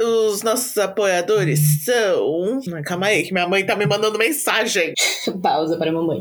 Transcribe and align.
Os 0.00 0.42
nossos 0.42 0.76
apoiadores 0.78 1.84
são. 1.84 2.60
Calma 2.84 3.06
aí, 3.06 3.22
que 3.24 3.32
minha 3.32 3.48
mãe 3.48 3.64
tá 3.64 3.76
me 3.76 3.86
mandando 3.86 4.18
mensagem. 4.18 4.94
Pausa 5.42 5.76
para 5.76 5.90
a 5.90 5.92
mamãe. 5.92 6.18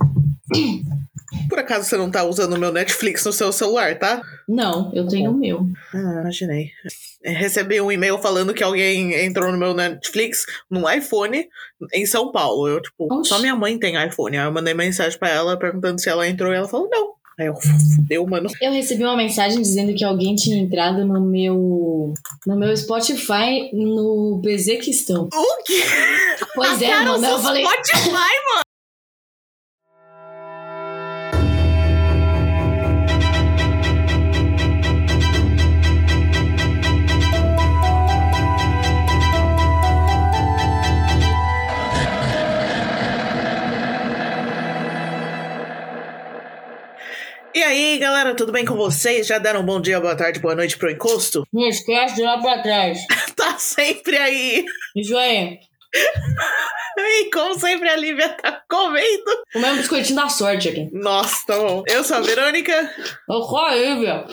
Por 1.48 1.60
acaso 1.60 1.88
você 1.88 1.98
não 1.98 2.10
tá 2.10 2.24
usando 2.24 2.54
o 2.54 2.60
meu 2.60 2.72
Netflix 2.72 3.24
no 3.24 3.32
seu 3.32 3.52
celular, 3.52 3.98
tá? 4.00 4.22
Não, 4.48 4.92
eu 4.94 5.08
tenho 5.08 5.32
o 5.32 5.38
meu. 5.38 5.66
Ah, 5.94 6.22
imaginei. 6.22 6.70
Recebi 7.24 7.80
um 7.80 7.92
e-mail 7.92 8.18
falando 8.18 8.54
que 8.54 8.64
alguém 8.64 9.14
entrou 9.26 9.52
no 9.52 9.58
meu 9.58 9.74
Netflix 9.74 10.46
no 10.70 10.90
iPhone 10.90 11.48
em 11.94 12.06
São 12.06 12.32
Paulo. 12.32 12.68
Eu, 12.68 12.82
tipo, 12.82 13.14
Oxi. 13.14 13.30
só 13.30 13.40
minha 13.40 13.56
mãe 13.56 13.78
tem 13.78 14.04
iPhone. 14.04 14.38
Aí 14.38 14.46
eu 14.46 14.52
mandei 14.52 14.74
mensagem 14.74 15.18
pra 15.20 15.30
ela 15.30 15.58
perguntando 15.58 16.00
se 16.02 16.10
ela 16.10 16.28
entrou 16.28 16.52
e 16.52 16.56
ela 16.56 16.68
falou 16.68 16.90
não. 16.90 17.14
Aí 17.40 17.48
eu, 17.48 17.56
fudeu, 17.56 18.28
mano. 18.28 18.50
Eu 18.62 18.74
recebi 18.74 19.02
uma 19.02 19.16
mensagem 19.16 19.62
dizendo 19.62 19.96
que 19.96 20.04
alguém 20.04 20.36
tinha 20.36 20.58
entrado 20.58 21.06
no 21.06 21.22
meu 21.22 22.14
no 22.46 22.60
meu 22.60 22.76
Spotify 22.76 23.70
no 23.72 24.42
Bezequistão. 24.44 25.30
O 25.34 25.64
quê? 25.64 25.82
Pois 26.54 26.82
é, 26.82 26.90
Cara, 26.90 27.12
mano. 27.12 27.26
Eu 27.26 27.40
falei, 27.40 27.64
Spotify, 27.64 28.12
mano. 28.12 28.69
Aí, 47.70 47.98
galera, 48.00 48.36
tudo 48.36 48.52
bem 48.52 48.66
com 48.66 48.76
vocês? 48.76 49.28
Já 49.28 49.38
deram 49.38 49.62
um 49.62 49.66
bom 49.66 49.80
dia, 49.80 50.00
boa 50.02 50.16
tarde, 50.16 50.40
boa 50.40 50.56
noite 50.56 50.78
pro 50.78 50.90
encosto? 50.90 51.44
não 51.54 51.68
esquece 51.68 52.16
de 52.16 52.24
lá 52.24 52.40
pra 52.40 52.62
trás. 52.62 52.98
Tá 53.36 53.58
sempre 53.58 54.18
aí. 54.18 54.66
Isso 54.96 55.16
aí. 55.18 55.58
E 56.98 57.30
como 57.32 57.58
sempre, 57.58 57.88
a 57.88 57.96
Lívia 57.96 58.28
tá 58.30 58.62
comendo. 58.70 59.44
Um 59.56 59.78
biscoitinho 59.78 60.18
da 60.18 60.28
sorte 60.28 60.68
aqui. 60.70 60.90
Nossa, 60.92 61.46
tá 61.48 61.58
bom. 61.58 61.84
Eu 61.88 62.04
sou 62.04 62.18
a 62.18 62.22
Verônica. 62.22 62.74
Eu 63.30 63.42
sou 63.44 63.58
a 63.60 63.74
Lívia. 63.76 64.26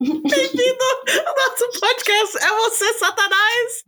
Bem-vindo 0.00 0.84
ao 1.26 1.34
nosso 1.36 1.80
podcast. 1.80 2.38
É 2.38 2.48
você, 2.56 2.94
Satanás. 2.94 3.84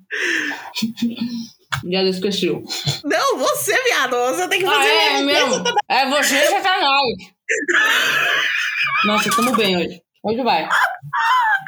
Já 1.90 2.02
esqueceu. 2.04 2.62
Não, 3.04 3.38
você, 3.38 3.76
viado. 3.82 4.14
Você 4.16 4.48
tem 4.48 4.60
que 4.60 4.66
Ah, 4.66 4.70
fazer 4.70 4.88
é 4.90 5.22
mesmo. 5.22 5.50
mesmo? 5.64 5.64
É 5.88 6.08
você, 6.10 6.46
Satanás. 6.48 7.12
Nossa, 9.04 9.30
tamo 9.34 9.56
bem 9.56 9.76
hoje. 9.76 10.00
Hoje 10.24 10.42
vai. 10.42 10.68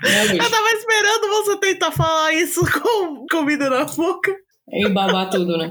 Meu 0.03 0.37
Eu 0.37 0.51
tava 0.51 0.71
esperando 0.71 1.29
você 1.29 1.57
tentar 1.59 1.91
falar 1.91 2.33
isso 2.35 2.61
com 2.81 3.27
comida 3.31 3.69
na 3.69 3.85
boca. 3.85 4.35
E 4.69 4.89
babar 4.89 5.29
tudo, 5.29 5.59
né? 5.59 5.71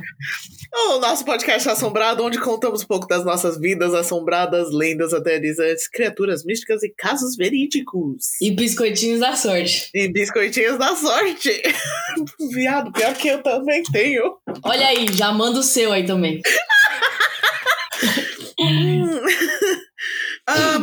O 0.72 1.00
nosso 1.00 1.24
podcast 1.26 1.68
Assombrado, 1.70 2.24
onde 2.24 2.40
contamos 2.40 2.84
um 2.84 2.88
pouco 2.88 3.08
das 3.08 3.24
nossas 3.24 3.60
vidas 3.60 3.94
assombradas, 3.94 4.72
lendas 4.72 5.14
aterrorizantes, 5.14 5.88
criaturas 5.88 6.44
místicas 6.44 6.84
e 6.84 6.90
casos 6.90 7.36
verídicos. 7.36 8.40
E 8.42 8.52
biscoitinhos 8.52 9.20
da 9.20 9.36
sorte. 9.36 9.90
E 9.94 10.08
biscoitinhos 10.12 10.78
da 10.78 10.96
sorte. 10.96 11.62
Viado, 12.54 12.92
pior 12.92 13.14
que 13.16 13.28
eu 13.30 13.42
também 13.42 13.84
tenho. 13.84 14.38
Olha 14.64 14.88
aí, 14.88 15.08
já 15.14 15.32
manda 15.32 15.60
o 15.60 15.64
seu 15.64 15.92
aí 15.92 16.06
também. 16.06 16.42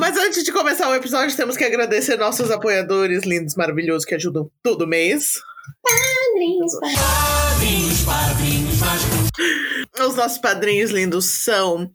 mas 0.01 0.17
antes 0.17 0.43
de 0.43 0.51
começar 0.51 0.89
o 0.89 0.95
episódio, 0.95 1.37
temos 1.37 1.59
que 1.59 1.65
agradecer 1.65 2.17
nossos 2.17 2.51
apoiadores 2.51 3.23
lindos, 3.25 3.55
maravilhosos 3.55 4.07
que 4.07 4.15
ajudam 4.15 4.51
todo 4.63 4.87
mês. 4.87 5.35
Os 9.99 10.17
nossos 10.17 10.39
padrinhos 10.39 10.91
lindos 10.91 11.27
são 11.27 11.91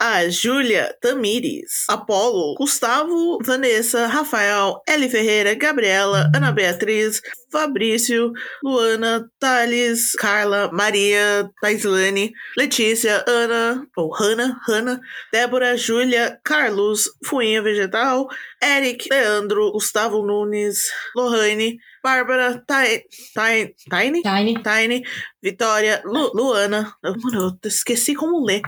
a 0.00 0.28
Júlia 0.28 0.94
Tamires, 1.00 1.84
Apolo, 1.88 2.54
Gustavo, 2.56 3.38
Vanessa, 3.44 4.06
Rafael, 4.06 4.82
Eli 4.88 5.08
Ferreira, 5.08 5.54
Gabriela, 5.54 6.30
Ana 6.34 6.52
Beatriz, 6.52 7.20
Fabrício, 7.50 8.32
Luana, 8.62 9.28
Thales, 9.38 10.12
Carla, 10.12 10.70
Maria, 10.72 11.50
Taislane, 11.60 12.32
Letícia, 12.56 13.24
Ana, 13.26 13.86
ou 13.96 14.10
Hanna, 14.14 14.58
Hanna, 14.66 15.00
Débora, 15.32 15.76
Júlia, 15.76 16.38
Carlos, 16.44 17.10
Fuinha 17.24 17.60
Vegetal, 17.60 18.28
Eric, 18.62 19.08
Leandro, 19.10 19.72
Gustavo 19.72 20.24
Nunes, 20.24 20.90
Lohane, 21.16 21.78
Bárbara, 22.02 22.62
Tai- 22.66 23.02
Taine, 23.34 23.74
Tiny. 24.22 24.62
Tiny, 24.62 25.02
Vitória, 25.42 26.02
Lu- 26.04 26.32
Luana, 26.34 26.92
mano, 27.02 27.58
eu 27.62 27.68
esqueci 27.68 28.14
como 28.14 28.44
ler. 28.44 28.60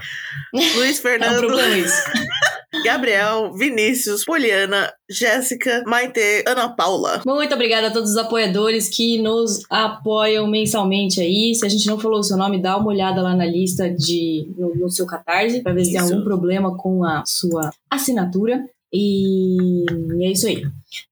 Luiz 0.52 0.98
É 1.00 1.02
Fernando, 1.02 1.60
isso. 1.76 2.02
Gabriel, 2.84 3.52
Vinícius, 3.54 4.24
Poliana, 4.24 4.90
Jéssica, 5.10 5.82
Maite, 5.86 6.42
Ana 6.46 6.70
Paula. 6.74 7.20
Muito 7.26 7.54
obrigada 7.54 7.88
a 7.88 7.90
todos 7.90 8.10
os 8.12 8.16
apoiadores 8.16 8.88
que 8.88 9.20
nos 9.20 9.60
apoiam 9.68 10.46
mensalmente 10.46 11.20
aí. 11.20 11.54
Se 11.54 11.66
a 11.66 11.68
gente 11.68 11.86
não 11.86 11.98
falou 12.00 12.20
o 12.20 12.22
seu 12.24 12.36
nome, 12.36 12.62
dá 12.62 12.76
uma 12.78 12.88
olhada 12.88 13.20
lá 13.20 13.36
na 13.36 13.44
lista 13.44 13.90
de 13.90 14.50
no, 14.56 14.74
no 14.74 14.90
seu 14.90 15.06
Catarse 15.06 15.62
para 15.62 15.74
ver 15.74 15.84
se 15.84 15.92
tem 15.92 16.00
Isso. 16.00 16.12
algum 16.14 16.24
problema 16.24 16.74
com 16.76 17.04
a 17.04 17.22
sua 17.26 17.70
assinatura. 17.90 18.64
E 18.92 19.86
é 20.20 20.30
isso 20.30 20.46
aí. 20.46 20.62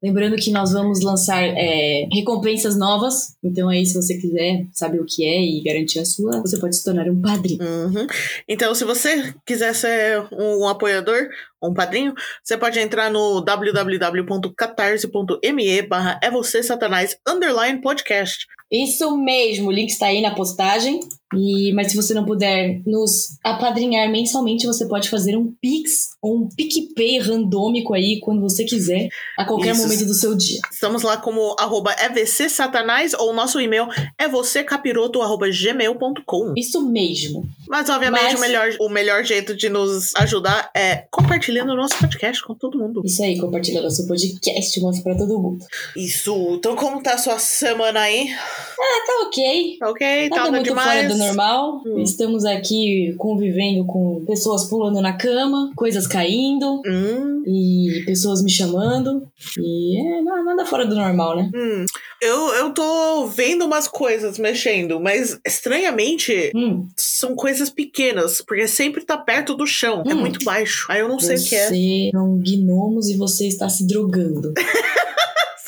Lembrando 0.03 0.37
que 0.37 0.51
nós 0.51 0.73
vamos 0.73 1.01
lançar 1.01 1.43
é, 1.43 2.07
recompensas 2.13 2.77
novas. 2.77 3.35
Então 3.43 3.71
aí, 3.71 3.87
se 3.87 3.95
você 3.95 4.19
quiser 4.19 4.67
saber 4.73 5.01
o 5.01 5.07
que 5.07 5.25
é 5.25 5.41
e 5.41 5.63
garantir 5.63 6.01
a 6.01 6.05
sua, 6.05 6.39
você 6.41 6.59
pode 6.59 6.77
se 6.77 6.85
tornar 6.85 7.09
um 7.09 7.19
padrinho. 7.21 7.63
Uhum. 7.63 8.07
Então, 8.47 8.75
se 8.75 8.85
você 8.85 9.33
quiser 9.47 9.75
ser 9.75 10.29
um 10.33 10.69
apoiador, 10.69 11.31
um 11.63 11.73
padrinho, 11.73 12.13
você 12.45 12.59
pode 12.59 12.79
entrar 12.79 13.11
no 13.11 13.41
www.catarse.me 13.41 15.83
barra 15.83 16.21
é 16.23 16.31
você 16.31 16.63
satanás 16.63 17.17
underline 17.27 17.81
podcast. 17.81 18.47
Isso 18.71 19.17
mesmo, 19.17 19.69
o 19.69 19.73
link 19.73 19.89
está 19.89 20.05
aí 20.07 20.21
na 20.21 20.35
postagem. 20.35 21.01
E, 21.35 21.73
mas 21.75 21.91
se 21.91 21.97
você 21.97 22.13
não 22.13 22.25
puder 22.25 22.81
nos 22.87 23.39
apadrinhar 23.45 24.11
mensalmente, 24.11 24.67
você 24.67 24.87
pode 24.87 25.09
fazer 25.09 25.37
um 25.37 25.53
Pix 25.61 26.11
ou 26.21 26.37
um 26.39 26.49
PicPay 26.49 27.19
randômico 27.21 27.95
aí 27.95 28.19
quando 28.21 28.41
você 28.41 28.65
quiser, 28.65 29.09
a 29.39 29.45
qualquer 29.45 29.73
Isso. 29.73 29.83
momento 29.83 30.05
do 30.07 30.15
seu 30.15 30.35
dia. 30.35 30.61
Estamos 30.73 31.03
lá 31.03 31.17
como 31.17 31.55
arroba 31.59 31.95
evcsatanás 32.01 33.15
ou 33.15 33.33
nosso 33.33 33.61
e-mail 33.61 33.87
é 34.19 34.27
vocêcapiroto 34.29 35.23
arroba 35.23 35.47
gmail.com. 35.51 36.55
Isso 36.57 36.83
mesmo. 36.89 37.49
Mas, 37.69 37.89
obviamente, 37.89 38.23
Mas- 38.23 38.35
O, 38.35 38.41
melhor, 38.41 38.71
o 38.81 38.89
melhor 38.89 39.25
jeito 39.25 39.55
de 39.57 39.69
nos 39.69 40.15
ajudar 40.17 40.71
é 40.75 41.05
compartilhando 41.11 41.73
o 41.73 41.77
nosso 41.77 41.97
podcast 41.99 42.43
com 42.43 42.55
todo 42.55 42.79
mundo. 42.79 43.03
Isso 43.05 43.23
aí, 43.23 43.39
compartilha 43.39 43.81
nosso 43.81 44.07
podcast, 44.07 44.81
mostra 44.81 45.03
pra 45.05 45.15
todo 45.15 45.39
mundo. 45.39 45.65
Isso. 45.97 46.55
Então, 46.57 46.75
como 46.75 47.01
tá 47.03 47.15
a 47.15 47.19
sua 47.19 47.39
semana 47.39 48.01
aí? 48.01 48.29
Ah, 48.33 49.07
tá 49.07 49.27
ok. 49.27 49.77
Tá 49.79 49.91
ok? 49.91 50.29
Nada 50.31 50.37
Nada 50.37 50.51
muito 50.51 50.65
demais? 50.65 50.89
fora 50.89 51.09
do 51.09 51.17
normal. 51.27 51.83
Hum. 51.87 51.99
Estamos 52.03 52.45
aqui 52.45 53.15
convivendo 53.19 53.85
com 53.87 54.25
pessoas 54.27 54.65
pulando 54.69 55.01
na 55.01 55.13
cama, 55.13 55.71
coisas 55.77 56.07
caindo 56.07 56.81
Hum, 56.87 57.43
e 57.47 58.03
pessoas 58.07 58.43
me 58.43 58.51
chamando. 58.51 59.23
E 59.59 59.99
é 60.01 60.23
na- 60.23 60.43
nada 60.43 60.65
fora 60.67 60.85
do 60.87 60.95
normal, 60.95 61.37
né? 61.37 61.51
hum. 61.55 61.85
Eu, 62.23 62.49
eu 62.55 62.75
tô 62.75 63.27
vendo 63.29 63.65
umas 63.65 63.89
coisas 63.89 64.39
mexendo, 64.39 65.01
mas 65.01 65.41
estranhamente 65.47 66.51
Hum, 66.55 66.87
são 66.95 67.35
coisas 67.35 67.71
pequenas, 67.71 68.43
porque 68.47 68.69
sempre 68.69 69.03
tá 69.05 69.17
perto 69.17 69.55
do 69.55 69.67
chão. 69.67 70.03
É 70.07 70.13
Hum. 70.15 70.19
muito 70.21 70.45
baixo. 70.45 70.87
Aí 70.91 71.01
eu 71.01 71.09
não 71.09 71.19
sei 71.19 71.37
o 71.37 71.43
que 71.45 71.55
é. 71.57 71.69
Você 71.69 72.11
são 72.13 72.39
gnomos 72.39 73.09
e 73.09 73.17
você 73.17 73.47
está 73.47 73.69
se 73.69 73.87
drogando. 73.87 74.53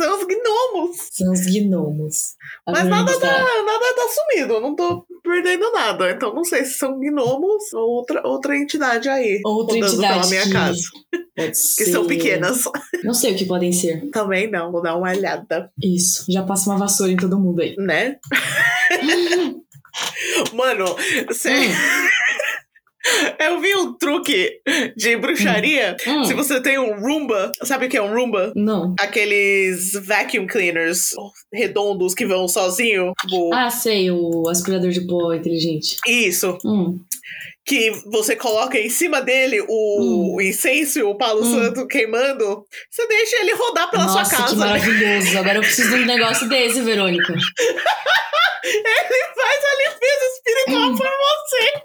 São 0.02 0.18
os 0.18 0.24
gnomos. 0.26 0.96
São 1.12 1.32
os 1.32 1.40
gnomos. 1.46 2.34
A 2.66 2.72
Mas 2.72 2.84
nada 2.88 3.06
tá, 3.06 3.12
está- 3.12 3.62
nada 3.64 3.94
tá 3.94 4.02
sumido. 4.08 4.54
Eu 4.54 4.60
não 4.60 4.74
tô 4.74 5.04
perdendo 5.22 5.70
nada. 5.72 6.10
Então 6.10 6.34
não 6.34 6.44
sei 6.44 6.64
se 6.64 6.78
são 6.78 6.98
gnomos 6.98 7.72
ou 7.72 7.88
outra, 7.88 8.26
outra 8.26 8.56
entidade 8.56 9.08
aí. 9.08 9.40
Outra 9.44 9.76
entidade 9.78 10.14
pela 10.14 10.26
minha 10.26 10.42
que 10.42 10.52
casa. 10.52 10.80
Pode 11.36 11.52
Que 11.76 11.84
são 11.86 12.06
pequenas. 12.06 12.64
Não 13.04 13.14
sei 13.14 13.32
o 13.32 13.36
que 13.36 13.44
podem 13.46 13.72
ser. 13.72 14.10
Também 14.10 14.50
não, 14.50 14.70
vou 14.72 14.82
dar 14.82 14.96
uma 14.96 15.10
olhada, 15.10 15.70
Isso. 15.82 16.24
Já 16.30 16.42
passa 16.42 16.68
uma 16.70 16.78
vassoura 16.78 17.12
em 17.12 17.16
todo 17.16 17.38
mundo 17.38 17.60
aí. 17.62 17.74
né? 17.78 18.16
Mano, 20.54 20.84
você. 21.28 21.50
Hum. 23.04 23.44
Eu 23.44 23.60
vi 23.60 23.74
um 23.76 23.92
truque 23.94 24.60
de 24.96 25.16
bruxaria. 25.16 25.96
Hum. 26.06 26.24
Se 26.24 26.34
você 26.34 26.60
tem 26.62 26.78
um 26.78 27.00
Roomba, 27.00 27.50
sabe 27.62 27.86
o 27.86 27.88
que 27.88 27.96
é 27.96 28.02
um 28.02 28.14
Roomba? 28.14 28.52
Não. 28.54 28.94
Aqueles 28.98 29.92
vacuum 30.06 30.46
cleaners 30.46 31.10
redondos 31.52 32.14
que 32.14 32.24
vão 32.26 32.46
sozinho. 32.46 33.12
Tipo, 33.20 33.52
Ah, 33.52 33.70
sei, 33.70 34.10
o 34.10 34.48
aspirador 34.48 34.90
de 34.90 35.06
pó 35.06 35.32
inteligente. 35.34 35.96
Isso. 36.06 36.56
Hum. 36.64 37.00
Que 37.64 37.90
você 38.06 38.34
coloca 38.34 38.76
em 38.78 38.90
cima 38.90 39.20
dele 39.22 39.64
o, 39.68 40.34
Hum. 40.36 40.40
incenso 40.40 40.98
e 40.98 41.02
o 41.02 41.14
palo 41.16 41.42
Hum. 41.42 41.52
santo 41.64 41.86
queimando. 41.86 42.66
Você 42.90 43.06
deixa 43.06 43.36
ele 43.36 43.54
rodar 43.54 43.88
pela 43.90 44.04
Nossa, 44.04 44.24
sua 44.24 44.36
que 44.36 44.42
casa. 44.42 44.56
maravilhoso. 44.56 45.38
Agora 45.38 45.58
eu 45.58 45.62
preciso 45.62 45.96
de 45.96 46.02
um 46.02 46.06
negócio 46.06 46.48
desse, 46.48 46.80
Verônica. 46.82 47.32
Ele 48.64 49.24
faz 49.34 49.60
a 49.64 49.74
limpeza 49.90 50.24
espiritual 50.36 50.90
Hum. 50.90 50.96
por 50.96 51.08
você. 51.08 51.82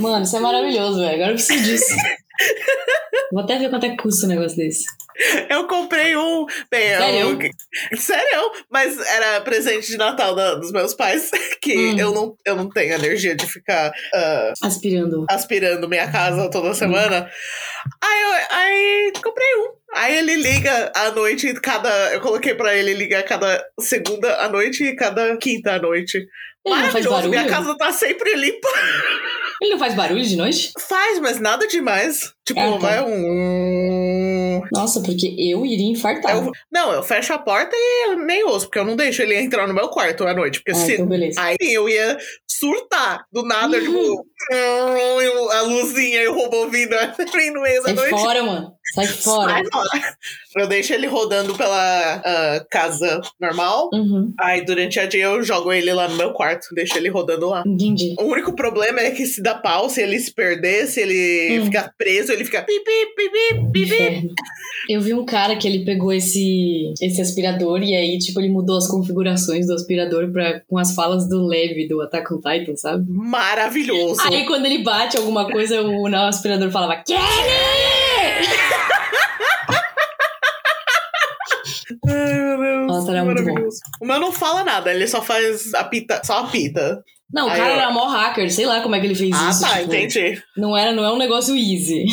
Mano, 0.00 0.24
isso 0.24 0.36
é 0.36 0.40
maravilhoso, 0.40 0.98
velho. 0.98 1.14
Agora 1.14 1.30
eu 1.30 1.34
preciso 1.34 1.62
disso. 1.64 1.94
Vou 3.32 3.42
até 3.42 3.58
ver 3.58 3.70
quanto 3.70 3.86
é 3.86 3.90
que 3.90 3.96
custa 4.02 4.26
um 4.26 4.30
negócio 4.30 4.56
desse. 4.56 4.84
Eu 5.50 5.66
comprei 5.68 6.16
um. 6.16 6.46
Bem, 6.70 6.88
Sério? 6.96 7.38
Eu, 7.92 7.98
sério? 7.98 8.52
Mas 8.70 8.98
era 8.98 9.40
presente 9.42 9.86
de 9.88 9.96
Natal 9.98 10.34
da- 10.34 10.54
dos 10.54 10.72
meus 10.72 10.94
pais. 10.94 11.30
Que 11.60 11.76
Hum. 11.76 11.98
eu, 11.98 12.12
não, 12.14 12.34
eu 12.46 12.56
não 12.56 12.70
tenho 12.70 12.94
energia 12.94 13.36
de 13.36 13.46
ficar 13.46 13.92
ah, 14.14 14.52
Aspirando. 14.62 15.26
aspirando 15.28 15.86
minha 15.86 16.10
casa 16.10 16.48
toda 16.50 16.72
semana. 16.72 17.30
Aí, 18.02 18.22
eu, 18.22 18.56
aí 18.56 19.12
comprei 19.22 19.46
um. 19.56 19.72
Aí 19.94 20.16
ele 20.16 20.36
liga 20.36 20.90
à 20.96 21.10
noite, 21.10 21.52
cada. 21.60 21.90
Eu 22.14 22.20
coloquei 22.22 22.54
pra 22.54 22.74
ele 22.74 22.94
ligar 22.94 23.22
cada 23.24 23.62
segunda 23.78 24.36
à 24.36 24.48
noite 24.48 24.82
e 24.84 24.96
cada 24.96 25.36
quinta 25.36 25.72
à 25.74 25.78
noite. 25.78 26.16
Ele 26.16 26.74
Maravilhoso, 26.74 27.28
minha 27.28 27.46
casa 27.46 27.76
tá 27.76 27.92
sempre 27.92 28.34
limpa. 28.36 28.68
Ele 29.60 29.72
não 29.72 29.78
faz 29.78 29.94
barulho 29.94 30.24
de 30.24 30.36
noite? 30.36 30.72
Faz, 30.78 31.18
mas 31.20 31.38
nada 31.38 31.66
demais. 31.66 32.32
Tipo, 32.46 32.60
Ah, 32.60 32.72
tá. 32.72 32.78
vai 32.78 33.02
um. 33.04 34.62
Nossa, 34.72 35.00
porque 35.02 35.34
eu 35.38 35.64
iria 35.66 35.90
infartar. 35.90 36.34
Eu- 36.36 36.50
não, 36.72 36.92
eu 36.92 37.02
fecho 37.02 37.32
a 37.32 37.38
porta 37.38 37.70
e 37.74 38.16
nem 38.16 38.42
ouço, 38.44 38.66
porque 38.66 38.78
eu 38.78 38.84
não 38.84 38.96
deixo 38.96 39.22
ele 39.22 39.36
entrar 39.36 39.66
no 39.68 39.74
meu 39.74 39.88
quarto 39.88 40.26
à 40.26 40.34
noite. 40.34 40.60
Porque 40.60 40.72
Ah, 40.72 40.74
se. 40.86 40.94
então 40.94 41.06
beleza. 41.06 41.40
Aí 41.40 41.56
eu 41.60 41.88
ia 41.88 42.18
surtar 42.48 43.24
do 43.32 43.42
nada, 43.44 43.76
Uhum. 43.78 43.84
tipo, 43.84 44.26
a 45.52 45.60
luzinha 45.62 46.22
e 46.22 46.28
o 46.28 46.34
robô 46.34 46.68
vindo 46.68 46.94
no 47.54 47.62
meio 47.62 47.82
da 47.82 47.88
Sai 47.88 47.94
noite. 47.94 48.10
fora, 48.10 48.42
mano. 48.42 48.72
Sai 48.94 49.06
fora. 49.06 49.52
Sai 49.52 49.64
fora. 49.72 50.16
Eu 50.56 50.66
deixo 50.66 50.92
ele 50.92 51.06
rodando 51.06 51.54
pela 51.54 51.76
ah, 52.24 52.66
casa 52.68 53.20
normal. 53.40 53.88
Uhum, 53.92 54.32
Aí 54.40 54.64
durante 54.64 54.98
a 54.98 55.06
dia 55.06 55.24
eu 55.24 55.42
jogo 55.44 55.72
ele 55.72 55.92
lá 55.92 56.08
no 56.08 56.16
meu 56.16 56.32
quarto, 56.32 56.74
deixo 56.74 56.96
ele 56.98 57.08
rodando 57.08 57.48
lá. 57.48 57.62
entendi. 57.66 58.16
O 58.18 58.24
único 58.24 58.52
problema 58.56 58.98
é 59.00 59.12
que 59.12 59.26
se 59.26 59.40
dá 59.42 59.54
pau, 59.54 59.88
se 59.88 60.02
ele 60.02 60.18
se 60.18 60.32
perder, 60.34 60.88
se 60.88 61.00
ele 61.00 61.60
Hum. 61.60 61.64
ficar 61.66 61.92
preso, 61.96 62.32
ele 62.32 62.44
fica 62.44 62.62
pipi, 62.62 62.90
pipi, 63.16 63.70
pipi. 63.72 63.80
Inferno. 63.94 64.34
Eu 64.88 65.00
vi 65.00 65.14
um 65.14 65.24
cara 65.24 65.54
que 65.56 65.68
ele 65.68 65.84
pegou 65.84 66.12
esse, 66.12 66.92
esse 67.00 67.20
aspirador 67.20 67.82
e 67.82 67.94
aí, 67.94 68.18
tipo, 68.18 68.40
ele 68.40 68.48
mudou 68.48 68.76
as 68.76 68.88
configurações 68.88 69.66
do 69.66 69.74
aspirador 69.74 70.30
pra, 70.32 70.60
com 70.68 70.78
as 70.78 70.94
falas 70.94 71.28
do 71.28 71.46
Levi 71.46 71.86
do 71.86 72.00
Attack 72.00 72.32
on 72.34 72.40
Titan, 72.40 72.74
sabe? 72.76 73.04
Maravilhoso. 73.08 74.20
Aí 74.22 74.44
quando 74.46 74.66
ele 74.66 74.78
bate 74.82 75.16
alguma 75.16 75.48
coisa, 75.50 75.80
o, 75.82 76.02
o 76.08 76.16
aspirador 76.16 76.70
falava 76.70 76.96
Kenny! 77.06 78.09
Ai, 82.08 82.34
meu 82.34 82.58
Deus. 82.58 82.86
Nossa, 82.86 83.10
era 83.12 83.24
muito 83.24 83.42
maravilhoso. 83.42 83.80
O 84.00 84.06
meu 84.06 84.18
não 84.18 84.32
fala 84.32 84.64
nada, 84.64 84.92
ele 84.92 85.06
só 85.06 85.22
faz 85.22 85.74
apita, 85.74 86.20
só 86.24 86.38
apita. 86.38 87.02
Não, 87.32 87.46
o 87.46 87.50
Aí 87.50 87.56
cara 87.56 87.74
eu- 87.74 87.78
era 87.80 87.90
mó 87.92 88.06
hacker, 88.08 88.50
sei 88.52 88.66
lá 88.66 88.80
como 88.80 88.94
é 88.94 89.00
que 89.00 89.06
ele 89.06 89.14
fez 89.14 89.30
Ah, 89.34 89.50
isso. 89.50 89.60
tá, 89.60 89.78
tipo, 89.78 89.94
entendi. 89.94 90.42
Não, 90.56 90.76
era, 90.76 90.92
não 90.92 91.04
é 91.04 91.12
um 91.12 91.18
negócio 91.18 91.54
easy. 91.56 92.04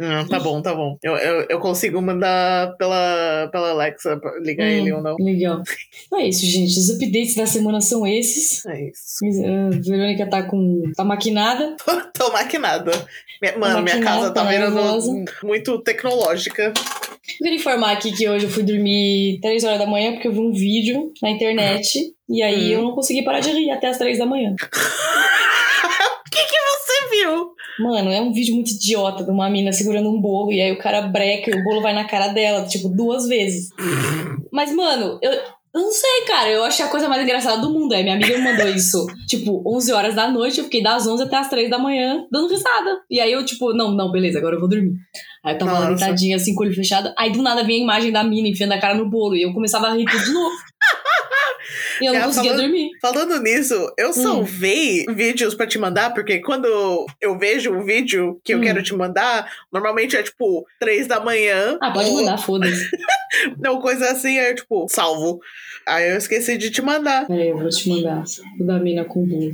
Hum, 0.00 0.26
tá 0.28 0.40
bom, 0.40 0.60
tá 0.60 0.74
bom. 0.74 0.96
Eu, 1.02 1.14
eu, 1.16 1.46
eu 1.48 1.60
consigo 1.60 2.02
mandar 2.02 2.76
pela, 2.76 3.48
pela 3.52 3.70
Alexa 3.70 4.20
ligar 4.42 4.64
Hum, 4.66 4.70
ele 4.70 4.92
ou 4.92 5.00
não. 5.00 5.14
Legal. 5.20 5.62
Então 6.06 6.18
é 6.18 6.26
isso, 6.26 6.44
gente. 6.44 6.76
Os 6.76 6.90
updates 6.90 7.36
da 7.36 7.46
semana 7.46 7.80
são 7.80 8.04
esses. 8.04 8.66
É 8.66 8.88
isso. 8.88 9.24
A 9.46 9.70
Verônica 9.70 10.28
tá 10.28 10.42
com. 10.42 10.82
tá 10.96 11.04
maquinada. 11.04 11.76
Tô 12.18 12.32
maquinada. 12.32 12.90
Minha, 13.40 13.56
mano, 13.58 13.82
minha 13.82 13.94
maquinada, 13.96 14.04
casa 14.22 14.30
tá 14.34 14.42
virando 14.44 14.74
nervosa. 14.74 15.24
muito 15.44 15.78
tecnológica. 15.82 16.72
Eu 16.72 17.44
queria 17.44 17.54
informar 17.56 17.92
aqui 17.92 18.12
que 18.12 18.28
hoje 18.28 18.46
eu 18.46 18.50
fui 18.50 18.62
dormir 18.64 19.38
3 19.40 19.62
horas 19.64 19.78
da 19.78 19.86
manhã 19.86 20.12
porque 20.12 20.26
eu 20.28 20.32
vi 20.32 20.40
um 20.40 20.52
vídeo 20.52 21.12
na 21.22 21.30
internet. 21.30 22.13
E 22.28 22.42
aí 22.42 22.74
Hum. 22.74 22.78
eu 22.78 22.82
não 22.82 22.92
consegui 22.92 23.22
parar 23.22 23.40
de 23.40 23.50
rir 23.50 23.70
até 23.70 23.88
as 23.88 23.98
3 23.98 24.18
da 24.18 24.26
manhã. 24.26 24.54
O 26.26 26.30
que, 26.36 26.44
que 26.46 26.56
você 26.60 27.10
viu? 27.22 27.52
Mano, 27.78 28.10
é 28.10 28.20
um 28.20 28.32
vídeo 28.32 28.54
muito 28.56 28.70
idiota 28.72 29.22
de 29.22 29.30
uma 29.30 29.48
mina 29.48 29.72
segurando 29.72 30.08
um 30.10 30.20
bolo 30.20 30.50
e 30.50 30.60
aí 30.60 30.72
o 30.72 30.78
cara 30.78 31.02
breca 31.02 31.48
e 31.50 31.54
o 31.54 31.62
bolo 31.62 31.80
vai 31.80 31.94
na 31.94 32.04
cara 32.08 32.28
dela, 32.28 32.66
tipo, 32.66 32.88
duas 32.88 33.28
vezes. 33.28 33.68
Mas, 34.50 34.74
mano, 34.74 35.18
eu, 35.22 35.30
eu 35.32 35.40
não 35.80 35.92
sei, 35.92 36.22
cara. 36.26 36.50
Eu 36.50 36.64
achei 36.64 36.84
a 36.84 36.88
coisa 36.88 37.08
mais 37.08 37.22
engraçada 37.22 37.60
do 37.60 37.70
mundo. 37.72 37.92
Aí 37.92 38.02
minha 38.02 38.16
amiga 38.16 38.36
me 38.36 38.42
mandou 38.44 38.66
isso, 38.68 39.06
tipo, 39.28 39.62
11 39.64 39.92
horas 39.92 40.14
da 40.16 40.28
noite. 40.28 40.58
Eu 40.58 40.64
fiquei 40.64 40.82
das 40.82 41.06
11 41.06 41.22
até 41.22 41.36
as 41.36 41.48
3 41.48 41.70
da 41.70 41.78
manhã 41.78 42.26
dando 42.32 42.48
risada. 42.48 42.98
E 43.08 43.20
aí 43.20 43.30
eu, 43.30 43.44
tipo, 43.44 43.72
não, 43.72 43.92
não, 43.92 44.10
beleza, 44.10 44.38
agora 44.38 44.56
eu 44.56 44.60
vou 44.60 44.68
dormir. 44.68 44.94
Aí 45.44 45.54
eu 45.54 45.58
tava 45.58 45.78
lá 45.78 45.86
deitadinha, 45.86 46.34
assim, 46.36 46.52
com 46.54 46.64
o 46.64 46.66
olho 46.66 46.74
fechado. 46.74 47.12
Aí 47.16 47.30
do 47.30 47.42
nada 47.42 47.62
vinha 47.62 47.78
a 47.78 47.82
imagem 47.82 48.10
da 48.10 48.24
mina 48.24 48.48
enfiando 48.48 48.72
a 48.72 48.80
cara 48.80 48.94
no 48.94 49.08
bolo. 49.08 49.36
E 49.36 49.42
eu 49.42 49.52
começava 49.52 49.86
a 49.88 49.94
rir 49.94 50.04
tudo 50.06 50.24
de 50.24 50.32
novo. 50.32 50.54
E 52.00 52.06
eu 52.06 52.12
não 52.12 52.18
Ela 52.20 52.26
conseguia 52.28 52.50
falando- 52.52 52.66
dormir. 52.66 52.90
Falando 53.00 53.40
nisso, 53.42 53.92
eu 53.98 54.10
Hum. 54.10 54.12
salvei 54.12 55.04
vídeos 55.10 55.54
pra 55.54 55.66
te 55.66 55.78
mandar, 55.78 56.12
porque 56.14 56.40
quando 56.40 56.66
eu 57.20 57.38
vejo 57.38 57.72
um 57.72 57.84
vídeo 57.84 58.40
que 58.44 58.52
eu 58.54 58.58
Hum. 58.58 58.62
quero 58.62 58.82
te 58.82 58.94
mandar, 58.94 59.50
normalmente 59.72 60.16
é 60.16 60.22
tipo 60.22 60.66
três 60.80 61.06
da 61.06 61.20
manhã. 61.20 61.78
Ah, 61.82 61.90
pode 61.92 62.10
ou- 62.10 62.16
mandar, 62.16 62.38
foda-se. 62.38 62.88
Não, 63.58 63.80
coisa 63.80 64.10
assim, 64.10 64.38
é 64.38 64.54
tipo, 64.54 64.86
salvo. 64.88 65.40
Aí 65.86 66.10
eu 66.10 66.16
esqueci 66.16 66.56
de 66.56 66.70
te 66.70 66.80
mandar. 66.80 67.26
Peraí, 67.26 67.48
eu 67.50 67.58
vou 67.58 67.68
te 67.68 67.88
mandar. 67.90 68.24
O 68.58 68.64
da 68.64 68.78
mina 68.78 69.04
com 69.04 69.22
o 69.22 69.26
bolo. 69.26 69.52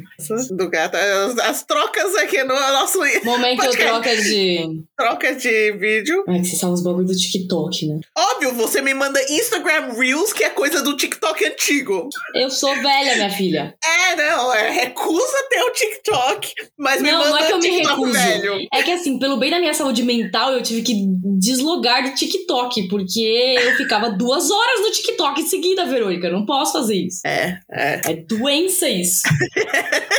Do 0.56 0.70
gato. 0.70 0.94
As, 0.96 1.38
as 1.38 1.64
trocas 1.64 2.14
aqui 2.16 2.42
no 2.44 2.54
nosso 2.54 2.98
Momento 3.24 3.56
Podcast. 3.56 3.84
troca 3.84 4.16
de. 4.16 4.82
troca 4.96 5.34
de 5.34 5.72
vídeo. 5.72 6.24
Ai, 6.28 6.40
que 6.40 6.46
você 6.46 6.56
salva 6.56 6.74
os 6.74 6.82
bagulho 6.84 7.06
do 7.06 7.16
TikTok, 7.16 7.86
né? 7.88 7.98
Óbvio, 8.16 8.54
você 8.54 8.80
me 8.80 8.94
manda 8.94 9.20
Instagram 9.28 9.92
Reels, 9.94 10.32
que 10.32 10.44
é 10.44 10.50
coisa 10.50 10.82
do 10.82 10.96
TikTok 10.96 11.44
antigo. 11.44 12.08
Eu 12.34 12.48
sou 12.48 12.74
velha, 12.76 13.16
minha 13.16 13.30
filha. 13.30 13.74
É, 13.84 14.16
não, 14.16 14.54
é 14.54 14.70
recusa 14.70 15.36
ter 15.50 15.62
o 15.62 15.72
TikTok, 15.72 16.52
mas 16.78 17.02
me 17.02 17.10
Não, 17.10 17.18
manda 17.18 17.30
não 17.30 17.38
é 17.38 17.46
que 17.46 17.52
eu 17.52 17.58
me 17.58 17.62
TikTok 17.70 17.88
recuso. 17.88 18.12
velho. 18.12 18.68
É 18.72 18.82
que 18.82 18.92
assim, 18.92 19.18
pelo 19.18 19.36
bem 19.36 19.50
da 19.50 19.58
minha 19.58 19.74
saúde 19.74 20.02
mental, 20.04 20.52
eu 20.52 20.62
tive 20.62 20.82
que 20.82 20.94
deslogar 21.40 22.04
do 22.04 22.14
TikTok, 22.14 22.86
porque 22.88 23.56
eu 23.70 23.76
ficava 23.76 24.10
duas 24.10 24.50
horas 24.50 24.80
no 24.80 24.90
TikTok 24.90 25.40
em 25.40 25.46
seguida, 25.46 25.86
Verônica. 25.86 26.26
Eu 26.26 26.32
não 26.32 26.46
posso 26.46 26.72
fazer 26.72 26.96
isso. 26.96 27.20
É, 27.26 27.60
é. 27.70 28.00
É 28.12 28.14
doença 28.16 28.88
isso. 28.88 29.22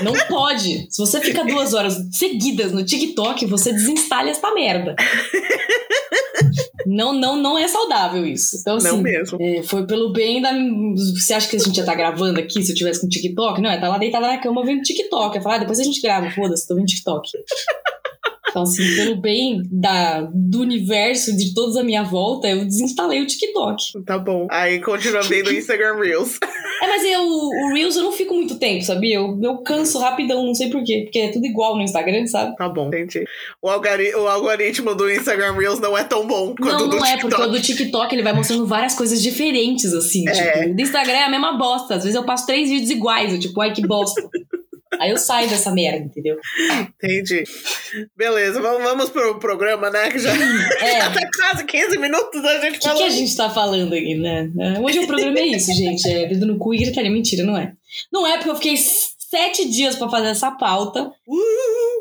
Não 0.04 0.14
pode. 0.28 0.88
Se 0.90 0.98
você 0.98 1.22
fica 1.22 1.44
duas 1.44 1.74
horas 1.74 1.96
seguidas 2.12 2.72
no 2.72 2.84
TikTok, 2.84 3.46
você 3.46 3.72
desinstala 3.72 4.30
esta 4.30 4.54
merda. 4.54 4.96
Não, 6.86 7.14
não, 7.14 7.38
não 7.38 7.58
é 7.58 7.68
saudável 7.68 8.26
isso. 8.26 8.58
Então, 8.60 8.78
assim, 8.78 8.88
Não 8.88 8.98
mesmo. 9.02 9.38
É, 9.40 9.64
foi 9.64 9.86
pelo 9.86 10.12
bem 10.12 10.42
da. 10.42 10.52
Você 11.16 11.34
acha 11.34 11.48
que 11.48 11.56
a 11.56 11.60
gente 11.60 11.78
ia 11.78 11.82
estar 11.82 11.96
gravando 11.96 12.40
aqui 12.40 12.62
se 12.64 12.72
eu 12.72 12.76
tivesse 12.76 13.02
com 13.02 13.08
TikTok? 13.08 13.62
Não, 13.62 13.72
eu 13.72 13.80
tava 13.80 13.94
lá 13.94 13.98
deitada 13.98 14.28
na 14.28 14.38
cama 14.38 14.66
vendo 14.66 14.82
TikTok. 14.82 15.36
Eu 15.36 15.42
falei, 15.42 15.58
ah, 15.58 15.62
depois 15.62 15.80
a 15.80 15.84
gente 15.84 16.02
grava, 16.02 16.30
foda-se, 16.32 16.68
tô 16.68 16.76
vendo 16.76 16.88
TikTok. 16.88 17.30
Então, 18.52 18.64
assim, 18.64 18.84
pelo 18.96 19.16
bem 19.16 19.64
da, 19.72 20.22
do 20.34 20.60
universo, 20.62 21.36
de 21.36 21.54
todos 21.54 21.76
à 21.78 21.84
minha 21.84 22.04
volta, 22.04 22.48
eu 22.48 22.66
desinstalei 22.66 23.22
o 23.22 23.26
TikTok. 23.26 24.04
Tá 24.06 24.20
bom. 24.20 24.46
Aí 24.52 24.80
continua 24.82 25.22
vendo 25.24 25.48
o 25.48 25.54
Instagram 25.54 25.96
Reels. 25.96 26.38
É, 26.84 26.88
mas 26.88 27.04
eu, 27.04 27.22
o 27.24 27.74
Reels 27.74 27.96
eu 27.96 28.04
não 28.04 28.12
fico 28.12 28.34
muito 28.34 28.58
tempo, 28.60 28.84
sabia? 28.84 29.16
Eu, 29.16 29.40
eu 29.42 29.58
canso 29.60 30.00
rapidão, 30.00 30.46
não 30.46 30.54
sei 30.54 30.70
porquê. 30.70 31.02
Porque 31.04 31.20
é 31.20 31.32
tudo 31.32 31.46
igual 31.46 31.76
no 31.76 31.82
Instagram, 31.82 32.28
sabe? 32.28 32.56
Tá 32.58 32.68
bom, 32.68 32.88
entendi. 32.88 33.24
O, 33.62 33.70
algori- 33.70 34.14
o 34.16 34.28
algoritmo 34.28 34.94
do 34.96 35.10
Instagram 35.10 35.54
Reels 35.54 35.80
não 35.80 35.98
é 35.98 36.04
tão 36.04 36.28
bom 36.28 36.54
quanto 36.56 36.78
não, 36.80 36.86
o 36.88 36.90
do 36.90 36.98
não 36.98 37.06
é, 37.06 37.12
TikTok. 37.18 37.30
porque 37.36 37.50
o 37.50 37.52
do 37.52 37.62
TikTok 37.62 38.16
ele 38.16 38.24
vai 38.24 38.34
mostrando 38.34 38.66
várias 38.68 38.96
coisas 38.96 39.22
diferentes, 39.22 39.94
assim. 39.94 40.28
É. 40.28 40.32
Tipo, 40.34 40.72
o 40.72 40.76
do 40.76 40.82
Instagram 40.82 41.14
é 41.14 41.24
a 41.24 41.30
mesma 41.30 41.58
bosta. 41.58 41.96
Às 41.96 42.04
vezes 42.04 42.16
eu 42.16 42.26
passo 42.26 42.46
três 42.46 42.70
vídeos 42.70 42.90
iguais, 42.90 43.32
eu 43.32 43.40
tipo, 43.40 43.62
ai 43.62 43.72
que 43.74 43.86
bosta. 43.88 44.22
Aí 45.00 45.10
eu 45.10 45.18
saio 45.18 45.50
dessa 45.50 45.72
merda, 45.72 46.06
entendeu? 46.06 46.38
Entendi. 47.04 47.44
Beleza, 48.16 48.62
vamos, 48.62 48.84
vamos 48.84 49.10
pro 49.10 49.40
programa, 49.40 49.90
né? 49.90 50.10
Que 50.12 50.20
já, 50.20 50.32
É. 50.82 51.00
já 51.02 51.10
tá 51.12 51.22
quase 51.38 51.66
15 51.66 51.98
minutos 51.98 52.44
a 52.44 52.60
gente 52.60 52.76
O 52.76 52.80
que, 52.80 52.86
falando. 52.88 52.98
que 53.00 53.04
a 53.06 53.10
gente 53.10 53.36
tá 53.38 53.50
falando 53.50 53.94
aqui, 53.94 54.16
né? 54.16 54.50
É, 54.60 54.80
Hoje 54.80 55.00
o 55.00 55.08
programa 55.08 55.40
é 55.40 55.46
isso, 55.48 55.74
gente. 55.74 56.08
É 56.10 56.28
dedo 56.28 56.46
no 56.46 56.58
cu 56.58 56.74
e 56.74 56.78
gritaria. 56.80 57.10
Mentira, 57.10 57.44
não 57.44 57.58
é. 57.58 57.74
Não 58.12 58.26
é 58.28 58.38
porque 58.38 58.50
eu 58.50 58.56
fiquei 58.56 58.76
sete 59.32 59.68
dias 59.70 59.96
pra 59.96 60.10
fazer 60.10 60.28
essa 60.28 60.52
pauta, 60.52 61.10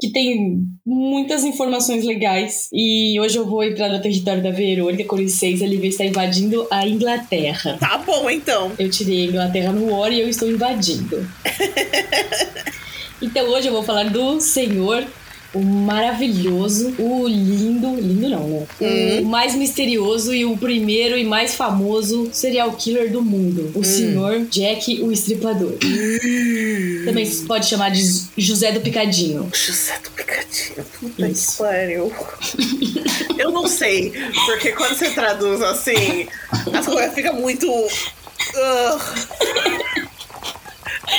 que 0.01 0.11
tem 0.11 0.59
muitas 0.85 1.45
informações 1.45 2.05
legais. 2.05 2.69
E 2.73 3.21
hoje 3.21 3.39
eu 3.39 3.47
vou 3.47 3.63
entrar 3.63 3.89
no 3.89 4.03
território 4.03 4.43
da 4.43 4.51
Verônica, 4.51 5.05
com 5.05 5.17
licença, 5.17 5.65
ele 5.65 5.87
está 5.87 6.05
invadindo 6.05 6.67
a 6.71 6.87
Inglaterra. 6.87 7.77
tá 7.79 7.99
bom, 7.99 8.29
então. 8.29 8.73
Eu 8.77 8.91
tirei 8.91 9.23
a 9.23 9.27
Inglaterra 9.27 9.73
no 9.73 9.97
War 9.97 10.13
e 10.13 10.21
eu 10.21 10.29
estou 10.29 10.51
invadindo. 10.51 11.25
Então 13.23 13.47
hoje 13.51 13.69
eu 13.69 13.73
vou 13.75 13.83
falar 13.83 14.09
do 14.09 14.41
senhor, 14.41 15.07
o 15.52 15.61
maravilhoso, 15.61 16.95
o 16.99 17.26
lindo, 17.26 17.95
lindo 17.97 18.28
não, 18.28 18.49
né? 18.49 18.66
Hum. 18.80 19.23
O 19.23 19.25
mais 19.25 19.54
misterioso 19.54 20.33
e 20.33 20.45
o 20.45 20.57
primeiro 20.57 21.16
e 21.19 21.25
mais 21.25 21.54
famoso 21.54 22.30
serial 22.33 22.73
killer 22.73 23.11
do 23.11 23.23
mundo, 23.23 23.73
o 23.75 23.83
senhor 23.85 24.45
Jack 24.50 25.02
o 25.02 25.11
Estripador. 25.11 25.75
Também 27.04 27.26
se 27.26 27.45
pode 27.47 27.66
chamar 27.66 27.90
de 27.90 28.02
José 28.38 28.71
do 28.73 28.80
Picadinho. 28.80 29.50
José 29.52 29.99
do 30.04 30.11
Picadinho. 30.11 30.87
Puta 31.00 31.26
que 31.26 31.33
Isso. 31.33 31.59
pariu. 31.59 32.12
Eu 33.37 33.50
não 33.50 33.66
sei, 33.66 34.12
porque 34.47 34.73
quando 34.73 34.95
você 34.97 35.11
traduz 35.11 35.61
assim, 35.62 36.28
as 36.73 36.87
coisas 36.87 37.14
ficam 37.14 37.35
muito. 37.35 37.66
Ugh. 37.69 39.00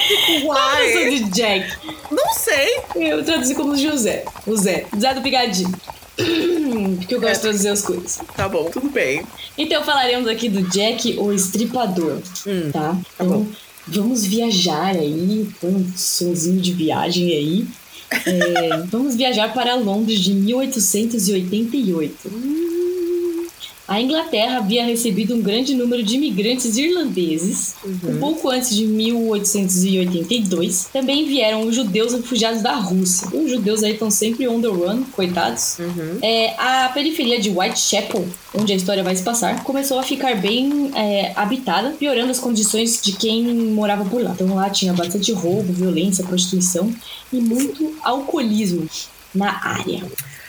Tipo, 0.07 0.45
Qual 0.48 0.57
a 0.57 0.75
versão 0.77 1.01
Why? 1.03 1.19
de 1.19 1.29
Jack? 1.31 1.77
Não 2.12 2.33
sei. 2.33 2.79
Eu 2.95 3.24
traduzi 3.24 3.55
como 3.55 3.75
José. 3.77 4.24
O 4.48 4.55
Zé. 4.57 4.86
Zé 5.00 5.13
do 5.13 5.21
Picadinho. 5.21 5.74
Porque 6.98 7.15
eu 7.15 7.19
gosto 7.21 7.31
É. 7.31 7.33
de 7.33 7.39
traduzir 7.41 7.69
as 7.69 7.81
coisas. 7.81 8.19
Tá 8.36 8.48
bom, 8.50 8.69
tudo 8.69 8.89
bem. 8.89 9.24
Então 9.57 9.83
falaremos 9.83 10.27
aqui 10.27 10.50
do 10.50 10.62
Jack 10.69 11.17
o 11.17 11.31
Estripador, 11.33 12.19
Hum, 12.48 12.69
tá? 12.71 12.79
tá 12.79 12.98
Então, 13.15 13.27
bom. 13.27 13.48
vamos 13.88 14.25
viajar 14.25 14.95
aí, 14.95 15.48
um 15.63 15.86
sonzinho 15.95 16.62
de 16.62 16.74
viagem 16.74 17.31
aí. 17.31 17.65
É, 18.25 18.77
vamos 18.88 19.15
viajar 19.15 19.53
para 19.53 19.75
Londres 19.75 20.19
de 20.19 20.33
1888. 20.33 22.29
A 23.91 24.00
Inglaterra 24.00 24.60
havia 24.60 24.86
recebido 24.86 25.36
um 25.36 25.41
grande 25.41 25.75
número 25.75 26.01
de 26.01 26.15
imigrantes 26.15 26.77
irlandeses. 26.77 27.75
Um 27.86 28.19
pouco 28.19 28.50
antes 28.50 28.74
de 28.74 28.86
1882, 28.86 30.88
também 30.93 31.27
vieram 31.27 31.67
os 31.67 31.75
judeus 31.75 32.13
refugiados 32.13 32.62
da 32.62 32.74
Rússia. 32.75 33.27
Os 33.38 33.51
judeus 33.51 33.83
aí 33.83 33.91
estão 33.91 34.10
sempre 34.10 34.48
on 34.48 34.62
the 34.62 34.69
run, 34.69 35.03
coitados. 35.12 35.77
Uhum. 35.77 36.19
É, 36.21 36.55
a 36.57 36.89
periferia 36.93 37.38
de 37.38 37.50
Whitechapel, 37.50 38.25
onde 38.53 38.71
a 38.71 38.77
história 38.77 39.03
vai 39.03 39.13
se 39.13 39.24
passar, 39.24 39.62
começou 39.65 40.00
a 40.00 40.03
ficar 40.03 40.39
bem 40.39 40.89
é, 40.95 41.33
habitada, 41.36 41.89
piorando 41.89 42.31
as 42.31 42.39
condições 42.39 43.01
de 43.01 43.12
quem 43.12 43.43
morava 43.43 44.05
por 44.05 44.24
lá. 44.24 44.31
Então 44.31 44.55
lá 44.55 44.69
tinha 44.69 44.93
bastante 44.93 45.33
roubo, 45.33 45.74
violência, 45.74 46.24
prostituição 46.24 46.95
e 47.33 47.41
muito 47.41 47.93
alcoolismo 48.03 48.88
na 49.36 49.67
área. 49.67 50.01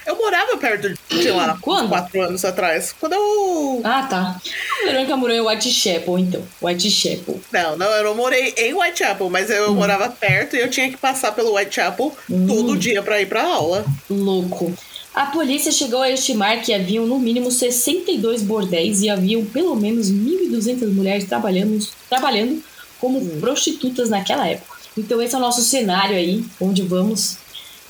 Eu 0.07 0.17
morava 0.17 0.57
perto 0.57 0.95
de 1.11 1.31
lá, 1.31 1.57
Quando? 1.61 1.89
quatro 1.89 2.21
anos 2.23 2.45
atrás. 2.45 2.95
Quando 2.99 3.13
eu. 3.15 3.81
Ah, 3.85 4.03
tá. 4.09 4.41
A 4.83 4.85
Verônica 4.87 5.17
morou 5.17 5.35
em 5.37 5.41
Whitechapel, 5.41 6.19
então. 6.19 6.43
Whitechapel. 6.61 7.41
Não, 7.53 7.77
não, 7.77 7.87
eu 7.87 8.05
não 8.05 8.15
morei 8.15 8.55
em 8.57 8.75
Whitechapel, 8.75 9.31
mas 9.31 9.51
eu 9.51 9.71
Hum. 9.71 9.75
morava 9.75 10.09
perto 10.09 10.57
e 10.57 10.61
eu 10.61 10.69
tinha 10.71 10.89
que 10.91 10.97
passar 10.97 11.33
pelo 11.33 11.55
Whitechapel 11.55 12.15
Hum. 12.31 12.47
todo 12.47 12.77
dia 12.77 13.03
pra 13.03 13.21
ir 13.21 13.27
pra 13.27 13.43
aula. 13.45 13.85
Louco. 14.11 14.73
A 15.15 15.27
polícia 15.27 15.71
chegou 15.71 16.01
a 16.01 16.11
estimar 16.11 16.63
que 16.63 16.73
haviam 16.73 17.07
no 17.07 17.19
mínimo 17.19 17.51
62 17.51 18.43
bordéis 18.43 19.03
e 19.03 19.11
haviam 19.11 19.45
pelo 19.45 19.77
menos 19.77 20.11
1.200 20.11 20.91
mulheres 20.93 21.25
trabalhando, 21.27 21.79
trabalhando 22.09 22.63
como 22.99 23.21
prostitutas 23.39 24.09
naquela 24.09 24.49
época. 24.49 24.73
Então 24.97 25.21
esse 25.21 25.35
é 25.35 25.39
o 25.39 25.41
nosso 25.41 25.61
cenário 25.63 26.17
aí, 26.17 26.43
onde 26.61 26.83
vamos 26.83 27.37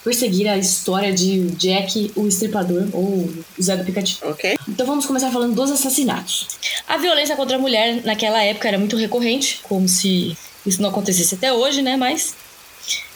perseguir 0.05 0.49
a 0.49 0.59
história 0.59 1.13
de 1.13 1.51
Jack 1.53 2.13
o 2.17 2.27
Estripador, 2.27 2.89
ou 2.93 3.05
o 3.59 3.63
Zé 3.63 3.77
do 3.77 3.85
Picadinho. 3.85 4.19
Ok? 4.23 4.57
Então 4.69 4.87
vamos 4.87 5.07
começar 5.07 5.31
falando 5.31 5.55
dos 5.55 5.71
assassinatos. 5.71 6.49
A 6.87 6.97
violência 6.97 7.37
contra 7.37 7.57
a 7.57 7.61
mulher 7.61 8.03
naquela 8.05 8.43
época 8.43 8.69
era 8.69 8.79
muito 8.79 8.97
recorrente, 8.97 9.61
como 9.63 9.89
se 9.89 10.37
isso 10.67 10.83
não 10.83 10.91
acontecesse 10.91 11.35
até 11.35 11.53
hoje, 11.53 11.83
né? 11.83 11.97
Mas 11.97 12.35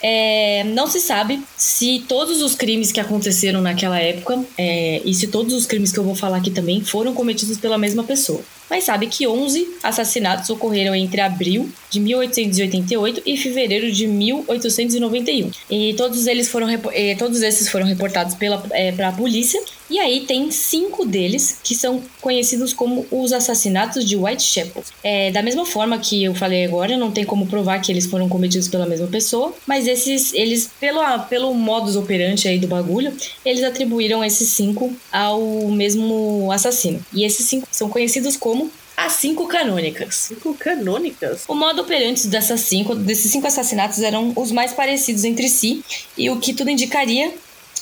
é, 0.03 0.65
não 0.65 0.87
se 0.87 1.01
sabe 1.01 1.43
se 1.57 2.05
todos 2.09 2.41
os 2.41 2.55
crimes 2.55 2.93
que 2.93 3.01
aconteceram 3.01 3.61
naquela 3.61 3.99
época 3.99 4.45
é, 4.57 5.01
e 5.05 5.13
se 5.15 5.27
todos 5.27 5.53
os 5.55 5.67
crimes 5.67 5.93
que 5.93 5.99
eu 5.99 6.05
vou 6.05 6.15
falar 6.15 6.39
aqui 6.39 6.51
também 6.51 6.83
foram 6.83 7.15
cometidos 7.15 7.59
pela 7.59 7.79
mesma 7.79 8.05
pessoa. 8.05 8.41
Mas 8.69 8.85
sabe 8.85 9.07
que 9.07 9.27
11 9.27 9.77
assassinatos 9.83 10.51
ocorreram 10.51 10.95
entre 10.95 11.21
abril 11.21 11.71
de 11.91 12.01
1888 12.01 13.23
e 13.25 13.37
fevereiro 13.37 13.91
de 13.93 14.07
1891. 14.07 15.51
E 15.71 15.95
todos 15.95 16.27
eles 16.27 16.49
foram 16.49 16.69
eh, 16.93 17.15
todos 17.17 17.43
esses 17.43 17.69
foram 17.69 17.87
reportados 17.87 18.35
pela 18.35 18.63
eh, 18.73 18.93
pra 18.93 19.13
polícia. 19.13 19.61
E 19.89 20.01
aí 20.01 20.27
tem 20.27 20.51
cinco 20.51 21.07
deles 21.07 21.61
que 21.63 21.75
são 21.75 22.03
conhecidos 22.21 22.73
como 22.73 23.07
os 23.11 23.33
assassinatos 23.33 24.05
de 24.05 24.17
Whitechapel. 24.17 24.83
É, 25.03 25.31
da 25.31 25.43
mesma 25.43 25.65
forma 25.65 25.97
que 25.99 26.25
eu 26.25 26.35
falei 26.35 26.65
agora, 26.65 26.97
não 26.97 27.13
tem 27.13 27.25
como 27.25 27.47
provar 27.47 27.81
que 27.81 27.93
eles 27.93 28.07
foram 28.07 28.29
cometidos 28.29 28.67
pela 28.67 28.85
mesma 28.85 29.07
pessoa, 29.07 29.55
mas 29.65 29.87
esses 29.87 30.35
eles 30.35 30.69
pelo 30.81 31.01
pelo 31.29 31.55
modus 31.55 31.95
operandi 31.95 32.49
aí 32.49 32.59
do 32.59 32.67
bagulho, 32.67 33.13
eles 33.45 33.63
atribuíram 33.63 34.25
esses 34.25 34.49
cinco 34.49 34.93
ao 35.13 35.69
mesmo 35.69 36.51
assassino. 36.51 37.05
E 37.13 37.25
esses 37.25 37.47
cinco 37.47 37.69
são 37.71 37.89
conhecidos 37.89 38.37
como 38.37 38.56
as 38.97 39.13
cinco 39.13 39.47
canônicas. 39.47 40.15
Cinco 40.15 40.55
canônicas. 40.55 41.45
O 41.47 41.55
modo 41.55 41.83
operante 41.83 42.27
dessas 42.29 42.61
cinco, 42.61 42.95
desses 42.95 43.31
cinco 43.31 43.47
assassinatos 43.47 44.01
eram 44.01 44.33
os 44.35 44.51
mais 44.51 44.73
parecidos 44.73 45.25
entre 45.25 45.49
si 45.49 45.85
e 46.17 46.31
o 46.31 46.39
que 46.39 46.55
tudo 46.55 46.71
indicaria 46.71 47.35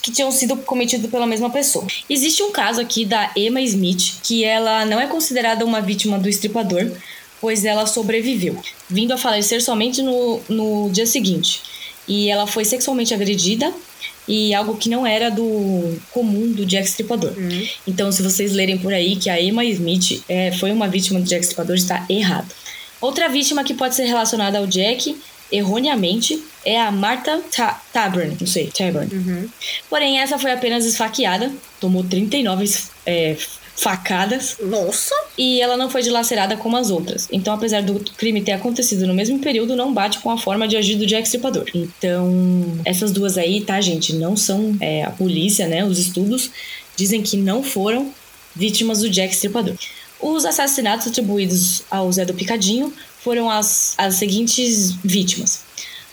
que 0.03 0.11
tinham 0.11 0.31
sido 0.31 0.57
cometidos 0.59 1.11
pela 1.11 1.27
mesma 1.27 1.49
pessoa. 1.49 1.87
Existe 2.11 2.43
um 2.43 2.51
caso 2.51 2.81
aqui 2.81 3.07
da 3.07 3.31
Emma 3.35 3.63
Smith, 3.63 4.17
que 4.23 4.45
ela 4.45 4.85
não 4.85 5.01
é 5.01 5.07
considerada 5.07 5.65
uma 5.65 5.81
vítima 5.81 6.19
do 6.19 6.29
estripador, 6.29 6.91
pois 7.41 7.65
ela 7.65 7.87
sobreviveu, 7.87 8.61
vindo 8.89 9.13
a 9.13 9.17
falecer 9.17 9.63
somente 9.63 10.03
no, 10.03 10.43
no 10.47 10.91
dia 10.91 11.07
seguinte. 11.07 11.63
E 12.07 12.29
ela 12.29 12.47
foi 12.47 12.67
sexualmente 12.67 13.15
agredida 13.15 13.73
e 14.27 14.55
algo 14.55 14.77
que 14.77 14.89
não 14.89 15.07
era 15.07 15.31
do 15.31 15.99
comum 16.11 16.51
do 16.53 16.65
Jack 16.65 16.89
Stripador. 16.89 17.33
Então, 17.87 18.11
se 18.11 18.23
vocês 18.23 18.53
lerem 18.53 18.79
por 18.79 18.93
aí 18.93 19.17
que 19.17 19.29
a 19.29 19.41
Emma 19.41 19.65
Smith 19.65 20.23
é, 20.29 20.53
foi 20.53 20.73
uma 20.73 20.89
vítima 20.89 21.21
do 21.21 21.27
Jack 21.27 21.43
Stripador, 21.43 21.77
está 21.77 22.05
errado. 22.09 22.53
Outra 23.01 23.29
vítima 23.29 23.65
que 23.65 23.75
pode 23.75 23.95
ser 23.95 24.05
relacionada 24.05 24.59
ao 24.59 24.67
Jack, 24.67 25.15
erroneamente, 25.53 26.43
é 26.65 26.81
a 26.81 26.91
Martha 26.91 27.41
Ta 27.55 27.81
Taburn. 27.93 28.37
Não 28.41 28.47
sei, 28.47 28.69
Taburn. 28.77 29.09
Porém, 29.91 30.19
essa 30.19 30.39
foi 30.39 30.53
apenas 30.53 30.87
esfaqueada, 30.87 31.53
tomou 31.79 32.03
39 32.03 32.73
é, 33.05 33.37
facadas 33.77 34.57
Nossa! 34.61 35.15
e 35.37 35.61
ela 35.61 35.77
não 35.77 35.91
foi 35.91 36.03
dilacerada 36.03 36.57
como 36.57 36.77
as 36.77 36.91
outras. 36.91 37.29
Então, 37.31 37.53
apesar 37.53 37.83
do 37.83 38.01
crime 38.17 38.41
ter 38.43 38.53
acontecido 38.53 39.07
no 39.07 39.15
mesmo 39.15 39.39
período, 39.39 39.77
não 39.77 39.93
bate 39.93 40.21
com 40.21 40.31
a 40.31 40.39
forma 40.39 40.69
de 40.69 40.77
agir 40.77 40.97
do 40.97 41.07
Jack 41.07 41.25
Stripador. 41.25 41.65
Então, 41.75 42.81
essas 42.85 43.11
duas 43.11 43.37
aí, 43.37 43.61
tá, 43.61 43.81
gente, 43.81 44.15
não 44.15 44.37
são 44.37 44.77
é, 44.81 45.03
a 45.03 45.11
polícia, 45.11 45.67
né? 45.67 45.85
Os 45.85 45.99
estudos 45.99 46.51
dizem 46.97 47.23
que 47.23 47.37
não 47.37 47.63
foram 47.63 48.13
vítimas 48.55 49.01
do 49.01 49.11
Jack 49.11 49.35
Stripador. 49.35 49.75
Os 50.21 50.45
assassinatos 50.45 51.09
atribuídos 51.09 51.83
ao 51.91 52.11
Zé 52.11 52.25
do 52.25 52.33
Picadinho 52.33 52.93
foram 53.19 53.51
as, 53.51 53.95
as 53.99 54.15
seguintes 54.15 54.93
vítimas: 55.05 55.61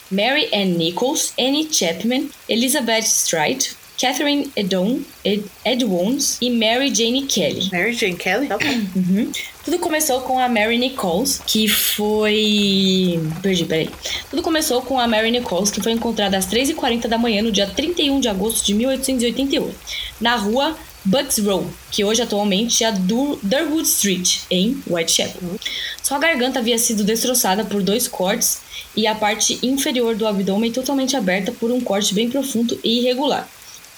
Mary 0.10 0.50
Ann 0.54 0.78
Nichols, 0.78 1.34
Annie 1.40 1.70
Chapman, 1.72 2.30
Elizabeth 2.50 3.04
Stride, 3.04 3.72
Catherine 4.02 4.52
Edon, 4.56 5.02
Ed, 5.24 5.46
Edwons 5.64 6.40
e 6.42 6.50
Mary 6.50 6.92
Jane 6.94 7.28
Kelly. 7.28 7.70
Mary 7.72 7.94
Jane 7.94 8.16
Kelly? 8.16 8.48
Tá 8.48 8.58
bom. 8.58 8.66
Uhum. 8.96 9.32
Tudo 9.64 9.78
começou 9.78 10.22
com 10.22 10.40
a 10.40 10.50
Mary 10.50 10.80
Nichols, 10.80 11.40
que 11.46 11.68
foi. 11.68 13.20
Perdi, 13.44 13.66
peraí. 13.66 13.90
Tudo 14.28 14.42
começou 14.42 14.82
com 14.82 15.00
a 15.00 15.08
Mary 15.08 15.30
Nichols, 15.30 15.70
que 15.70 15.84
foi 15.84 15.92
encontrada 15.92 16.36
às 16.36 16.48
3h40 16.48 17.08
da 17.08 17.20
manhã 17.20 17.44
no 17.44 17.52
dia 17.52 17.68
31 17.68 18.20
de 18.20 18.28
agosto 18.28 18.66
de 18.66 18.74
1888, 18.74 19.76
na 20.20 20.36
rua 20.36 20.76
Bucks 21.06 21.38
Row, 21.38 21.70
que 21.92 22.04
hoje 22.04 22.24
atualmente 22.24 22.84
é 22.84 22.88
a 22.88 22.92
Dur 22.92 23.38
Durwood 23.44 23.88
Street, 23.88 24.40
em 24.50 24.82
Whitechapel. 24.88 25.60
Sua 26.02 26.18
garganta 26.18 26.58
havia 26.58 26.80
sido 26.80 27.04
destroçada 27.04 27.64
por 27.64 27.84
dois 27.84 28.08
cortes 28.08 28.62
e 28.98 29.06
a 29.06 29.14
parte 29.14 29.60
inferior 29.62 30.16
do 30.16 30.26
abdômen 30.26 30.72
totalmente 30.72 31.16
aberta 31.16 31.52
por 31.52 31.70
um 31.70 31.80
corte 31.80 32.16
bem 32.16 32.32
profundo 32.32 32.80
e 32.84 33.00
irregular. 33.00 33.48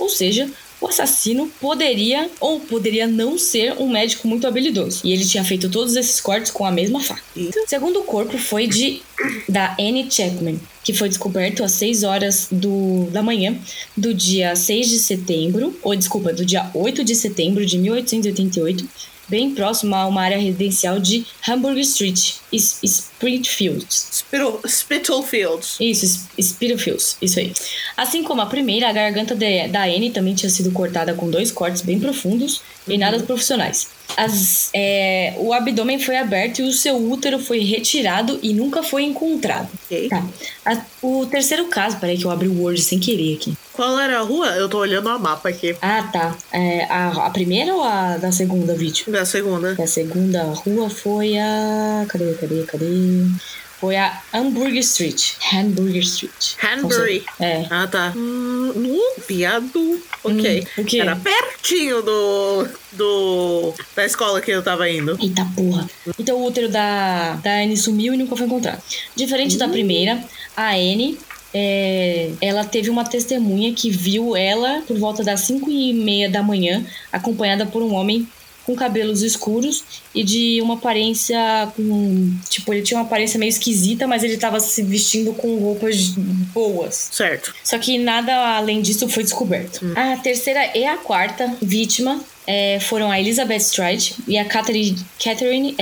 Ou 0.03 0.09
seja, 0.09 0.51
o 0.81 0.87
assassino 0.87 1.49
poderia 1.61 2.29
ou 2.41 2.59
poderia 2.59 3.07
não 3.07 3.37
ser 3.37 3.73
um 3.79 3.89
médico 3.89 4.27
muito 4.27 4.45
habilidoso. 4.45 4.99
E 5.05 5.13
ele 5.13 5.23
tinha 5.23 5.41
feito 5.41 5.69
todos 5.69 5.95
esses 5.95 6.19
cortes 6.19 6.51
com 6.51 6.65
a 6.65 6.71
mesma 6.71 6.99
faca. 6.99 7.23
Eita. 7.37 7.57
O 7.57 7.69
segundo 7.69 8.01
corpo 8.01 8.37
foi 8.37 8.67
de 8.67 9.01
da 9.47 9.77
Annie 9.79 10.11
Chapman, 10.11 10.59
que 10.83 10.91
foi 10.91 11.07
descoberto 11.07 11.63
às 11.63 11.71
6 11.71 12.03
horas 12.03 12.47
do, 12.51 13.07
da 13.11 13.23
manhã 13.23 13.57
do 13.95 14.13
dia 14.13 14.57
6 14.57 14.89
de 14.89 14.99
setembro, 14.99 15.73
ou 15.81 15.95
desculpa, 15.95 16.33
do 16.33 16.45
dia 16.45 16.69
8 16.73 17.01
de 17.01 17.15
setembro 17.15 17.65
de 17.65 17.77
1888, 17.77 18.85
bem 19.33 19.49
próximo 19.55 19.95
a 19.95 20.05
uma 20.05 20.21
área 20.21 20.37
residencial 20.37 20.99
de 20.99 21.25
Hamburg 21.49 21.79
Street, 21.81 22.33
S- 22.53 22.77
Springfields. 22.83 24.07
Spittle, 24.11 24.59
Spitalfields. 24.67 25.75
Isso, 25.79 26.05
S- 26.05 26.27
Spitalfields, 26.49 27.17
isso 27.19 27.39
aí. 27.39 27.51
Assim 27.97 28.21
como 28.21 28.41
a 28.41 28.45
primeira, 28.45 28.87
a 28.89 28.93
garganta 28.93 29.33
de- 29.33 29.67
da 29.69 29.85
Anne 29.85 30.11
também 30.11 30.35
tinha 30.35 30.51
sido 30.51 30.69
cortada 30.71 31.15
com 31.15 31.31
dois 31.31 31.51
cortes 31.51 31.81
bem 31.81 31.99
profundos 31.99 32.61
e 32.87 32.95
nada 32.95 33.19
profissionais. 33.23 33.87
As- 34.15 34.69
é, 34.71 35.33
o 35.37 35.51
abdômen 35.51 35.97
foi 35.97 36.15
aberto 36.17 36.59
e 36.59 36.63
o 36.63 36.71
seu 36.71 36.95
útero 37.09 37.39
foi 37.39 37.59
retirado 37.63 38.39
e 38.43 38.53
nunca 38.53 38.83
foi 38.83 39.01
encontrado. 39.03 39.67
Ok. 39.85 40.09
Tá. 40.09 40.23
A- 40.63 40.85
o 41.01 41.25
terceiro 41.25 41.65
caso, 41.69 41.97
peraí 41.97 42.19
que 42.19 42.25
eu 42.25 42.29
abri 42.29 42.47
o 42.47 42.61
Word 42.61 42.79
sem 42.83 42.99
querer 42.99 43.33
aqui. 43.33 43.53
Qual 43.73 43.99
era 43.99 44.19
a 44.19 44.21
rua? 44.21 44.49
Eu 44.49 44.69
tô 44.69 44.77
olhando 44.77 45.09
o 45.09 45.19
mapa 45.19 45.49
aqui. 45.49 45.75
Ah, 45.81 46.03
tá. 46.13 46.35
É, 46.51 46.85
a, 46.85 47.25
a 47.25 47.29
primeira 47.31 47.73
ou 47.73 47.83
a 47.83 48.17
da 48.17 48.31
segunda 48.31 48.75
vítima? 48.75 49.17
Da 49.17 49.25
segunda. 49.25 49.75
A 49.77 49.87
segunda 49.87 50.43
rua 50.43 50.89
foi 50.89 51.37
a. 51.37 52.05
Cadê, 52.07 52.33
cadê, 52.35 52.63
cadê? 52.63 52.85
Foi 53.79 53.97
a 53.97 54.21
Hamburg 54.33 54.77
Street. 54.79 55.33
Hamburger 55.51 56.03
Street. 56.03 56.55
Sei. 56.89 57.25
É. 57.37 57.65
Ah, 57.69 57.85
tá. 57.85 58.13
Hum, 58.15 58.71
hum, 58.75 59.21
viado. 59.27 60.01
Ok. 60.23 60.67
Hum, 60.77 60.81
o 60.81 60.85
quê? 60.85 60.99
Era 60.99 61.17
pertinho 61.17 62.01
do, 62.01 62.67
do. 62.93 63.73
da 63.93 64.05
escola 64.05 64.39
que 64.39 64.51
eu 64.51 64.63
tava 64.63 64.89
indo. 64.89 65.17
Eita 65.21 65.45
porra. 65.53 65.89
Então 66.17 66.37
o 66.37 66.45
útero 66.45 66.69
da, 66.69 67.33
da 67.43 67.55
Anne 67.55 67.75
sumiu 67.75 68.13
e 68.13 68.17
nunca 68.17 68.37
foi 68.37 68.45
encontrado. 68.45 68.81
Diferente 69.15 69.57
da 69.57 69.67
primeira, 69.67 70.23
a 70.55 70.69
Anne. 70.69 71.17
É, 71.53 72.31
ela 72.41 72.63
teve 72.65 72.89
uma 72.89 73.05
testemunha 73.05 73.73
que 73.73 73.89
viu 73.89 74.35
ela 74.35 74.81
por 74.87 74.97
volta 74.97 75.23
das 75.23 75.41
5 75.41 75.69
e 75.69 75.93
meia 75.93 76.29
da 76.29 76.41
manhã, 76.41 76.85
acompanhada 77.11 77.65
por 77.65 77.81
um 77.81 77.93
homem 77.93 78.27
com 78.65 78.75
cabelos 78.75 79.21
escuros 79.21 79.83
e 80.15 80.23
de 80.23 80.61
uma 80.61 80.75
aparência 80.75 81.37
com. 81.75 82.33
Tipo, 82.49 82.73
ele 82.73 82.81
tinha 82.81 82.97
uma 82.97 83.05
aparência 83.05 83.37
meio 83.37 83.49
esquisita, 83.49 84.07
mas 84.07 84.23
ele 84.23 84.37
tava 84.37 84.59
se 84.59 84.81
vestindo 84.83 85.33
com 85.33 85.57
roupas 85.57 86.09
boas. 86.53 87.09
Certo. 87.11 87.53
Só 87.63 87.77
que 87.77 87.97
nada 87.97 88.55
além 88.57 88.81
disso 88.81 89.07
foi 89.09 89.23
descoberto. 89.23 89.81
A 89.95 90.17
terceira 90.17 90.77
e 90.77 90.85
a 90.85 90.97
quarta 90.97 91.55
vítima 91.61 92.23
é, 92.47 92.79
foram 92.79 93.11
a 93.11 93.19
Elizabeth 93.19 93.57
Stride 93.57 94.15
e 94.27 94.37
a 94.37 94.45
Catherine, 94.45 94.97
Catherine 95.21 95.75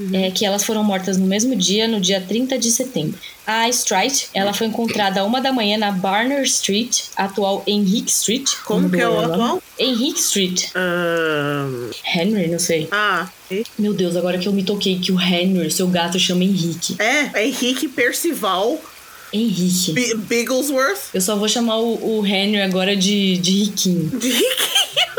Edwards, 0.00 0.14
é, 0.14 0.30
que 0.30 0.44
elas 0.44 0.64
foram 0.64 0.82
mortas 0.82 1.16
no 1.16 1.26
mesmo 1.26 1.54
dia, 1.54 1.86
no 1.86 2.00
dia 2.00 2.20
30 2.20 2.58
de 2.58 2.70
setembro. 2.70 3.18
A 3.46 3.68
Stride, 3.68 4.28
ela 4.32 4.52
foi 4.52 4.66
encontrada 4.68 5.20
a 5.20 5.24
uma 5.24 5.40
da 5.40 5.52
manhã 5.52 5.76
na 5.76 5.90
Barner 5.90 6.42
Street, 6.42 7.00
atual 7.16 7.62
Henrique 7.66 8.10
Street. 8.10 8.48
Como 8.64 8.88
que 8.88 9.00
é 9.00 9.08
o 9.08 9.18
atual? 9.18 9.62
Henrique 9.78 10.20
Street. 10.20 10.66
Ahn, 10.74 11.90
Henry, 12.14 12.48
não 12.48 12.58
sei. 12.58 12.88
ah. 12.92 13.28
Meu 13.76 13.92
Deus, 13.92 14.14
agora 14.14 14.38
que 14.38 14.46
eu 14.46 14.52
me 14.52 14.62
toquei 14.62 15.00
que 15.00 15.10
o 15.10 15.20
Henry, 15.20 15.72
seu 15.72 15.88
gato, 15.88 16.20
chama 16.20 16.44
Henrique. 16.44 16.94
É, 17.00 17.40
é 17.40 17.46
Henrique 17.48 17.88
Percival 17.88 18.80
Henrique. 19.32 19.92
B 19.92 20.14
Bigglesworth. 20.16 21.10
Eu 21.14 21.20
só 21.20 21.36
vou 21.36 21.48
chamar 21.48 21.78
o, 21.78 22.18
o 22.18 22.26
Henry 22.26 22.60
agora 22.60 22.96
de, 22.96 23.38
de 23.38 23.64
Riquinho. 23.64 24.08
De 24.18 24.28
Riquinho. 24.28 24.50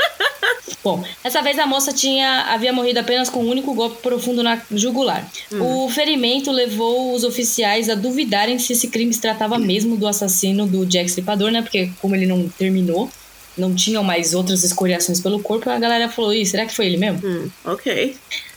Bom, 0.83 1.03
essa 1.23 1.43
vez 1.43 1.59
a 1.59 1.67
moça 1.67 1.93
tinha 1.93 2.45
havia 2.45 2.73
morrido 2.73 2.99
apenas 2.99 3.29
com 3.29 3.43
um 3.43 3.49
único 3.49 3.71
golpe 3.73 4.01
profundo 4.01 4.41
na 4.41 4.59
jugular. 4.71 5.29
O 5.51 5.87
ferimento 5.89 6.51
levou 6.51 7.13
os 7.13 7.23
oficiais 7.23 7.87
a 7.87 7.93
duvidarem 7.93 8.57
se 8.57 8.73
esse 8.73 8.87
crime 8.87 9.13
se 9.13 9.21
tratava 9.21 9.59
mesmo 9.59 9.95
do 9.95 10.07
assassino 10.07 10.65
do 10.65 10.83
Jack 10.85 11.05
Stripador, 11.07 11.51
né? 11.51 11.61
Porque 11.61 11.91
como 12.01 12.15
ele 12.15 12.25
não 12.25 12.49
terminou, 12.49 13.11
não 13.55 13.75
tinham 13.75 14.03
mais 14.03 14.33
outras 14.33 14.63
escoriações 14.63 15.19
pelo 15.19 15.39
corpo, 15.39 15.69
a 15.69 15.77
galera 15.77 16.09
falou, 16.09 16.33
Ih, 16.33 16.45
será 16.45 16.65
que 16.65 16.73
foi 16.73 16.87
ele 16.87 16.97
mesmo? 16.97 17.21
Hum, 17.23 17.49
ok. 17.63 18.15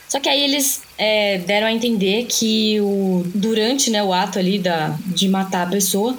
Só 0.09 0.19
que 0.19 0.29
aí 0.29 0.43
eles 0.43 0.81
é, 0.97 1.39
deram 1.39 1.67
a 1.67 1.71
entender 1.71 2.25
que 2.25 2.79
o, 2.81 3.25
durante 3.33 3.89
né, 3.89 4.03
o 4.03 4.13
ato 4.13 4.39
ali 4.39 4.59
da, 4.59 4.97
de 5.05 5.27
matar 5.27 5.67
a 5.67 5.69
pessoa, 5.69 6.17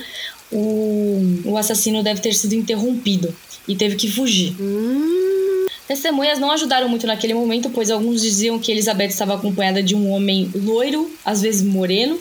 o, 0.52 1.42
o 1.45 1.56
assassino 1.56 2.02
deve 2.02 2.21
ter 2.21 2.33
sido 2.35 2.54
interrompido 2.54 3.35
e 3.66 3.75
teve 3.75 3.97
que 3.97 4.11
fugir. 4.11 4.54
Hum, 4.61 5.66
Testemunhas 5.87 6.38
não 6.38 6.50
ajudaram 6.50 6.88
muito 6.88 7.06
naquele 7.06 7.33
momento, 7.33 7.71
pois 7.71 7.90
alguns 7.90 8.21
diziam 8.21 8.59
que 8.59 8.73
Elizabeth 8.73 9.09
estava 9.09 9.35
acompanhada 9.35 9.83
de 9.83 9.95
um 9.95 10.11
homem 10.11 10.50
loiro, 10.54 11.11
às 11.25 11.42
vezes 11.42 11.62
moreno, 11.62 12.18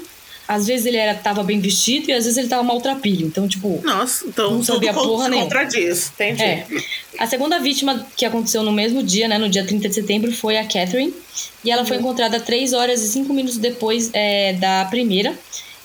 às 0.48 0.68
vezes 0.68 0.86
ele 0.86 0.98
estava 0.98 1.44
bem 1.44 1.60
vestido 1.60 2.10
e 2.10 2.14
às 2.14 2.24
vezes 2.26 2.38
ele 2.38 2.46
estava 2.48 2.62
maltrapilho. 2.64 3.26
Então, 3.28 3.48
tipo, 3.48 3.82
nossa, 3.84 4.26
então 4.28 4.46
Não 4.52 4.58
tudo 4.60 4.66
sabia 4.66 4.94
con- 4.94 5.04
porra 5.08 5.28
nenhuma. 5.30 5.46
contradiz. 5.50 6.12
Entendi. 6.14 6.44
É. 6.44 6.66
A 7.18 7.26
segunda 7.28 7.60
vítima 7.60 8.06
que 8.16 8.26
aconteceu 8.26 8.62
no 8.64 8.72
mesmo 8.72 9.02
dia, 9.02 9.28
né, 9.28 9.38
no 9.38 9.50
dia 9.50 9.66
30 9.66 9.88
de 9.90 9.96
setembro, 9.96 10.32
foi 10.32 10.58
a 10.58 10.64
Catherine. 10.64 11.14
E 11.64 11.72
ela 11.72 11.84
foi 11.86 11.98
encontrada 11.98 12.40
3 12.40 12.74
horas 12.74 13.02
e 13.04 13.08
5 13.08 13.34
minutos 13.34 13.58
depois 13.58 14.10
é, 14.14 14.54
da 14.54 14.86
primeira. 14.86 15.34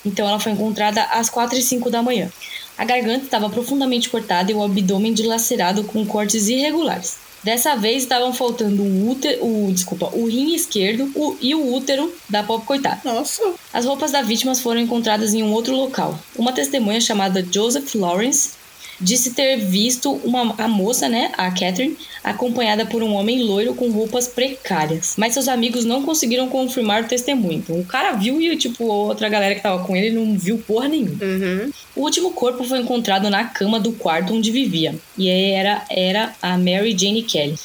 Então 0.05 0.27
ela 0.29 0.39
foi 0.41 0.53
encontrada 0.53 1.03
às 1.05 1.29
4 1.31 1.59
e 1.59 1.63
5 1.63 1.91
da 1.91 2.03
manhã. 2.03 2.31
A 2.77 2.85
garganta 2.85 3.25
estava 3.25 3.49
profundamente 3.51 4.09
cortada 4.09 4.51
e 4.51 4.55
o 4.55 4.63
abdômen 4.63 5.13
dilacerado 5.13 5.85
com 5.85 6.05
cortes 6.07 6.49
irregulares. 6.49 7.17
Dessa 7.43 7.75
vez 7.75 8.03
estavam 8.03 8.33
faltando 8.35 8.83
o 8.83 9.11
útero, 9.11 9.45
o, 9.45 9.73
desculpa, 9.73 10.11
o 10.13 10.27
rim 10.27 10.55
esquerdo 10.55 11.11
o- 11.15 11.37
e 11.41 11.55
o 11.55 11.75
útero 11.75 12.13
da 12.29 12.43
pobre 12.43 12.67
coitada. 12.67 13.01
Nossa. 13.05 13.43
As 13.73 13.87
roupas 13.87 14.13
da 14.13 14.21
vítima 14.23 14.55
foram 14.55 14.81
encontradas 14.81 15.33
em 15.33 15.43
um 15.43 15.53
outro 15.53 15.75
local. 15.75 16.19
Uma 16.37 16.53
testemunha 16.53 17.01
chamada 17.01 17.43
Joseph 17.51 17.95
Lawrence 17.95 18.51
disse 19.01 19.35
ter 19.35 19.57
visto 19.57 20.13
uma, 20.25 20.55
a 20.59 20.69
moça, 20.69 21.09
né, 21.09 21.33
a 21.37 21.51
Catherine, 21.51 21.97
acompanhada 22.23 22.85
por 22.85 23.03
um 23.03 23.15
homem 23.15 23.43
loiro 23.43 23.75
com 23.75 23.91
roupas 23.91 24.29
precárias. 24.29 25.15
Mas 25.17 25.35
seus 25.35 25.49
amigos 25.49 25.85
não 25.85 26.03
conseguiram 26.03 26.49
confirmar 26.49 27.03
o 27.03 27.09
testemunho. 27.09 27.59
Então 27.59 27.79
o 27.79 27.85
cara 27.85 28.13
viu 28.13 28.41
e, 28.41 28.57
tipo, 28.57 28.85
outra 28.85 29.29
galera 29.29 29.55
que 29.55 29.63
tava 29.63 29.85
com 29.85 29.97
ele 29.97 30.11
não 30.11 30.37
viu 30.39 30.59
porra 30.59 30.89
nenhuma. 30.89 31.25
Uhum. 31.25 31.71
O 31.97 32.03
último 32.03 32.33
corpo 32.33 32.65
foi 32.65 32.81
encontrado 32.81 33.31
na 33.31 33.45
cama 33.45 33.81
do 33.81 33.93
quarto 33.93 34.35
onde 34.35 34.51
vivia. 34.51 34.95
E 35.17 35.29
era, 35.29 35.83
era 35.89 36.35
a 36.43 36.59
Mary 36.59 36.97
Jane 36.97 37.23
Kelly. 37.23 37.57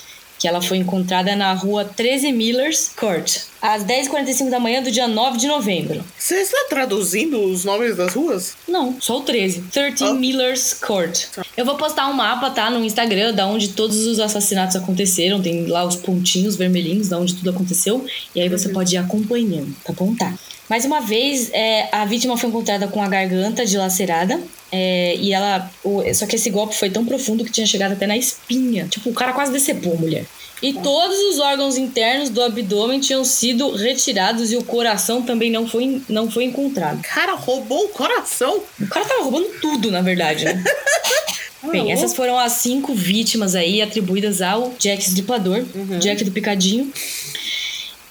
Que 0.45 0.49
ela 0.49 0.61
foi 0.61 0.77
encontrada 0.77 1.35
na 1.35 1.51
rua 1.53 1.83
13 1.83 2.31
Millers 2.31 2.91
Court, 2.95 3.39
às 3.59 3.83
10h45 3.83 4.51
da 4.51 4.59
manhã 4.59 4.79
do 4.83 4.91
dia 4.91 5.07
9 5.07 5.39
de 5.39 5.47
novembro. 5.47 6.05
Você 6.19 6.35
está 6.35 6.65
traduzindo 6.69 7.43
os 7.45 7.65
nomes 7.65 7.97
das 7.97 8.13
ruas? 8.13 8.55
Não, 8.67 8.95
só 9.01 9.17
o 9.17 9.21
13. 9.21 9.63
13 9.71 10.03
Oh. 10.03 10.13
Millers 10.13 10.75
Court. 10.75 11.25
Eu 11.57 11.65
vou 11.65 11.77
postar 11.77 12.07
um 12.09 12.13
mapa, 12.13 12.51
tá? 12.51 12.69
No 12.69 12.85
Instagram, 12.85 13.33
da 13.33 13.47
onde 13.47 13.69
todos 13.69 14.05
os 14.05 14.19
assassinatos 14.19 14.75
aconteceram. 14.75 15.41
Tem 15.41 15.65
lá 15.65 15.83
os 15.83 15.95
pontinhos 15.95 16.55
vermelhinhos, 16.55 17.09
da 17.09 17.17
onde 17.17 17.33
tudo 17.33 17.49
aconteceu. 17.49 18.05
E 18.35 18.39
aí 18.39 18.47
você 18.47 18.69
pode 18.69 18.93
ir 18.93 18.99
acompanhando, 18.99 19.75
tá 19.83 19.93
bom? 19.93 20.13
Tá. 20.13 20.31
Mais 20.69 20.83
uma 20.85 20.99
vez, 20.99 21.49
é, 21.53 21.87
a 21.91 22.05
vítima 22.05 22.35
foi 22.37 22.49
encontrada 22.49 22.87
com 22.87 23.01
a 23.01 23.07
garganta 23.07 23.65
dilacerada. 23.65 24.39
É, 24.71 25.15
e 25.17 25.31
ela. 25.31 25.69
o- 25.83 26.01
só 26.13 26.25
que 26.25 26.35
esse 26.35 26.49
golpe 26.49 26.75
foi 26.75 26.89
tão 26.89 27.05
profundo 27.05 27.45
que 27.45 27.51
tinha 27.51 27.67
chegado 27.67 27.91
até 27.93 28.07
na 28.07 28.17
espinha. 28.17 28.87
Tipo, 28.89 29.09
o 29.11 29.13
cara 29.13 29.31
quase 29.31 29.51
decepou 29.51 29.93
a 29.93 29.97
mulher. 29.97 30.25
E 30.61 30.73
todos 30.73 31.17
os 31.31 31.39
órgãos 31.39 31.77
internos 31.77 32.29
do 32.29 32.41
abdômen 32.41 32.99
tinham 32.99 33.23
sido 33.23 33.75
retirados 33.75 34.51
e 34.51 34.57
o 34.57 34.63
coração 34.63 35.21
também 35.21 35.51
não 35.51 35.67
foi, 35.67 36.01
não 36.09 36.31
foi 36.31 36.45
encontrado. 36.45 37.01
Cara, 37.03 37.33
roubou 37.35 37.85
o 37.85 37.89
coração. 37.89 38.63
O 38.81 38.87
cara 38.87 39.05
tava 39.05 39.21
roubando 39.23 39.47
tudo, 39.61 39.91
na 39.91 40.01
verdade, 40.01 40.45
né? 40.45 40.63
Bem, 41.71 41.91
essas 41.91 42.13
foram 42.13 42.37
as 42.37 42.53
cinco 42.53 42.93
vítimas 42.93 43.53
aí 43.55 43.81
atribuídas 43.81 44.41
ao 44.41 44.73
Jack 44.79 45.03
Stripador, 45.03 45.63
Jack 45.99 46.23
do 46.23 46.31
Picadinho. 46.31 46.91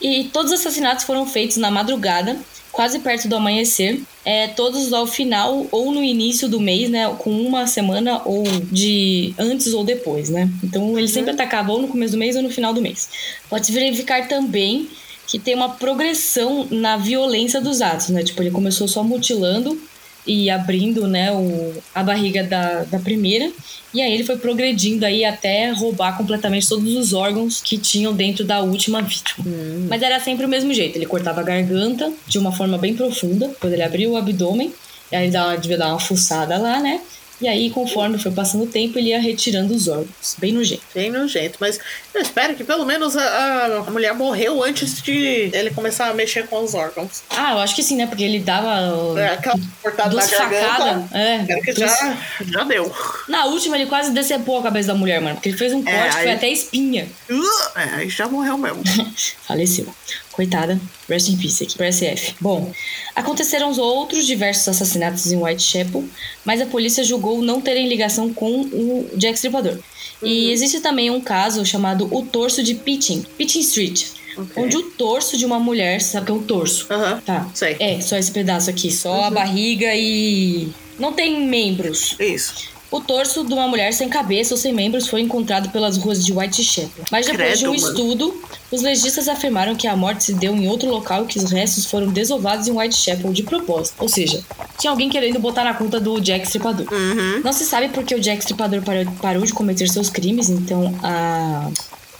E 0.05 0.25
todos 0.25 0.53
os 0.53 0.61
assassinatos 0.61 1.07
foram 1.07 1.27
feitos 1.27 1.57
na 1.57 1.71
madrugada, 1.71 2.37
quase 2.71 2.99
perto 2.99 3.27
do 3.27 3.37
amanhecer, 3.37 4.03
é, 4.23 4.49
todos 4.49 4.93
ao 4.93 5.07
final 5.07 5.67
ou 5.73 5.90
no 5.90 6.05
início 6.05 6.47
do 6.47 6.61
mês, 6.61 6.90
né? 6.90 7.09
Com 7.21 7.31
uma 7.31 7.67
semana 7.67 8.21
ou 8.27 8.45
de 8.71 9.33
antes 9.38 9.73
ou 9.73 9.83
depois, 9.83 10.29
né? 10.29 10.47
Então 10.62 10.99
eles 10.99 11.11
sempre 11.11 11.31
atacavam 11.31 11.77
ou 11.77 11.81
no 11.81 11.88
começo 11.88 12.12
do 12.12 12.19
mês 12.19 12.37
ou 12.37 12.43
no 12.43 12.51
final 12.51 12.75
do 12.75 12.83
mês. 12.83 13.09
Pode-se 13.49 13.73
verificar 13.73 14.29
também 14.29 14.90
que 15.27 15.38
tem 15.38 15.55
uma 15.55 15.71
progressão 15.71 16.69
na 16.71 16.99
violência 16.99 17.59
dos 17.59 17.81
atos, 17.81 18.11
né? 18.11 18.23
Tipo, 18.23 18.43
ele 18.43 18.51
começou 18.51 18.87
só 18.87 19.03
mutilando 19.03 19.81
e 20.27 20.49
abrindo, 20.49 21.07
né, 21.07 21.33
o, 21.33 21.75
a 21.95 22.03
barriga 22.03 22.43
da, 22.43 22.85
da 22.85 22.99
primeira. 22.99 23.51
E 23.93 24.01
aí 24.03 24.13
ele 24.13 24.25
foi 24.25 24.37
progredindo 24.37 25.05
aí 25.07 25.25
até 25.25 25.71
roubar 25.71 26.17
completamente 26.17 26.69
todos 26.69 26.95
os 26.95 27.13
órgãos 27.13 27.61
que 27.63 27.79
tinham 27.79 28.13
dentro 28.13 28.45
da 28.45 28.61
última 28.61 29.01
vítima. 29.01 29.45
Mas 29.89 30.03
era 30.03 30.19
sempre 30.19 30.45
o 30.45 30.49
mesmo 30.49 30.75
jeito. 30.75 30.97
Ele 30.97 31.07
cortava 31.07 31.41
a 31.41 31.45
garganta 31.45 32.13
de 32.27 32.39
uma 32.39 32.51
forma 32.51 32.77
bem 32.77 32.95
profunda, 32.95 33.55
quando 33.61 33.73
ele 33.73 33.83
abria 33.83 34.11
o 34.11 34.17
abdômen. 34.17 34.73
E 35.13 35.17
aí 35.17 35.25
ele 35.25 35.33
dava, 35.33 35.57
devia 35.57 35.79
dar 35.79 35.89
uma 35.91 36.01
fuçada 36.01 36.59
lá, 36.59 36.81
né? 36.81 37.01
E 37.40 37.49
aí, 37.49 37.68
conforme 37.70 38.16
foi 38.18 38.31
passando 38.31 38.62
o 38.64 38.66
tempo, 38.66 38.99
ele 38.99 39.09
ia 39.11 39.20
retirando 39.20 39.75
os 39.75 39.88
órgãos. 39.88 40.37
Bem 40.38 40.53
nojento. 40.53 40.83
Bem 40.94 41.11
nojento. 41.11 41.57
Mas 41.61 41.81
eu 42.14 42.23
espero 42.23 42.55
que 42.55 42.62
pelo 42.62 42.87
menos 42.87 43.16
a, 43.16 43.85
a 43.87 43.90
mulher 43.90 44.14
morreu 44.14 44.62
antes 44.62 45.03
de 45.03 45.51
ele 45.53 45.70
começar 45.70 46.09
a 46.09 46.14
mexer 46.14 46.47
com 46.47 46.62
os 46.62 46.75
órgãos. 46.75 47.23
Ah, 47.31 47.53
eu 47.53 47.59
acho 47.59 47.75
que 47.75 47.83
sim, 47.83 47.97
né? 47.97 48.07
Porque 48.07 48.23
ele 48.23 48.38
dava. 48.38 49.18
É, 49.20 49.29
aquela 49.35 49.59
cortada 49.83 50.11
duas 50.11 50.31
garganta. 50.31 50.66
facadas. 50.68 51.12
É, 51.12 51.37
Espero 51.40 51.61
que 51.62 51.73
duas- 51.73 51.90
já, 51.99 52.16
já 52.40 52.64
deu. 52.64 52.92
Na 53.29 53.47
última, 53.47 53.77
ele 53.77 53.87
quase 53.87 54.12
decepou 54.12 54.61
a 54.61 54.62
cabeça 54.62 54.88
da 54.88 54.94
mulher, 54.94 55.20
mano. 55.20 55.35
Porque 55.35 55.49
ele 55.49 55.59
fez 55.59 55.73
um 55.73 55.83
corte, 55.83 55.97
É, 55.99 56.12
foi 56.12 56.20
aí- 56.23 56.33
até 56.37 56.49
espinha. 56.49 57.09
Uh, 57.29 57.79
é, 57.79 57.83
aí 57.97 58.09
já 58.09 58.29
morreu 58.29 58.57
mesmo. 58.57 58.83
Faleceu. 59.47 59.92
Coitada. 60.35 60.81
Rest 61.09 61.29
in 61.29 61.37
peace 61.37 61.62
aqui 61.62 61.77
pro 61.77 61.87
SF. 61.92 62.35
Bom, 62.40 62.73
aconteceram 63.14 63.70
os 63.70 63.79
outros 63.79 64.27
diversos 64.27 64.66
assassinatos 64.68 65.31
em 65.31 65.37
Whitechapel, 65.37 66.05
mas 66.44 66.61
a 66.61 66.66
polícia 66.66 67.05
julgou 67.05 67.40
não 67.40 67.61
terem 67.61 67.88
ligação 67.88 68.33
com 68.35 68.62
o 68.62 69.09
Jack 69.16 69.35
Stripador. 69.35 69.79
E 70.23 70.51
existe 70.51 70.81
também 70.81 71.11
um 71.11 71.20
caso 71.20 71.64
chamado 71.64 72.09
o 72.12 72.23
torso 72.25 72.62
de 72.62 72.75
Pitching, 72.75 73.25
Pitching 73.38 73.61
Street, 73.61 74.07
Ok. 74.37 74.62
onde 74.62 74.77
o 74.77 74.83
torso 74.90 75.37
de 75.37 75.44
uma 75.47 75.61
mulher, 75.61 76.01
sabe 76.01 76.25
o 76.25 76.27
que 76.27 76.33
é 76.33 76.35
o 76.35 76.42
torso? 76.47 76.87
Aham. 76.90 77.20
Tá. 77.25 77.49
Sei. 77.55 77.77
É, 77.79 78.01
só 78.01 78.16
esse 78.16 78.33
pedaço 78.33 78.68
aqui, 78.70 78.90
só 78.90 79.25
a 79.25 79.31
barriga 79.31 79.94
e 79.94 80.68
não 80.99 81.12
tem 81.12 81.47
membros. 81.47 82.16
Isso. 82.18 82.74
O 82.94 83.00
torso 83.00 83.42
de 83.42 83.52
uma 83.52 83.66
mulher 83.66 83.92
sem 83.92 84.09
cabeça 84.09 84.54
ou 84.54 84.57
sem 84.57 84.72
membros 84.72 85.09
foi 85.09 85.20
encontrado 85.20 85.68
pelas 85.70 85.96
ruas 85.96 86.24
de 86.24 86.33
Whitechapel. 86.33 87.04
Mas 87.11 87.26
depois 87.26 87.59
de 87.59 87.66
um 87.66 87.72
Credo, 87.72 87.83
mano. 87.83 87.92
estudo, 87.92 88.42
os 88.70 88.83
legistas 88.83 89.26
afirmaram 89.26 89.74
que 89.74 89.88
a 89.88 89.96
morte 89.96 90.22
se 90.22 90.33
deu 90.33 90.54
em 90.54 90.68
outro 90.68 90.88
local 90.88 91.24
e 91.24 91.26
que 91.26 91.37
os 91.37 91.50
restos 91.50 91.87
foram 91.87 92.07
desovados 92.07 92.68
em 92.68 92.70
Whitechapel 92.70 93.33
de 93.33 93.42
propósito. 93.42 93.96
Ou 93.98 94.09
seja, 94.09 94.40
tinha 94.78 94.92
alguém 94.92 95.11
querendo 95.11 95.40
botar 95.40 95.64
na 95.64 95.74
conta 95.74 95.98
do 95.98 96.20
Jack 96.20 96.46
Stripador. 96.46 96.87
Uhum. 96.88 97.40
Não 97.42 97.52
se 97.52 97.64
sabe 97.64 97.88
porque 97.88 98.14
o 98.14 98.20
Jack 98.20 98.42
Stripador 98.42 98.80
parou, 98.83 99.04
parou 99.20 99.44
de 99.44 99.52
cometer 99.52 99.88
seus 99.88 100.09
crimes, 100.09 100.48
então 100.48 100.96
a. 101.02 101.68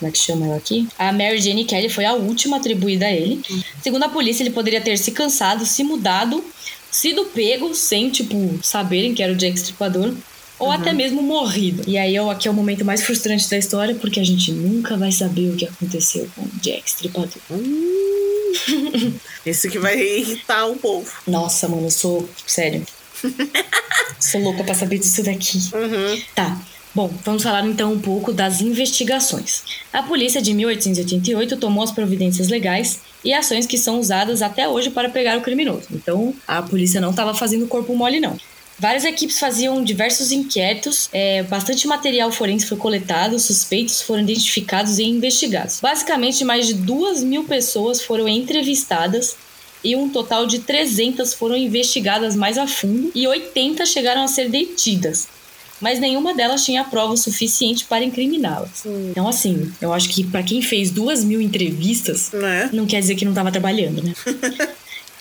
Como 0.00 0.08
é 0.08 0.10
que 0.10 0.18
chama 0.18 0.46
ela 0.46 0.56
aqui? 0.56 0.88
A 0.98 1.12
Mary 1.12 1.40
Jane 1.40 1.64
Kelly 1.64 1.88
foi 1.88 2.04
a 2.04 2.14
última 2.14 2.56
atribuída 2.56 3.06
a 3.06 3.12
ele. 3.12 3.40
Segundo 3.80 4.02
a 4.02 4.08
polícia, 4.08 4.42
ele 4.42 4.50
poderia 4.50 4.80
ter 4.80 4.98
se 4.98 5.12
cansado, 5.12 5.64
se 5.64 5.84
mudado, 5.84 6.44
sido 6.90 7.26
pego 7.26 7.72
sem, 7.76 8.10
tipo, 8.10 8.58
saberem 8.60 9.14
que 9.14 9.22
era 9.22 9.32
o 9.32 9.37
Jack 9.37 9.56
Stripador. 9.56 10.12
Ou 10.59 10.71
até 10.71 10.93
mesmo 10.93 11.21
morrido. 11.23 11.83
E 11.87 11.99
aí 11.99 12.14
eu- 12.14 12.31
aqui 12.31 12.47
é 12.47 12.51
o 12.51 12.55
momento 12.55 12.85
mais 12.85 13.03
frustrante 13.03 13.49
da 13.51 13.59
história, 13.59 13.95
porque 13.97 14.21
a 14.21 14.25
gente 14.25 14.53
nunca 14.53 14.97
vai 14.97 15.11
saber 15.11 15.51
o 15.51 15.57
que 15.57 15.67
aconteceu 15.67 16.29
com 16.37 16.43
o 16.43 16.51
Jack 16.62 16.83
Stripador. 16.88 17.29
Esse 19.45 19.69
que 19.69 19.79
vai 19.79 19.99
irritar 20.01 20.67
o 20.67 20.77
povo. 20.77 21.11
Nossa, 21.27 21.69
mano, 21.69 21.87
eu 21.87 21.90
sou. 21.90 22.29
Sério. 22.47 22.87
sou 24.21 24.40
louca 24.40 24.64
pra 24.64 24.75
saber 24.75 24.99
disso 24.99 25.23
daqui. 25.23 25.59
Uhum. 25.75 26.23
Tá. 26.35 26.61
Bom, 26.95 27.12
vamos 27.25 27.43
falar 27.43 27.67
então 27.67 27.93
um 27.93 27.99
pouco 27.99 28.33
das 28.33 28.61
investigações. 28.61 29.64
A 29.93 30.03
polícia 30.05 30.40
de 30.40 30.55
1888 30.55 31.57
tomou 31.57 31.83
as 31.83 31.90
providências 31.90 32.47
legais 32.49 33.01
e 33.25 33.35
ações 33.35 33.67
que 33.67 33.77
são 33.77 33.99
usadas 33.99 34.40
até 34.43 34.69
hoje 34.69 34.90
para 34.90 35.09
pegar 35.11 35.37
o 35.37 35.40
criminoso. 35.40 35.88
Então, 35.90 36.33
a 36.47 36.62
polícia 36.62 37.01
não 37.01 37.11
estava 37.11 37.35
fazendo 37.35 37.67
corpo 37.67 37.97
mole, 37.97 38.21
não. 38.21 38.37
Várias 38.78 39.04
equipes 39.04 39.38
faziam 39.38 39.82
diversos 39.84 40.32
inquéritos, 40.32 41.08
é, 41.12 41.42
bastante 41.44 41.87
material 41.87 42.32
forense 42.32 42.66
foi 42.66 42.76
coletado, 42.76 43.38
suspeitos 43.38 44.00
foram 44.02 44.22
identificados 44.22 44.98
e 44.98 45.04
investigados. 45.04 45.78
Basicamente, 45.80 46.44
mais 46.44 46.66
de 46.66 46.74
duas 46.74 47.22
mil 47.22 47.44
pessoas 47.44 48.02
foram 48.02 48.26
entrevistadas 48.28 49.37
e 49.82 49.94
um 49.94 50.08
total 50.08 50.46
de 50.46 50.60
300 50.60 51.34
foram 51.34 51.56
investigadas 51.56 52.34
mais 52.34 52.58
a 52.58 52.66
fundo 52.66 53.12
e 53.14 53.26
80 53.28 53.87
chegaram 53.87 54.24
a 54.24 54.28
ser 54.28 54.48
detidas. 54.48 55.28
Mas 55.80 56.00
nenhuma 56.00 56.32
delas 56.34 56.64
tinha 56.64 56.82
prova 56.84 57.16
suficiente 57.16 57.84
para 57.84 58.04
incriminá-las. 58.04 58.84
Então, 59.10 59.28
assim, 59.28 59.70
eu 59.80 59.92
acho 59.92 60.08
que 60.08 60.24
para 60.24 60.42
quem 60.42 60.62
fez 60.62 60.90
duas 60.90 61.22
mil 61.22 61.40
entrevistas, 61.40 62.30
Né? 62.32 62.70
não 62.72 62.87
quer 62.87 63.00
dizer 63.00 63.14
que 63.16 63.24
não 63.24 63.32
estava 63.32 63.52
trabalhando, 63.52 64.02
né? 64.02 64.14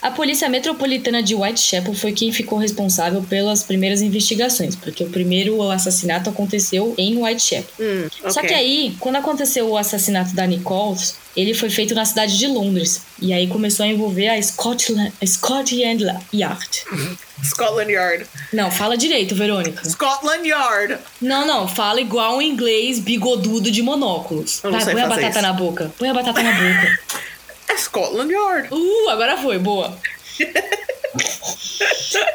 A 0.03 0.11
Polícia 0.11 0.49
Metropolitana 0.49 1.23
de 1.23 1.33
Whitechapel 1.33 1.93
foi 1.93 2.11
quem 2.11 2.29
ficou 2.29 2.59
responsável 2.59 3.21
pelas 3.21 3.63
primeiras 3.63 4.01
investigações, 4.01 4.75
porque 4.75 5.01
o 5.01 5.09
primeiro 5.09 5.61
assassinato 5.71 6.29
aconteceu 6.29 6.93
em 6.97 7.15
Whitechapel. 7.15 7.69
Hum, 7.79 8.09
Só 8.29 8.41
ok. 8.41 8.49
que 8.49 8.53
aí, 8.53 8.97
quando 8.99 9.15
aconteceu 9.15 9.65
o 9.69 9.77
assassinato 9.77 10.35
da 10.35 10.45
Nicole, 10.45 10.99
ele 11.37 11.53
foi 11.53 11.69
feito 11.69 11.95
na 11.95 12.03
cidade 12.03 12.37
de 12.37 12.47
Londres. 12.47 13.01
E 13.21 13.31
aí 13.31 13.47
começou 13.47 13.85
a 13.85 13.87
envolver 13.87 14.27
a 14.27 14.41
Scotland, 14.41 15.13
a 15.21 15.25
Scotland 15.25 16.03
Yard. 16.33 16.83
Scotland 17.41 17.91
Yard. 17.93 18.25
Não, 18.51 18.69
fala 18.69 18.97
direito, 18.97 19.33
Verônica. 19.33 19.89
Scotland 19.89 20.45
Yard. 20.45 20.97
Não, 21.21 21.47
não, 21.47 21.65
fala 21.65 22.01
igual 22.01 22.39
um 22.39 22.41
inglês 22.41 22.99
bigodudo 22.99 23.71
de 23.71 23.81
monóculos. 23.81 24.61
Eu 24.61 24.69
não 24.69 24.79
Vai, 24.79 24.85
sei 24.85 24.93
põe 24.95 25.03
a 25.03 25.07
batata 25.07 25.29
isso. 25.29 25.41
na 25.41 25.53
boca. 25.53 25.93
Põe 25.97 26.09
a 26.09 26.13
batata 26.13 26.43
na 26.43 26.51
boca. 26.51 26.99
É 27.67 27.77
Scotland 27.77 28.31
Yard. 28.31 28.69
Uh, 28.71 29.09
agora 29.09 29.37
foi, 29.37 29.57
boa. 29.59 29.97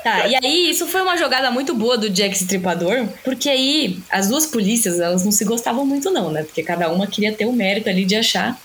tá, 0.02 0.28
e 0.28 0.36
aí 0.36 0.70
isso 0.70 0.86
foi 0.86 1.02
uma 1.02 1.16
jogada 1.16 1.50
muito 1.50 1.74
boa 1.74 1.98
do 1.98 2.08
Jack 2.08 2.36
Stripador, 2.36 3.08
porque 3.24 3.48
aí 3.48 3.98
as 4.10 4.28
duas 4.28 4.46
polícias, 4.46 5.00
elas 5.00 5.24
não 5.24 5.32
se 5.32 5.44
gostavam 5.44 5.84
muito 5.84 6.10
não, 6.10 6.30
né? 6.30 6.42
Porque 6.42 6.62
cada 6.62 6.90
uma 6.90 7.06
queria 7.06 7.32
ter 7.32 7.46
o 7.46 7.52
mérito 7.52 7.88
ali 7.88 8.04
de 8.04 8.16
achar 8.16 8.58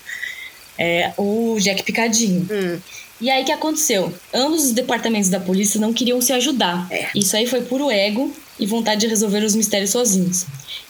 é, 0.78 1.12
o 1.16 1.56
Jack 1.60 1.82
Picadinho. 1.82 2.46
Hum. 2.50 2.78
E 3.20 3.30
aí 3.30 3.42
o 3.42 3.46
que 3.46 3.52
aconteceu? 3.52 4.12
Ambos 4.32 4.64
os 4.64 4.72
departamentos 4.72 5.28
da 5.28 5.40
polícia 5.40 5.80
não 5.80 5.92
queriam 5.92 6.20
se 6.20 6.32
ajudar. 6.32 6.86
É. 6.90 7.08
Isso 7.14 7.36
aí 7.36 7.46
foi 7.46 7.62
puro 7.62 7.90
ego 7.90 8.32
e 8.58 8.66
vontade 8.66 9.02
de 9.02 9.06
resolver 9.06 9.44
os 9.44 9.54
mistérios 9.54 9.90
sozinhos. 9.90 10.46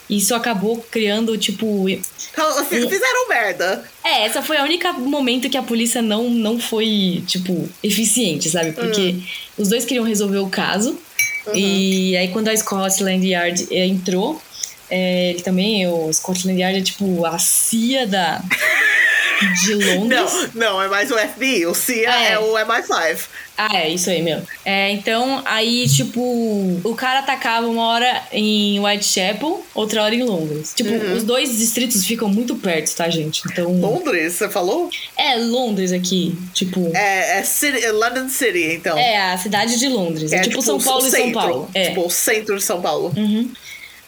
Isso 0.09 0.35
acabou 0.35 0.77
criando, 0.91 1.37
tipo, 1.37 1.89
Então, 1.89 2.59
f- 2.63 2.87
Fizeram 2.89 3.27
merda. 3.29 3.83
é, 4.03 4.25
essa 4.25 4.41
foi 4.41 4.57
a 4.57 4.63
única 4.63 4.93
momento 4.93 5.49
que 5.49 5.57
a 5.57 5.63
polícia 5.63 6.01
não, 6.01 6.29
não 6.29 6.59
foi, 6.59 7.23
tipo, 7.25 7.67
eficiente, 7.83 8.49
sabe? 8.49 8.71
Porque 8.73 9.15
os 9.57 9.69
dois 9.69 9.83
queriam 9.85 10.05
resolver 10.05 10.37
o 10.39 10.49
caso. 10.49 10.97
E 11.53 12.15
aí, 12.17 12.27
quando 12.29 12.47
a 12.49 12.57
Scotland 12.57 13.25
Yard 13.27 13.67
eh, 13.71 13.85
entrou, 13.85 14.41
é, 14.89 15.29
ele 15.31 15.41
também, 15.41 15.87
o 15.87 16.11
Scotland 16.13 16.59
Yard 16.59 16.79
é 16.79 16.81
tipo 16.83 17.25
a 17.25 17.37
CIA 17.39 18.05
da, 18.07 18.41
de 19.63 19.73
Londres. 19.95 20.49
Não, 20.53 20.73
não, 20.73 20.81
é 20.81 20.87
mais 20.87 21.11
o 21.11 21.17
FBI. 21.17 21.65
O 21.65 21.73
CIA 21.73 22.11
Ah, 22.11 22.23
é. 22.23 22.31
é. 22.33 22.39
o 22.39 22.53
MI5. 22.53 23.19
Ah, 23.57 23.69
é, 23.73 23.89
isso 23.89 24.09
aí 24.09 24.21
mesmo. 24.21 24.45
É, 24.65 24.91
então, 24.91 25.41
aí, 25.45 25.87
tipo, 25.87 26.21
o 26.83 26.93
cara 26.95 27.19
atacava 27.19 27.65
uma 27.67 27.87
hora 27.87 28.21
em 28.31 28.79
Whitechapel, 28.81 29.65
outra 29.73 30.03
hora 30.03 30.13
em 30.13 30.23
Londres. 30.23 30.73
Tipo, 30.75 30.89
os 31.15 31.23
dois 31.23 31.57
distritos 31.57 32.05
ficam 32.05 32.27
muito 32.27 32.55
perto, 32.55 32.93
tá, 32.93 33.07
gente? 33.09 33.43
Então. 33.49 33.71
Londres, 33.79 34.33
você 34.33 34.49
falou? 34.49 34.89
É, 35.17 35.37
Londres 35.37 35.93
aqui. 35.93 36.37
Tipo. 36.53 36.91
É, 36.93 37.39
é, 37.39 37.43
City, 37.43 37.83
é 37.83 37.91
London 37.93 38.27
City, 38.27 38.73
então. 38.73 38.97
É, 38.97 39.31
a 39.31 39.37
cidade 39.37 39.79
de 39.79 39.87
Londres. 39.87 40.33
É, 40.33 40.41
tipo, 40.41 40.61
São 40.61 40.75
o 40.75 40.83
Paulo 40.83 41.07
e 41.07 41.11
São 41.11 41.31
Paulo. 41.31 41.69
É. 41.73 41.89
Tipo, 41.89 42.05
o 42.07 42.09
centro 42.09 42.57
de 42.57 42.63
São 42.63 42.81
Paulo. 42.81 43.13
Uhum. 43.15 43.49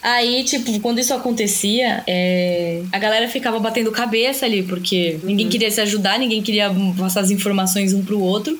Aí, 0.09 0.41
tipo, 0.45 0.79
quando 0.79 0.99
isso 0.99 1.13
acontecia, 1.13 2.01
é, 2.07 2.81
a 2.93 2.97
galera 2.97 3.27
ficava 3.27 3.59
batendo 3.59 3.91
cabeça 3.91 4.45
ali, 4.45 4.63
porque 4.63 5.19
ninguém 5.21 5.49
queria 5.49 5.69
se 5.69 5.81
ajudar, 5.81 6.17
ninguém 6.17 6.41
queria 6.41 6.73
passar 6.97 7.19
as 7.19 7.29
informações 7.29 7.91
um 7.91 8.01
pro 8.01 8.17
outro. 8.17 8.57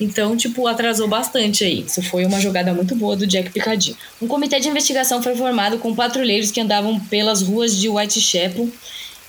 Então, 0.00 0.36
tipo, 0.36 0.66
atrasou 0.66 1.06
bastante 1.06 1.62
aí. 1.62 1.84
Isso 1.86 2.02
foi 2.02 2.24
uma 2.24 2.40
jogada 2.40 2.74
muito 2.74 2.96
boa 2.96 3.14
do 3.14 3.24
Jack 3.24 3.50
Picadinho. 3.50 3.96
Um 4.20 4.26
comitê 4.26 4.58
de 4.58 4.68
investigação 4.68 5.22
foi 5.22 5.36
formado 5.36 5.78
com 5.78 5.94
patrulheiros 5.94 6.50
que 6.50 6.60
andavam 6.60 6.98
pelas 6.98 7.40
ruas 7.40 7.76
de 7.76 7.88
Whitechapel 7.88 8.68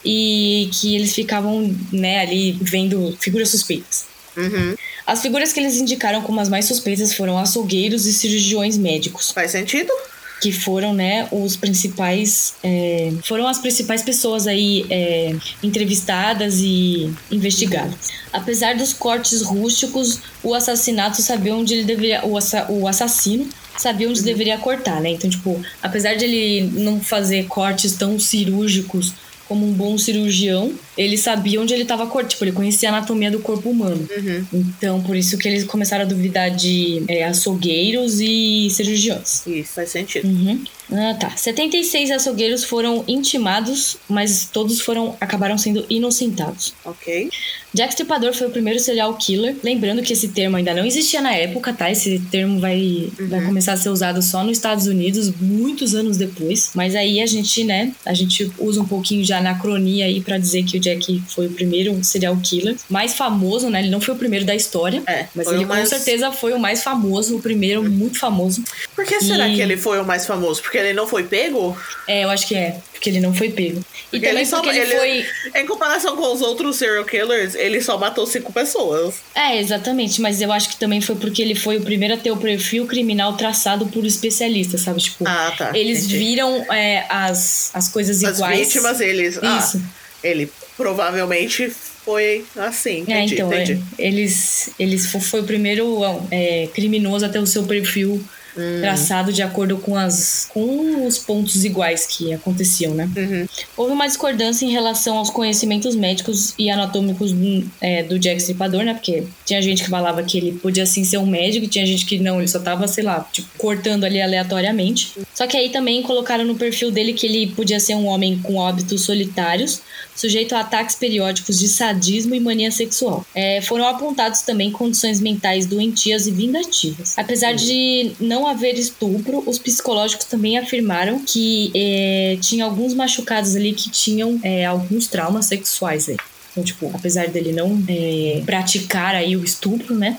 e 0.04 0.68
que 0.74 0.96
eles 0.96 1.14
ficavam, 1.14 1.72
né, 1.92 2.22
ali 2.22 2.54
vendo 2.60 3.16
figuras 3.20 3.50
suspeitas. 3.50 4.08
Uhum. 4.36 4.76
As 5.06 5.22
figuras 5.22 5.54
que 5.54 5.60
eles 5.60 5.78
indicaram 5.78 6.24
como 6.24 6.40
as 6.40 6.50
mais 6.50 6.66
suspeitas 6.66 7.14
foram 7.14 7.38
açougueiros 7.38 8.08
e 8.08 8.14
cirurgiões 8.14 8.80
médicos, 8.80 9.30
Faz 9.30 9.52
sentido? 9.52 9.94
Que 10.42 10.52
foram, 10.52 10.92
né, 10.94 11.28
os 11.32 11.56
principais, 11.56 12.56
é, 12.64 13.12
foram 13.24 13.48
as 13.48 13.60
principais 13.60 14.02
pessoas 14.02 14.48
aí 14.48 14.86
é, 14.90 15.36
entrevistadas 15.62 16.60
e 16.62 17.12
investigadas. 17.32 18.10
Apesar 18.34 18.76
dos 18.76 18.92
cortes 18.92 19.42
rústicos, 19.44 20.20
o 20.44 20.54
assassinato 20.56 21.22
sabia 21.22 21.56
onde 21.56 21.76
ele 21.76 21.84
deveria, 21.84 22.26
o, 22.26 22.36
assa- 22.38 22.66
o 22.70 22.88
assassino 22.88 23.48
sabia 23.78 24.10
onde 24.10 24.22
deveria 24.24 24.58
cortar, 24.58 25.00
né? 25.00 25.12
Então, 25.12 25.30
tipo, 25.30 25.62
apesar 25.82 26.16
de 26.16 26.26
ele 26.26 26.62
não 26.82 27.00
fazer 27.00 27.46
cortes 27.46 27.94
tão 27.94 28.20
cirúrgicos 28.20 29.14
como 29.52 29.68
um 29.68 29.74
bom 29.74 29.98
cirurgião, 29.98 30.72
ele 30.98 31.18
sabia 31.18 31.60
onde 31.60 31.74
ele 31.74 31.84
estava 31.84 32.08
cortando. 32.08 32.30
Tipo, 32.30 32.46
ele 32.46 32.54
conhecia 32.54 32.90
a 32.90 32.96
anatomia 32.96 33.30
do 33.30 33.40
corpo 33.40 33.70
humano. 33.70 34.08
Uhum. 34.10 34.46
Então, 34.54 35.02
por 35.02 35.14
isso 35.14 35.38
que 35.38 35.46
eles 35.46 35.66
começaram 35.66 36.06
a 36.06 36.08
duvidar 36.08 36.50
de 36.50 37.04
é, 37.06 37.26
açougueiros 37.26 38.22
e 38.22 38.70
cirurgiões. 38.70 39.46
Isso, 39.46 39.74
faz 39.74 39.90
sentido. 39.90 40.26
Uhum. 40.26 40.64
Ah, 40.92 41.14
tá. 41.14 41.30
76 41.32 42.12
açougueiros 42.12 42.64
foram 42.64 43.04
intimados, 43.08 43.98
mas 44.10 44.50
todos 44.52 44.82
foram 44.82 45.16
acabaram 45.22 45.58
sendo 45.58 45.86
inocentados. 45.90 46.74
Ok. 46.84 47.30
Jack 47.74 47.94
Stripador 47.94 48.34
foi 48.34 48.48
o 48.48 48.50
primeiro 48.50 48.80
serial 48.80 49.14
killer. 49.16 49.56
Lembrando 49.64 50.02
que 50.02 50.12
esse 50.12 50.28
termo 50.28 50.58
ainda 50.58 50.74
não 50.74 50.86
existia 50.86 51.22
na 51.22 51.34
época, 51.34 51.72
tá? 51.72 51.90
Esse 51.90 52.20
termo 52.30 52.60
vai, 52.60 53.10
uhum. 53.18 53.30
vai 53.30 53.46
começar 53.46 53.74
a 53.74 53.78
ser 53.78 53.90
usado 53.90 54.22
só 54.22 54.44
nos 54.44 54.58
Estados 54.58 54.88
Unidos, 54.88 55.32
muitos 55.40 55.96
anos 55.96 56.18
depois. 56.18 56.72
Mas 56.76 56.96
aí 56.96 57.22
a 57.22 57.26
gente, 57.26 57.64
né, 57.64 57.94
a 58.06 58.14
gente 58.14 58.52
usa 58.60 58.82
um 58.82 58.86
pouquinho 58.86 59.24
de 59.24 59.32
anacronia 59.32 60.06
aí 60.06 60.20
para 60.20 60.38
dizer 60.38 60.64
que 60.64 60.78
o 60.78 60.80
Jack 60.80 61.24
foi 61.30 61.48
o 61.48 61.52
primeiro 61.52 62.04
serial 62.04 62.36
killer 62.44 62.76
mais 62.90 63.14
famoso, 63.14 63.70
né? 63.70 63.80
Ele 63.80 63.90
não 63.90 64.02
foi 64.02 64.16
o 64.16 64.18
primeiro 64.18 64.46
da 64.46 64.56
história, 64.56 65.02
é, 65.08 65.28
mas 65.34 65.48
ele 65.48 65.66
mais... 65.66 65.90
com 65.90 65.96
certeza 65.96 66.32
foi 66.32 66.54
o 66.54 66.60
mais 66.60 66.84
famoso, 66.84 67.38
o 67.38 67.42
primeiro 67.42 67.82
muito 67.90 68.20
famoso. 68.20 68.64
Por 68.94 69.06
que 69.06 69.22
será 69.22 69.48
e... 69.48 69.56
que 69.56 69.62
ele 69.62 69.78
foi 69.78 70.00
o 70.00 70.06
mais 70.06 70.26
famoso? 70.26 70.62
Porque 70.62 70.78
ele 70.82 70.94
não 70.94 71.08
foi 71.08 71.24
pego? 71.24 71.78
É, 72.08 72.24
eu 72.24 72.30
acho 72.30 72.48
que 72.48 72.56
é, 72.56 72.80
porque 72.92 73.10
ele 73.10 73.20
não 73.20 73.34
foi 73.34 73.50
pego. 73.50 73.80
E 73.80 74.20
porque 74.20 74.28
também 74.28 74.44
ele 74.44 74.50
porque 74.50 74.70
ele, 74.70 74.94
ele 74.94 75.24
foi. 75.24 75.62
Em 75.62 75.66
comparação 75.66 76.16
com 76.16 76.34
os 76.34 76.42
outros 76.42 76.76
serial 76.76 77.06
killers, 77.06 77.56
ele 77.56 77.82
só 77.82 77.98
matou 77.98 78.26
cinco 78.28 78.52
pessoas. 78.52 79.16
É, 79.34 79.60
exatamente. 79.60 80.22
Mas 80.22 80.42
eu 80.42 80.52
acho 80.52 80.70
que 80.70 80.78
também 80.78 81.02
foi 81.02 81.16
porque 81.16 81.42
ele 81.42 81.56
foi 81.56 81.78
o 81.78 81.82
primeiro 81.82 82.14
a 82.14 82.18
ter 82.18 82.32
o 82.32 82.38
perfil 82.38 82.86
criminal 82.86 83.38
traçado 83.38 83.88
por 83.88 84.06
especialistas, 84.06 84.82
sabe? 84.82 85.02
Tipo, 85.02 85.24
ah, 85.28 85.54
tá. 85.58 85.72
Eles 85.74 86.00
entendi. 86.00 86.18
viram 86.18 86.74
é, 86.74 87.06
as, 87.10 87.72
as 87.74 87.90
coisas 87.90 88.24
as 88.24 88.38
iguais. 88.38 88.60
As 88.60 88.68
vítimas, 88.68 89.02
eles. 89.02 89.40
Ah, 89.42 89.58
Isso. 89.58 89.82
Ah, 89.84 90.02
ele 90.24 90.52
provavelmente 90.78 91.70
foi 92.06 92.46
assim. 92.56 93.00
Entendi, 93.00 93.34
é, 93.34 93.38
então, 93.38 93.54
entendi. 93.54 93.82
É, 93.98 94.08
eles, 94.08 94.70
eles 94.78 95.06
foi 95.08 95.42
o 95.42 95.44
primeiro 95.44 96.02
é, 96.30 96.68
criminoso 96.74 97.26
a 97.26 97.30
ter 97.30 97.40
o 97.40 97.48
seu 97.48 97.64
perfil 97.64 98.24
Hum. 98.58 98.82
traçado 98.82 99.32
de 99.32 99.42
acordo 99.42 99.78
com, 99.78 99.96
as, 99.96 100.48
com 100.54 101.08
os 101.08 101.18
pontos 101.18 101.64
iguais 101.64 102.06
que 102.06 102.34
aconteciam, 102.34 102.94
né? 102.94 103.10
Uhum. 103.16 103.48
Houve 103.78 103.94
uma 103.94 104.08
discordância 104.08 104.66
em 104.66 104.70
relação 104.70 105.18
aos 105.18 105.30
conhecimentos 105.30 105.96
médicos 105.96 106.54
e 106.58 106.70
anatômicos 106.70 107.32
do, 107.32 107.72
é, 107.80 108.04
do 108.04 108.20
Jack 108.20 108.38
Stripador, 108.42 108.84
né? 108.84 108.94
Porque 108.94 109.24
tinha 109.46 109.62
gente 109.62 109.84
que 109.84 109.90
falava 109.90 110.22
que 110.24 110.38
ele 110.38 110.52
podia 110.54 110.86
sim 110.86 111.04
ser 111.04 111.18
um 111.18 111.26
médico, 111.26 111.66
e 111.66 111.68
tinha 111.68 111.86
gente 111.86 112.06
que 112.06 112.20
não, 112.20 112.40
ele 112.40 112.48
só 112.48 112.60
tava, 112.60 112.88
sei 112.88 113.04
lá, 113.04 113.26
tipo, 113.32 113.48
cortando 113.58 114.04
ali 114.04 114.22
aleatoriamente. 114.22 115.14
Só 115.34 115.48
que 115.48 115.56
aí 115.56 115.70
também 115.70 116.04
colocaram 116.04 116.44
no 116.44 116.56
perfil 116.56 116.92
dele 116.92 117.14
que 117.14 117.26
ele 117.26 117.48
podia 117.48 117.80
ser 117.80 117.96
um 117.96 118.06
homem 118.06 118.38
com 118.40 118.62
hábitos 118.62 119.04
solitários, 119.04 119.82
sujeito 120.16 120.54
a 120.56 120.60
ataques 120.60 120.96
periódicos 120.96 121.58
de 121.60 121.68
sadismo 121.68 122.36
e 122.36 122.40
mania 122.40 122.72
sexual. 122.72 123.26
É, 123.34 123.62
foram 123.62 123.88
apontados 123.88 124.42
também 124.42 124.72
condições 124.72 125.20
mentais 125.20 125.66
doentias 125.66 126.28
e 126.28 126.32
vingativas. 126.32 127.18
Apesar 127.18 127.52
uhum. 127.52 127.56
de 127.56 128.12
não 128.20 128.41
não 128.42 128.48
haver 128.48 128.78
estupro, 128.78 129.44
os 129.46 129.60
psicológicos 129.60 130.26
também 130.26 130.58
afirmaram 130.58 131.20
que 131.20 131.72
é, 131.76 132.38
tinha 132.42 132.66
alguns 132.66 132.94
machucados 132.94 133.56
ali 133.56 133.74
que 133.74 133.90
tinham 133.90 134.40
é, 134.44 134.66
alguns 134.66 135.08
traumas 135.08 135.46
sexuais 135.46 136.10
aí. 136.10 136.18
Então, 136.52 136.64
tipo, 136.64 136.92
apesar 136.94 137.28
dele 137.28 137.54
não 137.54 137.82
é, 137.88 138.42
praticar 138.46 139.16
aí 139.16 139.38
o 139.38 139.44
estupro, 139.44 139.96
né? 139.96 140.18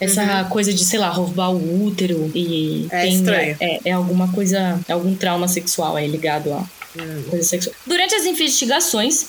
Essa 0.00 0.42
uhum. 0.42 0.48
coisa 0.48 0.72
de, 0.72 0.82
sei 0.84 0.98
lá, 0.98 1.10
roubar 1.10 1.50
o 1.50 1.86
útero 1.86 2.30
e 2.34 2.86
é 2.90 3.02
tem, 3.02 3.14
estranho. 3.14 3.56
É, 3.60 3.80
é 3.84 3.92
alguma 3.92 4.32
coisa, 4.32 4.80
algum 4.88 5.14
trauma 5.14 5.46
sexual 5.46 5.96
aí 5.96 6.08
ligado 6.08 6.52
a 6.52 6.66
uhum. 6.98 7.22
coisa 7.28 7.46
sexual. 7.46 7.74
Durante 7.86 8.14
as 8.14 8.24
investigações, 8.24 9.26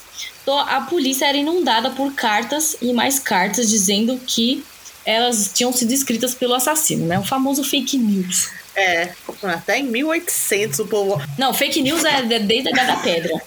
a 0.48 0.82
polícia 0.82 1.26
era 1.26 1.38
inundada 1.38 1.90
por 1.92 2.14
cartas 2.14 2.78
e 2.82 2.94
mais 2.94 3.20
cartas 3.20 3.70
dizendo 3.70 4.18
que 4.26 4.64
elas 5.06 5.52
tinham 5.54 5.72
sido 5.74 5.92
escritas 5.92 6.34
pelo 6.34 6.54
assassino, 6.54 7.06
né? 7.06 7.20
O 7.20 7.24
famoso 7.24 7.64
fake 7.64 7.98
news. 7.98 8.50
É, 8.76 9.10
até 9.44 9.80
em 9.80 9.84
1800 9.84 10.80
o 10.80 10.88
povo. 10.88 11.22
Não, 11.38 11.54
fake 11.54 11.82
news 11.82 12.04
é 12.06 12.22
desde 12.40 12.70
a 12.70 12.84
da 12.84 12.96
pedra. 12.98 13.42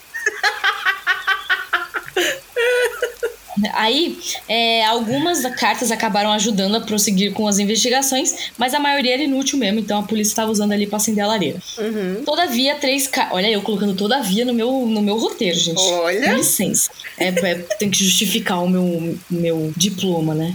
Aí, 3.73 4.19
é, 4.49 4.85
algumas 4.85 5.43
cartas 5.57 5.91
acabaram 5.91 6.33
ajudando 6.33 6.75
a 6.75 6.81
prosseguir 6.81 7.33
com 7.33 7.47
as 7.47 7.59
investigações, 7.59 8.51
mas 8.59 8.75
a 8.75 8.81
maioria 8.81 9.15
era 9.15 9.23
inútil 9.23 9.59
mesmo, 9.59 9.81
então 9.81 10.01
a 10.01 10.03
polícia 10.03 10.33
estava 10.33 10.51
usando 10.51 10.73
ali 10.73 10.87
para 10.87 10.97
acender 10.97 11.25
a 11.25 11.29
lareira. 11.29 11.59
Uhum. 11.79 12.25
Todavia, 12.25 12.75
três 12.77 13.09
Olha, 13.31 13.49
eu 13.49 13.63
colocando 13.63 13.95
todavia 13.95 14.45
no 14.45 14.53
meu, 14.53 14.87
no 14.87 15.01
meu 15.01 15.17
roteiro, 15.17 15.59
gente. 15.59 15.81
Olha. 15.81 16.31
Com 16.31 16.37
licença. 16.37 16.91
É, 17.17 17.29
é, 17.29 17.55
tem 17.79 17.91
que 17.91 18.03
justificar 18.03 18.63
o 18.63 18.69
meu, 18.69 19.17
meu 19.31 19.73
diploma, 19.77 20.35
né? 20.35 20.53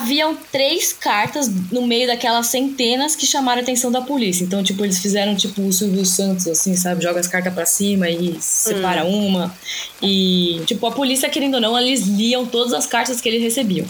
Haviam 0.00 0.36
três 0.50 0.92
cartas 0.92 1.48
no 1.70 1.86
meio 1.86 2.06
daquelas 2.06 2.46
centenas 2.46 3.14
que 3.14 3.26
chamaram 3.26 3.60
a 3.60 3.62
atenção 3.62 3.90
da 3.90 4.00
polícia. 4.00 4.44
Então, 4.44 4.62
tipo, 4.62 4.84
eles 4.84 4.98
fizeram 4.98 5.36
tipo 5.36 5.62
o 5.62 5.72
Silvio 5.72 6.04
Santos, 6.06 6.48
assim, 6.48 6.74
sabe? 6.74 7.02
Joga 7.02 7.20
as 7.20 7.26
cartas 7.26 7.52
para 7.52 7.66
cima 7.66 8.08
e 8.08 8.36
separa 8.40 9.04
hum. 9.04 9.26
uma. 9.26 9.54
E, 10.02 10.62
tipo, 10.66 10.86
a 10.86 10.92
polícia, 10.92 11.28
querendo 11.28 11.54
ou 11.54 11.60
não, 11.60 11.78
eles 11.78 12.06
liam 12.06 12.46
todas 12.46 12.72
as 12.72 12.86
cartas 12.86 13.20
que 13.20 13.28
eles 13.28 13.42
recebiam. 13.42 13.86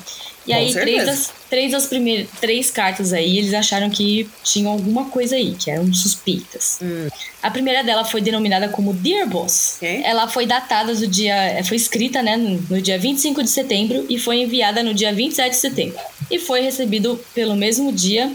E 0.50 0.52
aí, 0.52 0.72
três 0.72 1.06
das, 1.06 1.32
três 1.48 1.72
das 1.72 1.86
primeiras 1.86 2.28
três 2.40 2.70
cartas 2.70 3.12
aí, 3.12 3.38
eles 3.38 3.54
acharam 3.54 3.88
que 3.88 4.28
tinham 4.42 4.72
alguma 4.72 5.06
coisa 5.06 5.36
aí, 5.36 5.54
que 5.54 5.70
eram 5.70 5.92
suspeitas. 5.92 6.78
Hum. 6.82 7.08
A 7.42 7.50
primeira 7.50 7.82
dela 7.82 8.04
foi 8.04 8.20
denominada 8.20 8.68
como 8.68 8.92
Dear 8.92 9.28
Boss. 9.28 9.76
Okay. 9.76 10.02
Ela 10.04 10.28
foi 10.28 10.46
datada 10.46 10.94
do 10.94 11.06
dia. 11.06 11.34
Eh, 11.34 11.64
foi 11.64 11.76
escrita, 11.76 12.22
né, 12.22 12.36
no, 12.36 12.60
no 12.68 12.82
dia 12.82 12.98
25 12.98 13.42
de 13.42 13.50
setembro 13.50 14.04
e 14.08 14.18
foi 14.18 14.42
enviada 14.42 14.82
no 14.82 14.92
dia 14.92 15.12
27 15.12 15.50
de 15.50 15.56
setembro. 15.56 15.98
E 16.30 16.38
foi 16.38 16.60
recebido 16.60 17.20
pelo 17.34 17.54
mesmo 17.54 17.92
dia 17.92 18.32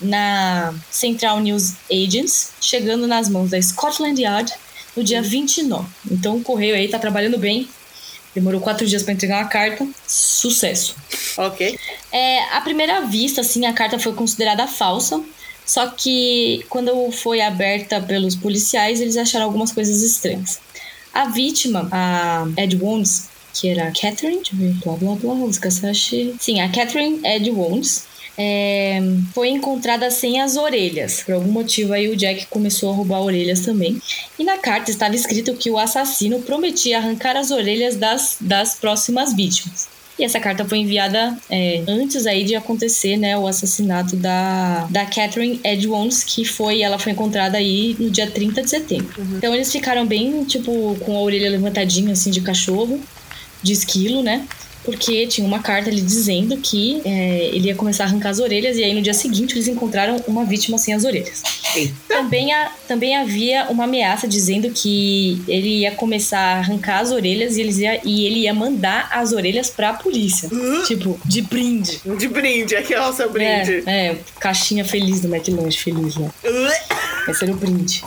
na 0.00 0.74
Central 0.90 1.40
News 1.40 1.74
Agents, 1.90 2.52
chegando 2.60 3.06
nas 3.06 3.28
mãos 3.28 3.50
da 3.50 3.60
Scotland 3.60 4.20
Yard 4.20 4.52
no 4.96 5.04
dia 5.04 5.22
29. 5.22 5.86
Então 6.10 6.36
o 6.36 6.42
correio 6.42 6.74
aí 6.74 6.88
tá 6.88 6.98
trabalhando 6.98 7.38
bem, 7.38 7.68
Demorou 8.34 8.60
quatro 8.60 8.86
dias 8.86 9.02
para 9.02 9.12
entregar 9.12 9.38
uma 9.42 9.48
carta. 9.48 9.86
Sucesso. 10.06 10.94
Ok. 11.36 11.78
É, 12.12 12.44
à 12.54 12.60
primeira 12.60 13.00
vista, 13.02 13.40
assim, 13.40 13.66
a 13.66 13.72
carta 13.72 13.98
foi 13.98 14.12
considerada 14.12 14.66
falsa. 14.66 15.22
Só 15.66 15.86
que 15.88 16.64
quando 16.68 17.12
foi 17.12 17.40
aberta 17.40 18.00
pelos 18.00 18.34
policiais, 18.34 19.00
eles 19.00 19.16
acharam 19.16 19.44
algumas 19.44 19.72
coisas 19.72 20.02
estranhas. 20.02 20.58
A 21.12 21.26
vítima, 21.26 21.88
a 21.92 22.46
Ed 22.56 22.76
Wounds, 22.76 23.28
que 23.54 23.68
era 23.68 23.92
Catherine, 23.92 24.36
deixa 24.36 24.54
eu 24.54 24.58
ver, 24.58 24.74
blá 24.82 24.94
blá 24.94 25.14
blá, 25.14 25.34
Sim, 26.40 26.60
a 26.60 26.68
Catherine 26.68 27.20
Ed 27.24 27.50
Wounds, 27.50 28.06
é, 28.36 29.00
foi 29.34 29.48
encontrada 29.48 30.10
sem 30.10 30.40
as 30.40 30.56
orelhas. 30.56 31.22
Por 31.22 31.34
algum 31.34 31.50
motivo 31.50 31.92
aí 31.92 32.08
o 32.08 32.16
Jack 32.16 32.46
começou 32.46 32.92
a 32.92 32.94
roubar 32.94 33.20
orelhas 33.20 33.60
também. 33.60 34.00
E 34.38 34.44
na 34.44 34.58
carta 34.58 34.90
estava 34.90 35.14
escrito 35.14 35.54
que 35.54 35.70
o 35.70 35.78
assassino 35.78 36.40
prometia 36.40 36.98
arrancar 36.98 37.36
as 37.36 37.50
orelhas 37.50 37.96
das, 37.96 38.36
das 38.40 38.74
próximas 38.74 39.34
vítimas. 39.34 39.88
E 40.20 40.24
essa 40.24 40.38
carta 40.38 40.66
foi 40.66 40.78
enviada 40.78 41.34
é, 41.48 41.82
antes 41.88 42.26
aí 42.26 42.44
de 42.44 42.54
acontecer, 42.54 43.16
né, 43.16 43.38
o 43.38 43.46
assassinato 43.46 44.16
da, 44.16 44.86
da 44.90 45.06
Catherine 45.06 45.58
Edmonds, 45.64 46.22
que 46.22 46.44
foi, 46.44 46.82
ela 46.82 46.98
foi 46.98 47.12
encontrada 47.12 47.56
aí 47.56 47.96
no 47.98 48.10
dia 48.10 48.30
30 48.30 48.62
de 48.62 48.68
setembro. 48.68 49.14
Uhum. 49.18 49.38
Então 49.38 49.54
eles 49.54 49.72
ficaram 49.72 50.06
bem, 50.06 50.44
tipo, 50.44 50.94
com 51.00 51.16
a 51.16 51.20
orelha 51.22 51.48
levantadinha, 51.48 52.12
assim, 52.12 52.30
de 52.30 52.42
cachorro, 52.42 53.00
de 53.62 53.72
esquilo, 53.72 54.22
né? 54.22 54.46
Porque 54.84 55.26
tinha 55.26 55.46
uma 55.46 55.60
carta 55.60 55.90
ali 55.90 56.00
dizendo 56.00 56.56
que 56.56 57.00
é, 57.04 57.50
ele 57.52 57.68
ia 57.68 57.74
começar 57.74 58.04
a 58.04 58.06
arrancar 58.06 58.30
as 58.30 58.38
orelhas, 58.38 58.76
e 58.76 58.84
aí 58.84 58.94
no 58.94 59.02
dia 59.02 59.14
seguinte 59.14 59.54
eles 59.54 59.68
encontraram 59.68 60.22
uma 60.26 60.44
vítima 60.44 60.78
sem 60.78 60.94
as 60.94 61.04
orelhas. 61.04 61.42
Também, 62.08 62.52
a, 62.52 62.72
também 62.88 63.16
havia 63.16 63.66
uma 63.68 63.84
ameaça 63.84 64.26
dizendo 64.26 64.70
que 64.70 65.40
ele 65.46 65.80
ia 65.80 65.92
começar 65.92 66.38
a 66.38 66.58
arrancar 66.58 66.98
as 66.98 67.12
orelhas 67.12 67.56
e, 67.56 67.60
eles 67.60 67.78
ia, 67.78 68.00
e 68.04 68.26
ele 68.26 68.40
ia 68.40 68.54
mandar 68.54 69.08
as 69.12 69.32
orelhas 69.32 69.70
pra 69.70 69.92
polícia. 69.92 70.48
Uh? 70.48 70.84
Tipo, 70.84 71.20
de 71.24 71.42
brinde. 71.42 72.00
De 72.18 72.28
brinde, 72.28 72.74
aqui 72.74 72.94
é 72.94 73.00
o 73.00 73.12
seu 73.12 73.30
brinde. 73.30 73.82
É, 73.86 74.06
é 74.08 74.18
caixinha 74.38 74.84
feliz 74.84 75.20
do 75.20 75.32
McLanche, 75.32 75.78
feliz 75.78 76.16
lá. 76.16 76.28
Uh? 76.44 77.30
Esse 77.30 77.44
era 77.44 77.52
o 77.52 77.56
brinde. 77.56 78.02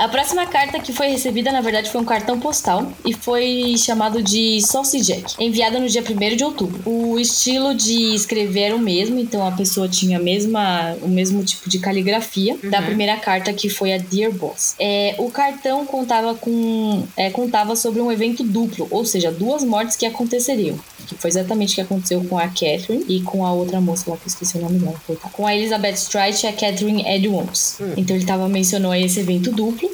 A 0.00 0.08
próxima 0.08 0.46
carta 0.46 0.80
que 0.80 0.94
foi 0.94 1.08
recebida, 1.08 1.52
na 1.52 1.60
verdade, 1.60 1.90
foi 1.90 2.00
um 2.00 2.06
cartão 2.06 2.40
postal 2.40 2.90
e 3.04 3.12
foi 3.12 3.74
chamado 3.76 4.22
de 4.22 4.58
Saucy 4.62 5.02
Jack, 5.02 5.34
enviada 5.38 5.78
no 5.78 5.86
dia 5.86 6.02
1 6.02 6.36
de 6.36 6.42
outubro. 6.42 6.80
O 6.86 7.18
estilo 7.18 7.74
de 7.74 8.14
escrever 8.14 8.60
era 8.62 8.74
o 8.74 8.78
mesmo, 8.78 9.20
então 9.20 9.46
a 9.46 9.52
pessoa 9.52 9.86
tinha 9.86 10.16
a 10.16 10.22
mesma, 10.22 10.96
o 11.02 11.08
mesmo 11.08 11.44
tipo 11.44 11.68
de 11.68 11.78
caligrafia 11.78 12.54
uhum. 12.54 12.70
da 12.70 12.80
primeira 12.80 13.18
carta 13.18 13.52
que 13.52 13.68
foi 13.68 13.92
a 13.92 13.98
Dear 13.98 14.32
Boss. 14.32 14.74
É, 14.80 15.16
o 15.18 15.30
cartão 15.30 15.84
contava 15.84 16.34
com 16.34 17.06
é, 17.14 17.28
contava 17.28 17.76
sobre 17.76 18.00
um 18.00 18.10
evento 18.10 18.42
duplo, 18.42 18.88
ou 18.90 19.04
seja, 19.04 19.30
duas 19.30 19.62
mortes 19.62 19.96
que 19.96 20.06
aconteceriam. 20.06 20.80
Que 21.14 21.20
foi 21.20 21.30
exatamente 21.30 21.72
o 21.72 21.74
que 21.74 21.80
aconteceu 21.80 22.24
com 22.24 22.38
a 22.38 22.46
Catherine 22.48 23.04
e 23.08 23.20
com 23.22 23.44
a 23.44 23.52
outra 23.52 23.80
moça 23.80 24.10
lá 24.10 24.16
que 24.16 24.24
eu 24.24 24.28
esqueci 24.28 24.56
o 24.56 24.60
nome 24.60 24.78
dela. 24.78 24.94
Com 25.32 25.46
a 25.46 25.54
Elizabeth 25.54 25.94
Strite 25.94 26.46
e 26.46 26.48
a 26.48 26.52
Catherine 26.52 27.04
Edwards. 27.06 27.76
Uhum. 27.80 27.94
Então 27.96 28.16
ele 28.16 28.24
tava 28.24 28.48
mencionou 28.48 28.92
aí 28.92 29.04
esse 29.04 29.20
evento 29.20 29.50
duplo 29.50 29.90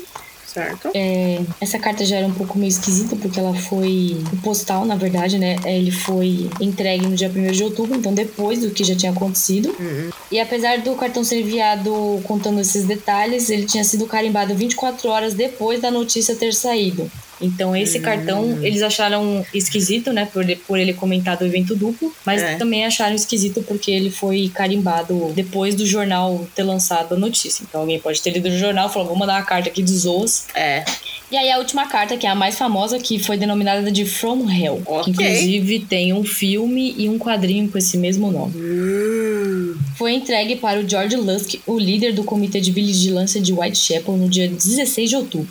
Certo. 0.56 0.88
É, 0.94 1.42
essa 1.60 1.78
carta 1.78 2.02
já 2.02 2.16
era 2.16 2.26
um 2.26 2.32
pouco 2.32 2.58
meio 2.58 2.70
esquisita, 2.70 3.14
porque 3.14 3.38
ela 3.38 3.54
foi 3.54 4.16
um 4.32 4.36
postal, 4.38 4.86
na 4.86 4.96
verdade, 4.96 5.38
né? 5.38 5.56
Ele 5.66 5.90
foi 5.90 6.48
entregue 6.58 7.06
no 7.06 7.14
dia 7.14 7.28
1 7.28 7.52
de 7.52 7.62
outubro, 7.62 7.94
então 7.94 8.14
depois 8.14 8.60
do 8.60 8.70
que 8.70 8.82
já 8.82 8.96
tinha 8.96 9.12
acontecido. 9.12 9.68
Uhum. 9.78 10.08
E 10.32 10.40
apesar 10.40 10.78
do 10.78 10.94
cartão 10.94 11.22
ser 11.22 11.42
enviado 11.42 11.92
contando 12.24 12.58
esses 12.58 12.84
detalhes, 12.86 13.50
ele 13.50 13.66
tinha 13.66 13.84
sido 13.84 14.06
carimbado 14.06 14.54
24 14.54 15.10
horas 15.10 15.34
depois 15.34 15.82
da 15.82 15.90
notícia 15.90 16.34
ter 16.34 16.54
saído. 16.54 17.10
Então, 17.40 17.76
esse 17.76 17.98
Hum. 17.98 18.02
cartão 18.02 18.58
eles 18.62 18.82
acharam 18.82 19.44
esquisito, 19.52 20.12
né? 20.12 20.26
Por, 20.32 20.44
por 20.66 20.78
ele 20.78 20.92
comentar 20.94 21.36
do 21.36 21.44
evento 21.44 21.74
duplo, 21.76 22.12
mas 22.24 22.42
É. 22.42 22.54
também 22.56 22.84
acharam 22.84 23.14
esquisito 23.14 23.62
porque 23.62 23.90
ele 23.90 24.10
foi 24.10 24.50
carimbado 24.54 25.32
depois 25.34 25.74
do 25.74 25.84
jornal 25.86 26.46
ter 26.54 26.62
lançado 26.62 27.14
a 27.14 27.18
notícia. 27.18 27.62
Então, 27.68 27.82
alguém 27.82 27.98
pode 28.00 28.20
ter 28.22 28.30
lido 28.30 28.48
o 28.48 28.58
jornal 28.58 28.88
e 28.88 28.92
falou: 28.92 29.08
vou 29.08 29.16
mandar 29.16 29.34
uma 29.34 29.42
carta 29.44 29.68
aqui 29.68 29.82
de 29.82 29.92
zoas. 29.94 30.46
É. 30.54 30.84
E 31.30 31.36
aí, 31.36 31.50
a 31.50 31.58
última 31.58 31.86
carta, 31.88 32.16
que 32.16 32.24
é 32.26 32.30
a 32.30 32.34
mais 32.36 32.56
famosa, 32.56 32.98
que 33.00 33.18
foi 33.18 33.36
denominada 33.36 33.90
de 33.90 34.04
From 34.06 34.48
Hell. 34.48 34.80
Ok. 34.86 35.04
Que, 35.04 35.10
inclusive, 35.22 35.80
tem 35.80 36.12
um 36.12 36.22
filme 36.24 36.94
e 36.96 37.08
um 37.08 37.18
quadrinho 37.18 37.68
com 37.68 37.76
esse 37.76 37.98
mesmo 37.98 38.30
nome. 38.30 38.54
Hum. 38.56 39.76
Foi 39.96 40.12
entregue 40.12 40.56
para 40.56 40.78
o 40.80 40.88
George 40.88 41.16
Lusk, 41.16 41.54
o 41.66 41.78
líder 41.78 42.12
do 42.12 42.22
Comitê 42.22 42.60
de 42.60 42.70
Vigilância 42.70 43.40
de 43.40 43.52
Whitechapel, 43.52 44.16
no 44.16 44.28
dia 44.28 44.48
16 44.48 45.10
de 45.10 45.16
outubro. 45.16 45.48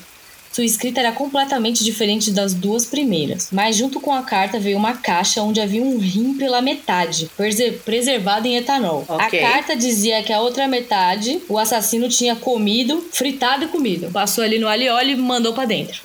Sua 0.55 0.63
escrita 0.63 1.01
era 1.01 1.11
completamente 1.11 1.83
diferente 1.83 2.31
das 2.31 2.53
duas 2.53 2.85
primeiras, 2.85 3.49
mas 3.51 3.75
junto 3.75 3.99
com 3.99 4.13
a 4.13 4.21
carta 4.23 4.57
veio 4.57 4.77
uma 4.77 4.93
caixa 4.93 5.41
onde 5.43 5.59
havia 5.59 5.81
um 5.83 5.97
rim 5.97 6.33
pela 6.35 6.61
metade, 6.61 7.29
prese- 7.35 7.73
preservado 7.83 8.47
em 8.47 8.55
etanol. 8.55 9.03
Ok. 9.05 9.37
A 9.37 9.51
carta 9.51 9.75
dizia 9.75 10.23
que 10.23 10.31
a 10.31 10.39
outra 10.39 10.65
metade 10.65 11.41
o 11.49 11.57
assassino 11.57 12.07
tinha 12.07 12.37
comido, 12.37 13.05
fritado 13.11 13.65
e 13.65 13.67
comido. 13.67 14.09
Passou 14.13 14.45
ali 14.45 14.57
no 14.57 14.69
alho 14.69 14.83
e 14.83 15.11
e 15.11 15.15
mandou 15.17 15.51
pra 15.51 15.65
dentro. 15.65 15.99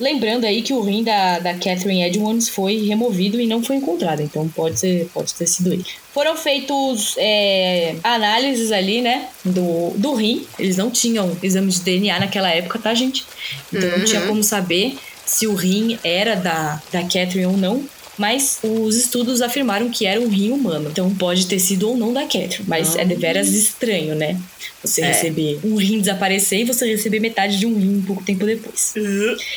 Lembrando 0.00 0.46
aí 0.46 0.62
que 0.62 0.72
o 0.72 0.80
rim 0.80 1.04
da, 1.04 1.38
da 1.38 1.52
Catherine 1.52 2.02
Edmonds 2.02 2.48
foi 2.48 2.86
removido 2.86 3.38
e 3.38 3.46
não 3.46 3.62
foi 3.62 3.76
encontrado, 3.76 4.22
então 4.22 4.48
pode, 4.48 4.80
ser, 4.80 5.10
pode 5.12 5.34
ter 5.34 5.46
sido 5.46 5.72
ele. 5.72 5.84
Foram 6.14 6.36
feitos 6.36 7.14
é, 7.18 7.96
análises 8.02 8.72
ali, 8.72 9.02
né, 9.02 9.28
do, 9.44 9.90
do 9.96 10.14
rim. 10.14 10.46
Eles 10.58 10.78
não 10.78 10.90
tinham 10.90 11.36
exame 11.42 11.70
de 11.70 11.80
DNA 11.80 12.18
naquela 12.18 12.48
época, 12.48 12.78
tá, 12.78 12.94
gente? 12.94 13.26
Então 13.72 13.98
não 13.98 14.04
tinha 14.04 14.22
como 14.22 14.42
saber 14.42 14.96
se 15.26 15.46
o 15.46 15.54
rim 15.54 15.98
era 16.02 16.34
da, 16.34 16.82
da 16.90 17.02
Catherine 17.02 17.46
ou 17.46 17.56
não. 17.56 17.84
Mas 18.20 18.58
os 18.62 18.96
estudos 18.96 19.40
afirmaram 19.40 19.88
que 19.88 20.04
era 20.04 20.20
um 20.20 20.28
rim 20.28 20.50
humano. 20.50 20.90
Então 20.90 21.08
pode 21.14 21.46
ter 21.46 21.58
sido 21.58 21.88
ou 21.88 21.96
não 21.96 22.12
da 22.12 22.20
Catherine. 22.24 22.66
Mas 22.68 22.94
é 22.94 23.02
deveras 23.02 23.48
estranho, 23.48 24.14
né? 24.14 24.38
Você 24.84 25.00
É. 25.00 25.06
receber 25.06 25.58
um 25.64 25.74
rim 25.76 26.00
desaparecer 26.00 26.60
e 26.60 26.64
você 26.64 26.86
receber 26.86 27.18
metade 27.18 27.58
de 27.58 27.64
um 27.64 27.74
rim 27.78 27.96
um 27.96 28.02
pouco 28.02 28.22
tempo 28.22 28.44
depois. 28.44 28.92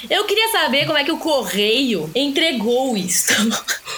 Eu 0.10 0.23
queria 0.23 0.49
saber 0.54 0.86
como 0.86 0.97
é 0.97 1.04
que 1.04 1.12
o 1.12 1.17
correio 1.17 2.10
entregou 2.15 2.95
isso. 2.95 3.34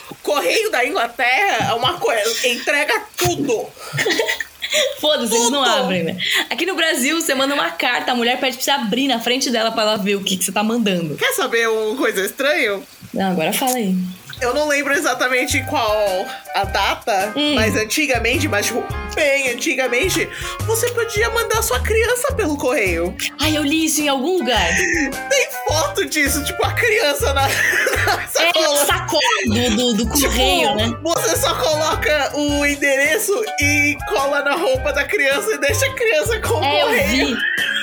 O 0.10 0.15
Correio 0.25 0.71
da 0.71 0.84
Inglaterra 0.84 1.69
é 1.69 1.73
uma 1.75 1.99
coisa. 1.99 2.47
Entrega 2.47 3.04
tudo. 3.15 3.67
Foda-se, 4.99 5.36
eles 5.36 5.51
não 5.51 5.63
abrem, 5.63 6.04
né? 6.04 6.17
Aqui 6.49 6.65
no 6.65 6.75
Brasil, 6.75 7.21
você 7.21 7.36
manda 7.36 7.54
uma 7.54 7.69
carta, 7.69 8.12
a 8.12 8.15
mulher 8.15 8.39
pede 8.39 8.58
pra 8.58 8.63
você 8.63 8.71
abrir 8.71 9.08
na 9.08 9.19
frente 9.19 9.51
dela 9.51 9.71
pra 9.71 9.84
ela 9.84 9.97
ver 9.97 10.15
o 10.15 10.23
que, 10.23 10.36
que 10.36 10.43
você 10.43 10.51
tá 10.51 10.63
mandando. 10.63 11.15
Quer 11.15 11.34
saber 11.34 11.69
uma 11.69 11.95
coisa 11.95 12.25
estranha? 12.25 12.82
Não, 13.13 13.32
agora 13.32 13.54
fala 13.54 13.75
aí. 13.75 13.95
Eu 14.41 14.54
não 14.54 14.67
lembro 14.67 14.93
exatamente 14.93 15.63
qual 15.63 16.26
a 16.56 16.63
data, 16.65 17.34
Hum. 17.36 17.56
mas 17.56 17.76
antigamente, 17.76 18.48
mas 18.48 18.65
tipo, 18.65 18.84
bem 19.15 19.50
antigamente, 19.52 20.28
você 20.65 20.89
podia 20.91 21.30
mandar 21.30 21.62
sua 21.62 21.80
criança 21.80 22.34
pelo 22.34 22.58
correio. 22.58 23.15
Ai, 23.41 23.56
eu 23.58 23.63
li 23.63 23.86
isso 23.86 24.02
em 24.02 24.10
algum 24.10 24.39
lugar. 24.39 24.67
Tem 25.30 25.48
foto 25.67 26.06
disso, 26.06 26.43
tipo, 26.43 26.63
a 26.65 26.74
criança 26.74 27.34
na, 27.34 27.43
na 27.48 28.24
É 28.24 28.28
sacola. 28.28 28.86
sacola 28.86 29.19
do, 29.48 29.76
do, 29.93 29.93
do 30.06 30.08
correio, 30.10 30.67
Tipo, 30.69 30.76
né? 30.76 30.98
Você 31.04 31.36
só 31.38 31.56
coloca 31.56 32.32
o 32.36 32.65
endereço 32.65 33.34
e 33.62 33.98
cola 34.10 34.41
na 34.41 34.54
roupa 34.56 34.91
da 34.93 35.04
criança 35.06 35.52
e 35.54 35.58
deixa 35.60 35.86
a 35.86 35.93
criança 35.93 36.39
com 36.41 36.56
o 36.60 36.63
É, 36.63 36.82
eu 36.82 36.86
correio. 36.88 37.28
vi 37.28 37.38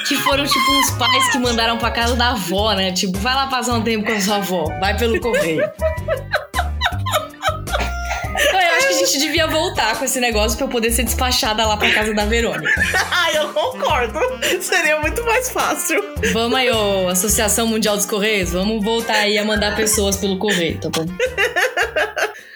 que 0.06 0.16
foram 0.16 0.44
tipo 0.44 0.72
uns 0.72 0.90
pais 0.92 1.30
que 1.30 1.38
mandaram 1.38 1.78
pra 1.78 1.90
casa 1.90 2.14
da 2.14 2.30
avó, 2.30 2.72
né? 2.72 2.92
Tipo, 2.92 3.18
vai 3.18 3.34
lá 3.34 3.46
passar 3.46 3.74
um 3.74 3.82
tempo 3.82 4.06
com 4.06 4.12
a 4.12 4.20
sua 4.20 4.36
avó, 4.36 4.64
vai 4.80 4.96
pelo 4.96 5.20
correio. 5.20 5.62
Eu 8.52 8.76
acho 8.76 8.88
que 8.88 8.94
a 8.94 8.98
gente 8.98 9.18
devia 9.18 9.46
voltar 9.46 9.98
com 9.98 10.04
esse 10.04 10.18
negócio 10.18 10.56
pra 10.56 10.66
eu 10.66 10.70
poder 10.70 10.90
ser 10.90 11.04
despachada 11.04 11.66
lá 11.66 11.76
pra 11.76 11.92
casa 11.92 12.14
da 12.14 12.24
Verônica. 12.24 12.70
Ai, 13.10 13.36
eu 13.36 13.48
concordo. 13.52 14.18
Seria 14.60 14.98
muito 15.00 15.22
mais 15.24 15.50
fácil. 15.50 16.02
Vamos 16.32 16.58
aí, 16.58 16.70
ô 16.70 17.08
Associação 17.08 17.66
Mundial 17.66 17.96
dos 17.96 18.06
Correios, 18.06 18.52
vamos 18.52 18.82
voltar 18.84 19.16
aí 19.18 19.38
a 19.38 19.44
mandar 19.44 19.76
pessoas 19.76 20.16
pelo 20.16 20.38
correio, 20.38 20.78
tá 20.80 20.88
bom? 20.88 21.06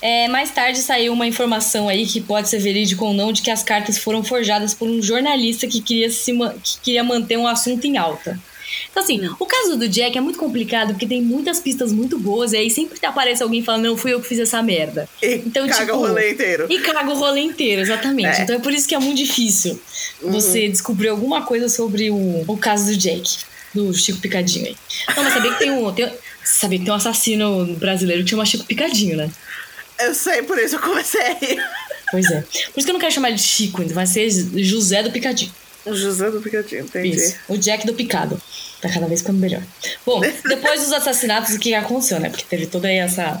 É, 0.00 0.28
mais 0.28 0.50
tarde 0.50 0.78
saiu 0.78 1.12
uma 1.12 1.26
informação 1.26 1.88
aí 1.88 2.06
que 2.06 2.20
pode 2.20 2.48
ser 2.48 2.58
verídico 2.58 3.04
ou 3.04 3.14
não 3.14 3.32
de 3.32 3.42
que 3.42 3.50
as 3.50 3.62
cartas 3.62 3.98
foram 3.98 4.22
forjadas 4.22 4.74
por 4.74 4.88
um 4.88 5.00
jornalista 5.02 5.66
que 5.66 5.80
queria, 5.80 6.10
se 6.10 6.32
que 6.62 6.80
queria 6.82 7.04
manter 7.04 7.36
um 7.36 7.46
assunto 7.46 7.86
em 7.86 7.96
alta. 7.96 8.38
Então, 8.90 9.02
assim, 9.02 9.20
o 9.38 9.46
caso 9.46 9.76
do 9.76 9.88
Jack 9.88 10.16
é 10.16 10.20
muito 10.20 10.38
complicado 10.38 10.88
porque 10.88 11.06
tem 11.06 11.22
muitas 11.22 11.60
pistas 11.60 11.92
muito 11.92 12.18
boas 12.18 12.52
e 12.52 12.56
aí 12.56 12.70
sempre 12.70 12.98
aparece 13.06 13.42
alguém 13.42 13.62
falando, 13.62 13.84
não, 13.84 13.96
fui 13.96 14.12
eu 14.12 14.20
que 14.20 14.28
fiz 14.28 14.38
essa 14.38 14.62
merda. 14.62 15.08
E 15.22 15.34
Então, 15.46 15.66
caga 15.68 15.84
tipo, 15.86 15.98
o 15.98 16.00
rolê 16.00 16.32
inteiro. 16.32 16.66
E 16.68 16.78
caga 16.80 17.10
o 17.10 17.14
rolê 17.14 17.40
inteiro, 17.40 17.80
exatamente. 17.82 18.40
É. 18.40 18.42
Então 18.42 18.56
é 18.56 18.58
por 18.58 18.72
isso 18.72 18.88
que 18.88 18.94
é 18.94 18.98
muito 18.98 19.16
difícil 19.16 19.80
você 20.20 20.68
descobrir 20.68 21.08
alguma 21.08 21.42
coisa 21.42 21.68
sobre 21.68 22.10
o, 22.10 22.44
o 22.46 22.56
caso 22.56 22.86
do 22.86 22.96
Jack, 22.96 23.38
do 23.74 23.92
Chico 23.94 24.20
Picadinho 24.20 24.66
aí. 24.66 24.76
Não, 25.14 25.24
mas 25.24 25.32
sabia 25.32 25.52
que 25.52 25.58
tem 25.58 25.70
um. 25.70 25.92
Tem, 25.92 26.10
sabia 26.42 26.78
que 26.78 26.84
tem 26.84 26.92
um 26.92 26.96
assassino 26.96 27.66
brasileiro 27.76 28.24
que 28.24 28.30
chama 28.30 28.44
Chico 28.44 28.64
Picadinho, 28.64 29.16
né? 29.16 29.30
Eu 29.98 30.14
sei, 30.14 30.42
por 30.42 30.58
isso 30.58 30.76
eu 30.76 30.80
comecei 30.80 31.20
a 31.20 31.34
rir. 31.34 31.62
Pois 32.10 32.30
é. 32.30 32.40
Por 32.40 32.50
isso 32.76 32.84
que 32.84 32.90
eu 32.90 32.92
não 32.92 33.00
quero 33.00 33.12
chamar 33.12 33.28
ele 33.28 33.38
de 33.38 33.42
Chico, 33.42 33.82
ainda 33.82 33.94
vai 33.94 34.06
ser 34.06 34.28
José 34.30 35.02
do 35.02 35.10
Picadinho. 35.10 35.52
O 35.84 35.94
José 35.94 36.30
do 36.30 36.40
Picadinho, 36.40 36.82
entendi. 36.82 37.16
Isso. 37.16 37.36
O 37.48 37.56
Jack 37.56 37.86
do 37.86 37.94
Picado. 37.94 38.40
Tá 38.80 38.88
cada 38.88 39.06
vez 39.06 39.20
ficando 39.20 39.38
melhor. 39.38 39.62
Bom, 40.04 40.20
depois 40.48 40.82
dos 40.82 40.92
assassinatos, 40.92 41.54
o 41.54 41.58
que 41.58 41.74
aconteceu, 41.74 42.20
né? 42.20 42.28
Porque 42.28 42.44
teve 42.44 42.66
toda 42.66 42.88
aí 42.88 42.96
essa 42.98 43.40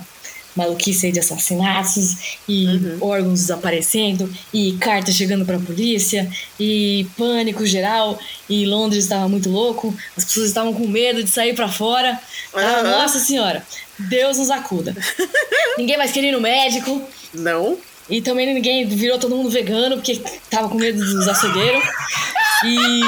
maluquice 0.56 1.06
aí 1.06 1.12
de 1.12 1.20
assassinatos 1.20 2.38
e 2.48 2.66
órgãos 3.00 3.40
desaparecendo 3.40 4.32
e 4.52 4.72
cartas 4.74 5.14
chegando 5.14 5.44
pra 5.44 5.58
polícia 5.58 6.28
e 6.58 7.06
pânico 7.16 7.66
geral 7.66 8.18
e 8.48 8.64
Londres 8.66 9.04
estava 9.04 9.28
muito 9.28 9.50
louco, 9.50 9.94
as 10.16 10.24
pessoas 10.24 10.48
estavam 10.48 10.72
com 10.72 10.86
medo 10.86 11.22
de 11.22 11.30
sair 11.30 11.54
pra 11.54 11.68
fora. 11.68 12.18
Ah, 12.54 12.82
nossa 12.82 13.18
senhora, 13.18 13.64
Deus 13.98 14.38
nos 14.38 14.50
acuda. 14.50 14.96
ninguém 15.76 15.98
mais 15.98 16.10
queria 16.12 16.30
ir 16.30 16.32
no 16.32 16.40
médico 16.40 17.02
Não? 17.34 17.76
e 18.08 18.20
também 18.20 18.52
ninguém 18.54 18.86
virou 18.86 19.18
todo 19.18 19.36
mundo 19.36 19.50
vegano 19.50 19.96
porque 19.96 20.20
tava 20.48 20.68
com 20.68 20.76
medo 20.76 20.98
dos 20.98 21.28
açougueiros. 21.28 21.84
E. 22.64 23.00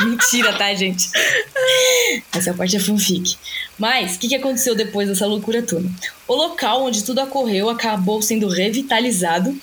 Mentira, 0.04 0.52
tá, 0.52 0.72
gente? 0.74 1.08
Essa 2.32 2.54
parte 2.54 2.76
é 2.76 2.80
fanfic. 2.80 3.36
Mas, 3.78 4.16
o 4.16 4.18
que, 4.18 4.28
que 4.28 4.34
aconteceu 4.34 4.74
depois 4.74 5.08
dessa 5.08 5.26
loucura 5.26 5.62
toda? 5.62 5.88
O 6.26 6.34
local 6.34 6.84
onde 6.84 7.04
tudo 7.04 7.22
ocorreu 7.22 7.68
acabou 7.68 8.20
sendo 8.20 8.48
revitalizado, 8.48 9.56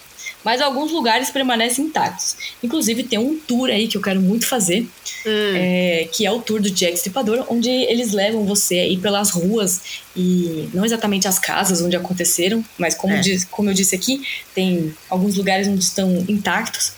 mas 0.46 0.62
alguns 0.62 0.92
lugares 0.92 1.30
permanecem 1.32 1.86
intactos. 1.86 2.38
Inclusive, 2.64 3.04
tem 3.04 3.20
um 3.20 3.38
tour 3.38 3.70
aí 3.70 3.88
que 3.90 3.98
eu 3.98 4.02
quero 4.02 4.22
muito 4.22 4.46
fazer, 4.48 4.88
é, 5.26 6.08
que 6.12 6.26
é 6.26 6.32
o 6.32 6.40
tour 6.40 6.62
do 6.62 6.70
Jack 6.70 6.94
Stripador, 6.96 7.46
onde 7.50 7.70
eles 7.70 8.12
levam 8.14 8.46
você 8.46 8.76
aí 8.80 8.98
pelas 8.98 9.32
ruas 9.32 9.82
e 10.16 10.70
não 10.74 10.86
exatamente 10.86 11.28
as 11.28 11.38
casas 11.40 11.82
onde 11.82 11.96
aconteceram, 11.96 12.64
mas 12.78 12.96
como, 12.96 13.16
É. 13.16 13.20
diz- 13.20 13.44
como 13.46 13.70
eu 13.70 13.74
disse 13.74 13.96
aqui, 13.96 14.22
tem 14.54 14.94
alguns 15.10 15.36
lugares 15.36 15.68
onde 15.68 15.84
estão 15.84 16.24
intactos. 16.30 16.94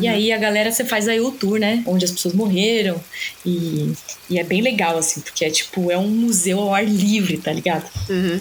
E 0.00 0.06
aí 0.06 0.30
a 0.32 0.36
galera, 0.38 0.70
você 0.70 0.84
faz 0.84 1.08
aí 1.08 1.20
o 1.20 1.30
tour, 1.30 1.58
né? 1.58 1.82
Onde 1.86 2.04
as 2.04 2.10
pessoas 2.10 2.34
morreram. 2.34 3.00
E, 3.46 3.92
e 4.28 4.38
é 4.38 4.44
bem 4.44 4.60
legal, 4.62 4.98
assim, 4.98 5.20
porque 5.20 5.44
é 5.44 5.50
tipo, 5.50 5.90
é 5.90 5.96
um 5.98 6.08
museu 6.08 6.60
ao 6.60 6.74
ar 6.74 6.84
livre, 6.84 7.38
tá 7.38 7.52
ligado? 7.52 7.88
Uhum. 8.08 8.40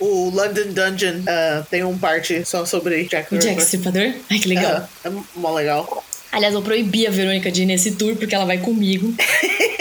O 0.00 0.30
London 0.30 0.72
Dungeon 0.72 1.22
ah, 1.28 1.62
tem 1.70 1.84
um 1.84 1.96
parte 1.96 2.42
só 2.44 2.64
sobre 2.64 3.04
Jack 3.04 3.34
O 3.34 3.38
Jack 3.38 3.48
Ripper. 3.50 3.64
Stripador. 3.64 4.12
Ai, 4.30 4.38
que 4.38 4.48
legal. 4.48 4.88
Ah, 5.04 5.08
é 5.08 5.10
mó 5.36 5.52
legal. 5.54 6.04
Aliás, 6.32 6.54
eu 6.54 6.62
proibi 6.62 7.06
a 7.06 7.10
Verônica 7.10 7.50
de 7.50 7.62
ir 7.62 7.66
nesse 7.66 7.92
tour 7.92 8.16
porque 8.16 8.34
ela 8.34 8.44
vai 8.44 8.58
comigo 8.58 9.12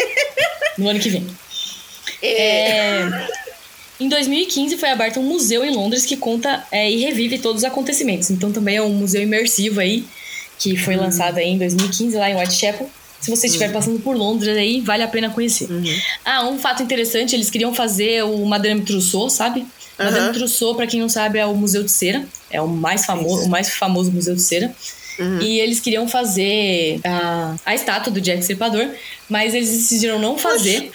no 0.78 0.90
ano 0.90 1.00
que 1.00 1.10
vem. 1.10 1.26
É, 2.22 3.08
Em 4.00 4.10
2015 4.10 4.78
foi 4.78 4.90
aberto 4.90 5.20
um 5.20 5.24
museu 5.24 5.64
em 5.64 5.72
Londres 5.74 6.06
que 6.06 6.18
conta 6.18 6.66
é, 6.72 6.90
e 6.90 6.98
revive 6.98 7.40
todos 7.40 7.64
os 7.64 7.66
acontecimentos. 7.66 8.30
Então 8.30 8.52
também 8.52 8.78
é 8.78 8.82
um 8.82 8.90
museu 8.94 9.22
imersivo 9.22 9.80
aí, 9.80 10.06
que 10.58 10.76
foi 10.76 10.96
lançado 10.96 11.38
aí 11.38 11.50
em 11.50 11.58
2015 11.58 12.18
lá 12.18 12.30
em 12.30 12.36
Whitechapel. 12.36 12.90
Se 13.22 13.30
você 13.30 13.48
estiver 13.48 13.72
passando 13.72 14.00
por 14.00 14.16
Londres 14.16 14.58
aí, 14.58 14.80
vale 14.80 15.04
a 15.04 15.08
pena 15.08 15.30
conhecer. 15.30 15.68
Ah, 16.24 16.48
um 16.48 16.58
fato 16.58 16.82
interessante, 16.82 17.36
eles 17.36 17.50
queriam 17.50 17.74
fazer 17.74 18.24
o 18.24 18.46
Madame 18.46 18.82
Trousseau, 18.82 19.30
sabe? 19.30 19.66
Madame 20.00 20.26
Aham. 20.26 20.34
Trousseau, 20.34 20.76
pra 20.76 20.88
quem 20.88 21.00
não 21.00 21.10
sabe, 21.10 21.38
é 21.38 21.46
o 21.46 21.54
Museu 21.54 21.84
de 21.84 21.92
Cera. 21.92 22.26
É 22.50 22.62
o 22.62 22.68
mais 22.68 23.06
famoso, 23.06 23.46
o 23.46 23.50
mais 23.50 23.70
famoso 23.76 24.12
museu 24.12 24.34
de 24.34 24.42
cera. 24.42 24.74
Uhum. 25.20 25.42
E 25.42 25.60
eles 25.60 25.80
queriam 25.80 26.08
fazer 26.08 27.00
a, 27.06 27.56
a 27.66 27.76
estátua 27.76 28.12
do 28.12 28.22
Jack 28.22 28.40
Stripador, 28.40 28.88
mas 29.30 29.54
eles 29.54 29.70
decidiram 29.70 30.18
não 30.18 30.38
fazer. 30.38 30.92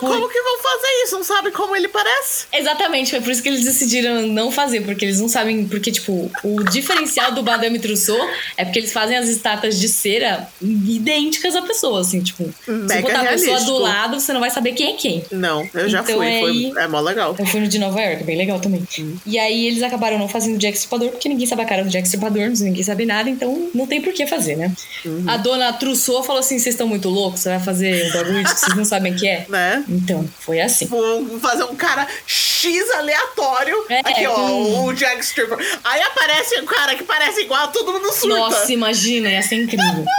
Por- 0.00 0.10
como 0.10 0.28
que 0.28 0.40
vão 0.42 0.58
fazer 0.58 0.88
isso? 1.04 1.16
Não 1.16 1.24
sabe 1.24 1.50
como 1.50 1.74
ele 1.76 1.88
parece? 1.88 2.46
Exatamente, 2.52 3.10
foi 3.10 3.20
por 3.20 3.30
isso 3.30 3.42
que 3.42 3.48
eles 3.48 3.64
decidiram 3.64 4.22
não 4.26 4.50
fazer, 4.50 4.80
porque 4.82 5.04
eles 5.04 5.20
não 5.20 5.28
sabem. 5.28 5.66
Porque, 5.66 5.90
tipo, 5.92 6.30
o 6.42 6.64
diferencial 6.64 7.32
do 7.32 7.42
Madame 7.42 7.78
Trousseau 7.78 8.18
é 8.56 8.64
porque 8.64 8.78
eles 8.78 8.92
fazem 8.92 9.16
as 9.16 9.28
estátuas 9.28 9.78
de 9.78 9.88
cera 9.88 10.48
idênticas 10.88 11.54
à 11.56 11.62
pessoa, 11.62 12.00
assim, 12.00 12.20
tipo. 12.22 12.44
se 12.64 12.70
Mega 12.70 13.02
botar 13.02 13.20
a 13.20 13.24
pessoa 13.26 13.46
realístico. 13.46 13.72
do 13.72 13.78
lado, 13.78 14.20
você 14.20 14.32
não 14.32 14.40
vai 14.40 14.50
saber 14.50 14.72
quem 14.72 14.94
é 14.94 14.96
quem. 14.96 15.24
Não, 15.30 15.68
eu 15.74 15.88
já 15.88 16.00
Então 16.00 16.16
fui. 16.16 16.26
é 16.26 16.40
Foi, 16.40 16.72
é 16.82 16.88
mó 16.88 17.00
legal. 17.00 17.34
Eu 17.38 17.46
fui 17.46 17.60
no 17.60 17.68
de 17.68 17.78
Nova 17.78 18.00
York, 18.00 18.24
bem 18.24 18.36
legal 18.36 18.60
também. 18.60 18.86
E 19.26 19.38
aí 19.38 19.66
eles 19.66 19.82
acabaram 19.82 20.18
não 20.18 20.28
fazendo 20.28 20.56
o 20.56 20.58
Jack 20.58 20.76
Stripador, 20.76 21.10
porque 21.10 21.28
ninguém 21.28 21.46
sabe 21.46 21.62
a 21.62 21.64
cara 21.64 21.82
do 21.84 21.90
Jack 21.90 22.06
Stripador, 22.06 22.50
ninguém 22.60 22.82
sabe 22.82 23.04
nada, 23.06 23.28
então 23.30 23.70
não 23.74 23.86
tem 23.86 24.00
por 24.00 24.12
que 24.12 24.26
fazer, 24.26 24.56
né? 24.56 24.72
Uhum. 25.04 25.24
A 25.26 25.36
dona 25.36 25.72
Trousseau 25.72 26.22
falou 26.22 26.40
assim: 26.40 26.58
vocês 26.58 26.74
estão 26.74 26.86
muito 26.86 27.08
loucos, 27.08 27.40
você 27.40 27.48
vai 27.50 27.60
fazer 27.60 28.08
um 28.08 28.12
bagulho 28.12 28.44
que 28.44 28.60
vocês 28.60 28.76
não 28.76 28.84
sabem 28.84 29.12
o 29.12 29.16
que 29.16 29.26
é? 29.28 29.46
Né? 29.48 29.73
Então, 29.88 30.28
foi 30.40 30.60
assim. 30.60 30.86
Vou 30.86 31.38
fazer 31.40 31.64
um 31.64 31.74
cara 31.74 32.06
X 32.26 32.90
aleatório. 32.92 33.84
É, 33.88 34.00
Aqui, 34.00 34.26
ó, 34.26 34.34
com- 34.34 34.84
o 34.86 34.92
Jack 34.94 35.20
Stripper. 35.24 35.58
Aí 35.84 36.02
aparece 36.02 36.60
um 36.60 36.66
cara 36.66 36.94
que 36.94 37.04
parece 37.04 37.40
igual, 37.42 37.68
todo 37.68 37.92
mundo 37.92 38.12
surta. 38.12 38.28
Nossa, 38.36 38.72
imagina, 38.72 39.30
ia 39.30 39.42
ser 39.42 39.56
incrível. 39.56 40.04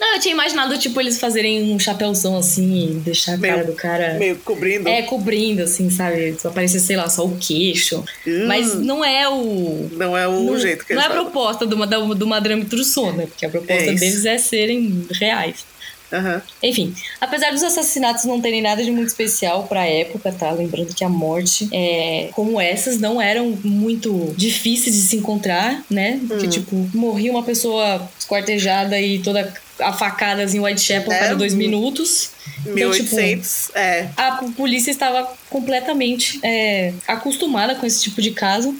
Não, 0.00 0.14
eu 0.14 0.20
tinha 0.20 0.32
imaginado, 0.32 0.78
tipo, 0.78 0.98
eles 1.00 1.18
fazerem 1.20 1.70
um 1.74 1.78
chapéuzão 1.78 2.38
assim 2.38 2.84
e 2.84 2.94
deixar 3.00 3.34
a 3.34 3.38
cara 3.38 3.52
Meio- 3.56 3.66
do 3.66 3.72
cara. 3.74 4.14
Meio 4.14 4.36
cobrindo. 4.38 4.88
É, 4.88 5.02
cobrindo, 5.02 5.62
assim, 5.62 5.90
sabe? 5.90 6.36
Só 6.40 6.48
aparecer, 6.48 6.80
sei 6.80 6.96
lá, 6.96 7.08
só 7.10 7.24
o 7.26 7.36
queixo. 7.36 8.02
Hum. 8.26 8.46
Mas 8.46 8.74
não 8.74 9.04
é 9.04 9.28
o. 9.28 9.88
Não 9.92 10.16
é 10.16 10.26
o 10.26 10.40
não, 10.44 10.58
jeito 10.58 10.86
que 10.86 10.94
Não 10.94 11.02
é 11.02 11.06
a 11.06 11.10
proposta 11.10 11.66
do, 11.66 11.84
da- 11.84 11.98
do 11.98 12.26
Madame 12.26 12.64
Trousseau, 12.64 13.12
né? 13.12 13.26
Porque 13.26 13.44
a 13.44 13.50
proposta 13.50 13.82
É 13.90 13.94
deles 13.94 14.24
é 14.24 14.38
serem 14.38 15.06
reais. 15.20 15.66
Aham. 16.12 16.40
Enfim, 16.62 16.94
apesar 17.20 17.50
dos 17.52 17.62
assassinatos 17.62 18.24
não 18.24 18.40
terem 18.40 18.62
nada 18.62 18.82
de 18.82 18.90
muito 18.90 19.08
especial 19.08 19.64
pra 19.64 19.86
época, 19.86 20.32
tá? 20.32 20.50
Lembrando 20.50 20.94
que 20.94 21.04
a 21.04 21.08
morte, 21.08 21.68
é, 21.72 22.30
como 22.32 22.60
essas, 22.60 22.98
não 22.98 23.20
eram 23.20 23.58
muito 23.62 24.32
difíceis 24.36 24.94
de 24.96 25.02
se 25.02 25.16
encontrar, 25.16 25.84
né? 25.90 26.20
Porque, 26.26 26.46
Hum. 26.46 26.50
tipo, 26.50 26.90
morria 26.94 27.30
uma 27.30 27.42
pessoa 27.42 28.08
esquartejada 28.18 29.00
e 29.00 29.18
toda 29.18 29.52
a 29.80 29.92
facadas 29.92 30.54
em 30.54 30.60
Whitechapel 30.60 31.12
a 31.12 31.14
É, 31.14 31.18
cada 31.20 31.36
dois 31.36 31.54
minutos. 31.54 32.30
Então, 32.60 32.74
1800, 32.74 33.70
é. 33.74 34.08
a 34.16 34.32
polícia 34.56 34.90
estava 34.90 35.30
completamente 35.48 36.40
é, 36.42 36.92
acostumada 37.06 37.74
com 37.74 37.86
esse 37.86 38.02
tipo 38.02 38.20
de 38.20 38.30
caso. 38.32 38.74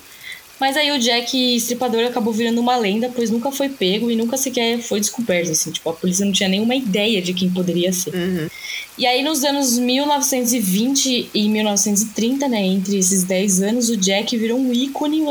Mas 0.60 0.76
aí 0.76 0.90
o 0.90 0.98
Jack 0.98 1.56
Estripador 1.56 2.04
acabou 2.06 2.32
virando 2.32 2.60
uma 2.60 2.76
lenda, 2.76 3.10
pois 3.14 3.30
nunca 3.30 3.50
foi 3.52 3.68
pego 3.68 4.10
e 4.10 4.16
nunca 4.16 4.36
sequer 4.36 4.80
foi 4.80 4.98
descoberto. 4.98 5.52
Assim, 5.52 5.70
tipo, 5.70 5.88
a 5.88 5.92
polícia 5.92 6.24
não 6.24 6.32
tinha 6.32 6.48
nenhuma 6.48 6.74
ideia 6.74 7.22
de 7.22 7.32
quem 7.32 7.48
poderia 7.48 7.92
ser. 7.92 8.14
Uhum. 8.14 8.48
E 8.96 9.06
aí, 9.06 9.22
nos 9.22 9.44
anos 9.44 9.78
1920 9.78 11.30
e 11.32 11.48
1930, 11.48 12.48
né, 12.48 12.60
entre 12.64 12.98
esses 12.98 13.22
10 13.22 13.62
anos, 13.62 13.88
o 13.88 13.96
Jack 13.96 14.36
virou 14.36 14.58
um 14.58 14.72
ícone 14.72 15.22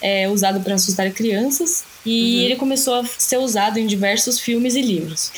é, 0.00 0.28
usado 0.28 0.60
para 0.60 0.74
assustar 0.74 1.10
crianças. 1.12 1.84
E 2.04 2.38
Uhum. 2.38 2.42
ele 2.42 2.56
começou 2.56 2.94
a 2.94 3.04
ser 3.04 3.38
usado 3.38 3.78
em 3.78 3.86
diversos 3.86 4.40
filmes 4.40 4.74
e 4.74 4.82
livros. 4.82 5.30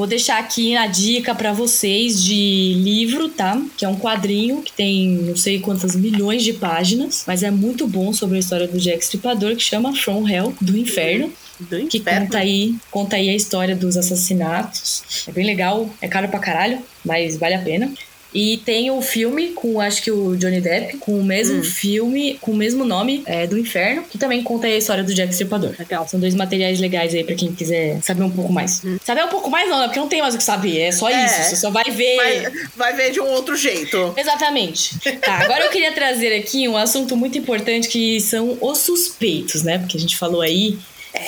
Vou 0.00 0.06
deixar 0.06 0.38
aqui 0.38 0.74
a 0.74 0.86
dica 0.86 1.34
para 1.34 1.52
vocês 1.52 2.24
de 2.24 2.72
livro, 2.72 3.28
tá? 3.28 3.60
Que 3.76 3.84
é 3.84 3.88
um 3.88 3.96
quadrinho 3.96 4.62
que 4.62 4.72
tem 4.72 5.10
não 5.10 5.36
sei 5.36 5.60
quantas 5.60 5.94
milhões 5.94 6.42
de 6.42 6.54
páginas, 6.54 7.24
mas 7.26 7.42
é 7.42 7.50
muito 7.50 7.86
bom 7.86 8.10
sobre 8.10 8.38
a 8.38 8.40
história 8.40 8.66
do 8.66 8.78
Jack 8.78 9.04
Stripador, 9.04 9.54
que 9.54 9.62
chama 9.62 9.94
From 9.94 10.26
Hell, 10.26 10.54
do 10.58 10.74
Inferno 10.74 11.30
Do 11.60 11.86
que 11.86 11.98
inferno. 11.98 12.24
conta 12.24 12.38
aí, 12.38 12.74
conta 12.90 13.16
aí 13.16 13.28
a 13.28 13.34
história 13.34 13.76
dos 13.76 13.98
assassinatos. 13.98 15.02
É 15.28 15.32
bem 15.32 15.44
legal, 15.44 15.90
é 16.00 16.08
caro 16.08 16.28
pra 16.28 16.38
caralho, 16.38 16.78
mas 17.04 17.36
vale 17.36 17.56
a 17.56 17.60
pena. 17.60 17.92
E 18.32 18.58
tem 18.58 18.90
o 18.90 19.02
filme 19.02 19.48
com, 19.48 19.80
acho 19.80 20.02
que 20.02 20.10
o 20.10 20.36
Johnny 20.36 20.60
Depp, 20.60 20.98
com 20.98 21.18
o 21.18 21.24
mesmo 21.24 21.58
Hum. 21.58 21.64
filme, 21.64 22.38
com 22.40 22.52
o 22.52 22.56
mesmo 22.56 22.84
nome, 22.84 23.22
é, 23.26 23.46
do 23.46 23.58
Inferno, 23.58 24.04
que 24.08 24.16
também 24.16 24.42
conta 24.42 24.66
a 24.68 24.76
história 24.76 25.02
do 25.02 25.12
Jack 25.12 25.32
Stripador. 25.32 25.74
Legal. 25.78 26.06
São 26.08 26.20
dois 26.20 26.34
materiais 26.34 26.78
legais 26.78 27.12
aí 27.14 27.24
pra 27.24 27.34
quem 27.34 27.52
quiser 27.52 27.98
saber 28.02 28.22
um 28.22 28.30
pouco 28.30 28.52
mais. 28.52 28.82
Saber 29.04 29.24
um 29.24 29.28
pouco 29.28 29.50
mais 29.50 29.68
não, 29.68 29.78
né? 29.80 29.86
Porque 29.86 29.98
não 29.98 30.08
tem 30.08 30.22
mais 30.22 30.34
o 30.34 30.38
que 30.38 30.44
saber, 30.44 30.78
é 30.80 30.92
só 30.92 31.06
Hum. 31.06 31.10
É. 31.10 31.26
isso. 31.26 31.42
Você 31.50 31.56
só 31.56 31.70
vai 31.70 31.84
ver... 31.90 32.16
Vai, 32.16 32.52
vai 32.76 32.92
ver 32.96 33.10
de 33.10 33.20
um 33.20 33.26
outro 33.30 33.56
jeito. 33.56 34.14
Exatamente. 34.16 34.98
Tá, 35.20 35.38
agora 35.44 35.64
eu 35.64 35.70
queria 35.70 35.92
trazer 35.92 36.32
aqui 36.36 36.68
um 36.68 36.76
assunto 36.76 37.16
muito 37.16 37.36
importante 37.36 37.88
que 37.88 38.20
são 38.20 38.56
os 38.60 38.78
suspeitos, 38.78 39.62
né? 39.62 39.78
Porque 39.78 39.96
a 39.96 40.00
gente 40.00 40.16
falou 40.16 40.40
aí 40.40 40.78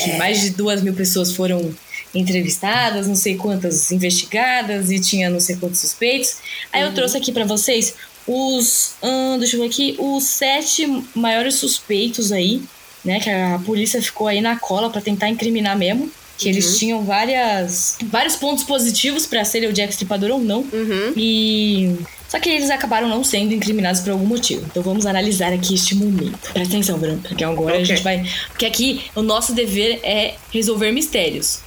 que 0.05 0.13
mais 0.17 0.41
de 0.41 0.51
duas 0.51 0.81
mil 0.83 0.95
pessoas 0.95 1.33
foram 1.33 1.75
entrevistadas, 2.15 3.07
não 3.07 3.15
sei 3.15 3.37
quantas 3.37 3.91
investigadas 3.93 4.91
e 4.91 5.01
tinha 5.01 5.31
não 5.31 5.41
sei 5.41 5.57
quantos 5.57 5.81
suspeitos. 5.81 6.37
Aí 6.73 6.83
eu 6.83 6.93
trouxe 6.93 7.17
aqui 7.17 7.33
pra 7.33 7.45
vocês 7.45 7.95
os, 8.27 8.95
hum, 9.03 9.39
deixa 9.39 9.57
eu 9.57 9.61
ver 9.61 9.67
aqui, 9.67 9.97
os 9.99 10.25
sete 10.25 10.87
maiores 11.15 11.57
suspeitos 11.57 12.31
aí, 12.33 12.63
né? 13.05 13.19
Que 13.19 13.31
a 13.31 13.61
polícia 13.65 14.01
ficou 14.01 14.27
aí 14.29 14.41
na 14.41 14.57
cola 14.59 14.91
pra 14.91 15.01
tentar 15.01 15.29
incriminar 15.29 15.77
mesmo. 15.77 16.11
Que 16.39 16.49
eles 16.49 16.77
tinham 16.79 17.05
várias, 17.05 17.99
vários 18.07 18.35
pontos 18.37 18.65
positivos 18.65 19.27
pra 19.27 19.45
serem 19.45 19.69
o 19.69 19.73
Jack 19.73 19.93
Stripador 19.93 20.31
ou 20.33 20.41
não. 20.41 20.61
Uhum. 20.73 21.13
E. 21.17 21.95
Só 22.29 22.41
que 22.41 22.49
eles 22.49 22.71
acabaram 22.71 23.07
não 23.09 23.23
sendo 23.23 23.53
incriminados 23.53 24.01
por 24.01 24.11
algum 24.11 24.25
motivo. 24.25 24.65
Então 24.69 24.83
vamos 24.83 25.05
analisar 25.07 25.53
aqui 25.53 25.75
este 25.75 25.95
momento. 25.95 26.39
Presta 26.53 26.75
atenção, 26.75 26.99
Bruno, 26.99 27.21
porque 27.21 27.45
agora 27.45 27.75
a 27.75 27.81
Ok. 27.81 27.85
gente 27.85 28.03
vai. 28.03 28.27
Porque 28.49 28.67
aqui 28.67 29.03
o 29.15 29.23
nosso 29.23 29.53
dever 29.53 30.01
é 30.03 30.35
resolver 30.51 30.91
mistérios. 30.91 31.61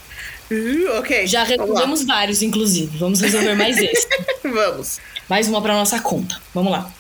Ok. 1.00 1.28
Já 1.28 1.44
resolvemos 1.44 2.04
vários, 2.04 2.42
inclusive. 2.42 2.98
Vamos 2.98 3.22
resolver 3.22 3.56
mais 3.56 3.78
esse. 3.78 4.08
Vamos. 4.44 5.00
Mais 5.28 5.48
uma 5.48 5.62
para 5.62 5.74
nossa 5.74 6.00
conta. 6.00 6.40
Vamos 6.54 6.72
lá. 6.72 6.92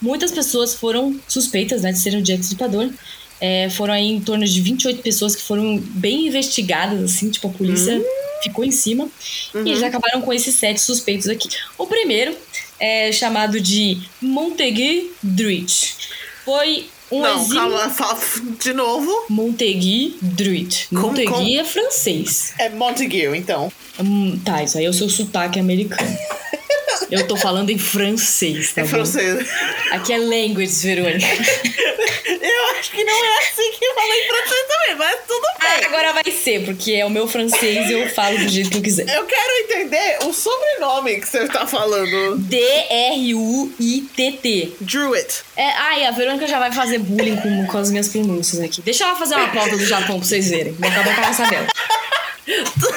Muitas 0.00 0.30
pessoas 0.30 0.74
foram 0.74 1.18
suspeitas 1.26 1.82
né, 1.82 1.92
de 1.92 1.98
serem 1.98 2.20
o 2.20 2.22
Jack 2.22 2.40
Stripador. 2.42 2.90
É, 3.40 3.68
foram 3.70 3.94
aí 3.94 4.10
em 4.10 4.20
torno 4.20 4.44
de 4.44 4.60
28 4.60 5.02
pessoas 5.02 5.34
que 5.34 5.42
foram 5.42 5.78
bem 5.78 6.28
investigadas, 6.28 7.02
assim, 7.02 7.30
tipo, 7.30 7.48
a 7.48 7.50
polícia 7.50 8.00
ficou 8.42 8.64
em 8.64 8.70
cima. 8.70 9.08
E 9.54 9.58
eles 9.70 9.82
acabaram 9.82 10.20
com 10.20 10.32
esses 10.32 10.54
sete 10.54 10.80
suspeitos 10.80 11.28
aqui. 11.28 11.48
O 11.76 11.86
primeiro 11.86 12.36
é 12.78 13.10
chamado 13.10 13.60
de 13.60 13.98
Montague 14.20 15.10
Druid. 15.22 15.94
Foi 16.44 16.86
Não, 17.22 17.48
calma, 17.48 17.88
fala 17.90 18.18
de 18.60 18.72
novo. 18.72 19.10
Montague 19.28 20.16
Druid. 20.20 20.88
Montague 20.90 21.28
como- 21.28 21.58
é 21.58 21.64
francês. 21.64 22.52
É 22.58 22.68
Montague, 22.70 23.24
então. 23.36 23.70
Hum, 24.00 24.38
tá, 24.44 24.62
isso 24.62 24.76
aí 24.78 24.84
é 24.84 24.88
o 24.88 24.92
seu 24.92 25.08
sotaque 25.08 25.58
americano. 25.58 26.16
Eu 27.10 27.26
tô 27.26 27.36
falando 27.36 27.70
em 27.70 27.78
francês, 27.78 28.72
tá 28.72 28.80
É 28.80 28.84
bom? 28.84 28.90
francês. 28.90 29.48
Aqui 29.90 30.12
é 30.12 30.18
language, 30.18 30.74
Verônica. 30.86 31.26
Eu 32.26 32.78
acho 32.78 32.90
que 32.90 33.04
não 33.04 33.24
é 33.24 33.38
assim 33.38 33.70
que 33.78 33.86
fala 33.94 34.14
em 34.14 34.26
francês 34.28 34.60
também, 34.68 34.94
mas 34.96 35.16
tudo 35.26 35.46
Ah, 35.60 35.76
bem. 35.76 35.84
agora 35.86 36.12
vai 36.12 36.24
ser, 36.30 36.64
porque 36.64 36.92
é 36.92 37.04
o 37.04 37.10
meu 37.10 37.26
francês 37.26 37.88
e 37.88 37.92
eu 37.92 38.08
falo 38.10 38.36
do 38.38 38.48
jeito 38.48 38.70
que 38.70 38.76
eu 38.78 38.82
quiser. 38.82 39.06
Eu 39.14 39.24
quero 39.24 39.52
entender 39.64 40.18
o 40.24 40.32
sobrenome 40.32 41.20
que 41.20 41.28
você 41.28 41.46
tá 41.48 41.66
falando. 41.66 42.36
D-R-U-I-T-T. 43.44 44.76
Druid. 44.80 45.26
É, 45.56 45.66
ai, 45.70 46.04
a 46.06 46.10
Verônica 46.10 46.46
já 46.46 46.58
vai 46.58 46.70
fazer 46.72 46.98
bullying 46.98 47.36
com, 47.36 47.66
com 47.66 47.78
as 47.78 47.90
minhas 47.90 48.08
pronúncias 48.08 48.60
aqui. 48.60 48.82
Deixa 48.82 49.04
ela 49.04 49.16
fazer 49.16 49.34
uma 49.36 49.48
pauta 49.48 49.76
do 49.76 49.86
Japão 49.86 50.18
pra 50.18 50.26
vocês 50.28 50.48
verem. 50.50 50.72
Vou 50.72 50.88
acabar 50.88 51.14
com 51.14 51.20
a 51.22 51.24
raça 51.24 51.46
dela. 51.46 51.66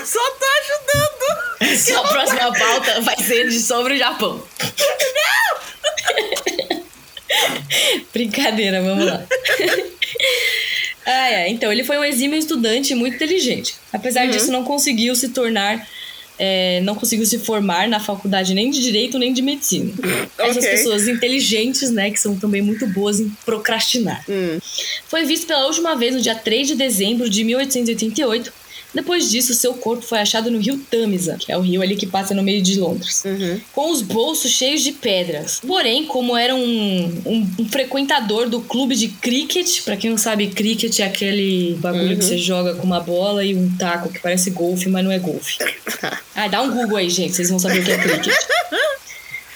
Só 0.05 0.19
tá 0.31 0.47
ajudando. 0.61 1.16
Só 1.77 2.03
a 2.03 2.07
próxima 2.07 2.53
pauta 2.53 3.01
vai 3.01 3.17
ser 3.17 3.49
de 3.49 3.59
sobre 3.59 3.95
o 3.95 3.97
Japão. 3.97 4.43
Brincadeira, 8.13 8.81
vamos 8.81 9.05
lá. 9.05 9.23
Ah, 11.09 11.29
é. 11.31 11.47
Então, 11.49 11.71
ele 11.71 11.85
foi 11.85 11.97
um 11.97 12.03
exímio 12.03 12.37
estudante 12.37 12.93
muito 12.93 13.15
inteligente. 13.15 13.75
Apesar 13.93 14.25
disso, 14.27 14.51
não 14.51 14.65
conseguiu 14.65 15.15
se 15.15 15.29
tornar. 15.29 15.87
é, 16.37 16.81
não 16.81 16.95
conseguiu 16.95 17.25
se 17.25 17.39
formar 17.39 17.87
na 17.87 17.97
faculdade 17.97 18.53
nem 18.53 18.69
de 18.69 18.81
direito 18.81 19.17
nem 19.17 19.31
de 19.31 19.41
medicina. 19.41 19.93
Essas 20.37 20.65
pessoas 20.65 21.07
inteligentes, 21.07 21.91
né, 21.91 22.11
que 22.11 22.19
são 22.19 22.37
também 22.37 22.61
muito 22.61 22.85
boas 22.87 23.21
em 23.21 23.29
procrastinar. 23.45 24.21
Hum. 24.27 24.59
Foi 25.07 25.23
visto 25.23 25.47
pela 25.47 25.65
última 25.65 25.95
vez 25.95 26.13
no 26.13 26.21
dia 26.21 26.35
3 26.35 26.67
de 26.67 26.75
dezembro 26.75 27.29
de 27.29 27.41
1888. 27.45 28.51
Depois 28.97 29.29
disso, 29.29 29.53
seu 29.53 29.75
corpo 29.75 30.01
foi 30.01 30.17
achado 30.17 30.49
no 30.49 30.57
rio 30.57 30.77
Tamisa, 30.89 31.37
que 31.39 31.51
é 31.51 31.57
o 31.57 31.61
rio 31.61 31.83
ali 31.83 31.95
que 31.95 32.07
passa 32.07 32.33
no 32.33 32.41
meio 32.41 32.63
de 32.63 32.79
Londres, 32.79 33.23
Uhum. 33.23 33.61
com 33.71 33.91
os 33.91 34.01
bolsos 34.01 34.49
cheios 34.51 34.81
de 34.81 34.91
pedras. 34.91 35.59
Porém, 35.65 36.05
como 36.05 36.35
era 36.35 36.55
um, 36.55 37.21
um- 37.25 37.47
um 37.59 37.69
frequentador 37.69 38.49
do 38.49 38.59
clube 38.61 38.95
de 38.95 39.09
cricket, 39.09 39.83
pra 39.83 39.95
quem 39.95 40.09
não 40.09 40.17
sabe, 40.17 40.47
cricket 40.47 40.99
é 40.99 41.03
aquele 41.03 41.75
bagulho 41.79 42.17
que 42.17 42.25
você 42.25 42.39
joga 42.39 42.73
com 42.73 42.83
uma 42.87 42.99
bola 42.99 43.43
e 43.45 43.53
um 43.53 43.69
taco 43.77 44.09
que 44.11 44.19
parece 44.19 44.49
golfe, 44.49 44.89
mas 44.89 45.03
não 45.05 45.11
é 45.11 45.19
golfe. 45.19 45.57
Ah, 46.39 46.47
dá 46.47 46.61
um 46.61 46.69
Google 46.71 46.97
aí, 46.97 47.09
gente, 47.09 47.33
vocês 47.35 47.49
vão 47.49 47.57
saber 47.57 47.79
o 47.79 47.83
que 47.83 47.91
é 47.91 47.97
cricket. 47.97 48.33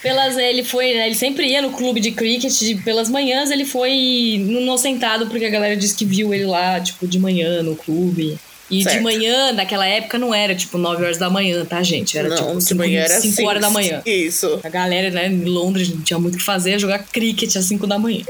Pelas, 0.02 0.36
ele 0.36 0.64
foi, 0.64 0.96
né, 0.96 1.06
ele 1.06 1.16
sempre 1.16 1.46
ia 1.48 1.62
no 1.62 1.70
clube 1.72 2.00
de 2.00 2.12
cricket 2.12 2.52
de- 2.52 2.76
pelas 2.84 3.08
manhãs, 3.08 3.52
ele 3.52 3.66
foi 3.66 4.44
no, 4.48 4.62
no 4.62 4.76
sentado 4.80 5.28
porque 5.28 5.46
a 5.46 5.50
galera 5.50 5.78
disse 5.78 5.96
que 5.96 6.06
viu 6.06 6.34
ele 6.34 6.46
lá, 6.46 6.80
tipo, 6.82 7.08
de 7.08 7.20
manhã 7.20 7.62
no 7.62 7.76
clube. 7.76 8.36
E 8.72 8.84
Certo. 8.84 8.98
de 8.98 9.04
manhã, 9.04 9.52
naquela 9.52 9.86
época, 9.86 10.18
não 10.18 10.34
era 10.34 10.56
tipo 10.56 10.78
9 10.78 11.04
horas 11.04 11.18
da 11.18 11.30
manhã, 11.30 11.66
tá, 11.66 11.84
gente? 11.84 12.18
Era 12.18 12.30
não, 12.30 12.38
tipo 12.38 12.58
de 12.58 12.64
5, 12.64 12.78
manhã 12.78 13.02
era 13.02 13.20
5 13.20 13.44
horas 13.46 13.62
da 13.62 13.70
manhã. 13.70 14.02
Isso. 14.06 14.60
A 14.64 14.70
galera, 14.70 15.10
né, 15.10 15.28
em 15.28 15.44
Londres 15.44 15.90
não 15.90 16.02
tinha 16.02 16.18
muito 16.18 16.36
o 16.36 16.38
que 16.38 16.44
fazer, 16.44 16.80
jogar 16.80 17.00
cricket 17.00 17.56
às 17.58 17.66
5 17.66 17.86
da 17.86 18.00
manhã. 18.00 18.24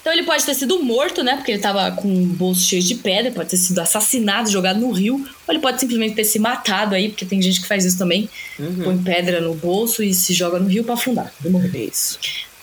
Então 0.00 0.12
ele 0.12 0.22
pode 0.22 0.42
ter 0.44 0.54
sido 0.54 0.82
morto, 0.82 1.22
né? 1.22 1.34
Porque 1.36 1.52
ele 1.52 1.60
tava 1.60 1.90
com 1.90 2.08
um 2.08 2.24
bolso 2.24 2.62
cheio 2.62 2.82
de 2.82 2.94
pedra, 2.94 3.30
pode 3.30 3.50
ter 3.50 3.56
sido 3.58 3.78
assassinado, 3.80 4.50
jogado 4.50 4.80
no 4.80 4.90
rio, 4.90 5.16
ou 5.46 5.52
ele 5.52 5.58
pode 5.58 5.80
simplesmente 5.80 6.14
ter 6.14 6.24
se 6.24 6.38
matado 6.38 6.94
aí, 6.94 7.08
porque 7.10 7.26
tem 7.26 7.42
gente 7.42 7.60
que 7.60 7.66
faz 7.66 7.84
isso 7.84 7.98
também. 7.98 8.26
Uhum. 8.58 8.84
Põe 8.84 8.98
pedra 8.98 9.40
no 9.40 9.54
bolso 9.54 10.02
e 10.02 10.14
se 10.14 10.32
joga 10.32 10.58
no 10.58 10.68
rio 10.68 10.84
pra 10.84 10.94
afundar. 10.94 11.30
Isso. 11.74 12.18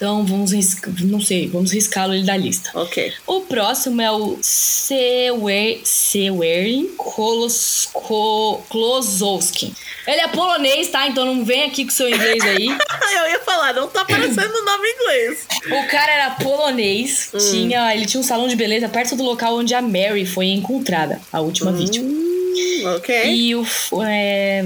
Então 0.06 0.24
vamos 0.24 0.52
não 1.02 1.20
sei, 1.20 1.48
vamos 1.48 1.72
riscá-lo 1.72 2.14
ele 2.14 2.22
da 2.24 2.38
lista. 2.38 2.70
Ok. 2.76 3.12
O 3.26 3.42
próximo 3.42 4.00
é 4.00 4.12
o 4.12 4.38
Sewer, 4.40 5.80
Sewerin 5.84 6.90
Kolos- 6.96 7.90
Ko- 7.92 8.62
Klosowski. 8.70 9.74
Ele 10.06 10.22
é 10.22 10.28
polonês, 10.28 10.90
tá? 10.90 11.08
Então 11.08 11.26
não 11.26 11.44
vem 11.44 11.64
aqui 11.64 11.84
com 11.86 11.90
seu 11.90 12.08
inglês 12.08 12.44
aí. 12.44 12.68
Eu 13.18 13.32
ia 13.32 13.40
falar, 13.44 13.74
não 13.74 13.88
tá 13.88 14.02
aparecendo 14.02 14.54
o 14.54 14.64
nome 14.64 14.88
inglês. 14.90 15.48
O 15.72 15.88
cara 15.90 16.12
era 16.12 16.30
polonês, 16.36 17.32
tinha, 17.50 17.96
ele 17.96 18.06
tinha 18.06 18.22
um 18.22 18.24
salão 18.24 18.48
de 18.48 18.56
beleza 18.56 18.88
perto 18.88 19.16
do 19.16 19.24
local 19.24 19.58
onde 19.58 19.74
a 19.74 19.82
Mary 19.82 20.24
foi 20.28 20.50
encontrada, 20.50 21.20
a 21.34 21.42
última 21.42 21.72
vítima. 21.72 22.08
Ok. 22.86 23.34
E 23.34 23.56
o, 23.56 23.66
é, 24.04 24.64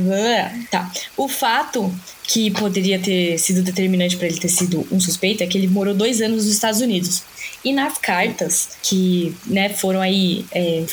tá. 0.70 0.92
o 1.18 1.28
fato 1.28 1.94
que 2.24 2.52
poderia 2.52 3.00
ter 3.00 3.38
sido 3.40 3.62
determinante 3.62 4.16
para 4.18 4.28
ele 4.28 4.40
ter 4.40 4.50
sido 4.50 4.88
um 4.92 5.00
suspeito 5.00 5.44
é 5.44 5.48
que 5.48 5.58
ele 5.58 5.68
morou 5.68 5.94
dois 5.94 6.22
anos 6.22 6.46
nos 6.46 6.54
Estados 6.54 6.82
Unidos. 6.82 7.24
E 7.64 7.74
nas 7.74 7.98
cartas 7.98 8.70
que 8.84 9.36
né, 9.46 9.70
foram 9.70 10.02
aí. 10.02 10.46
é, 10.54 10.84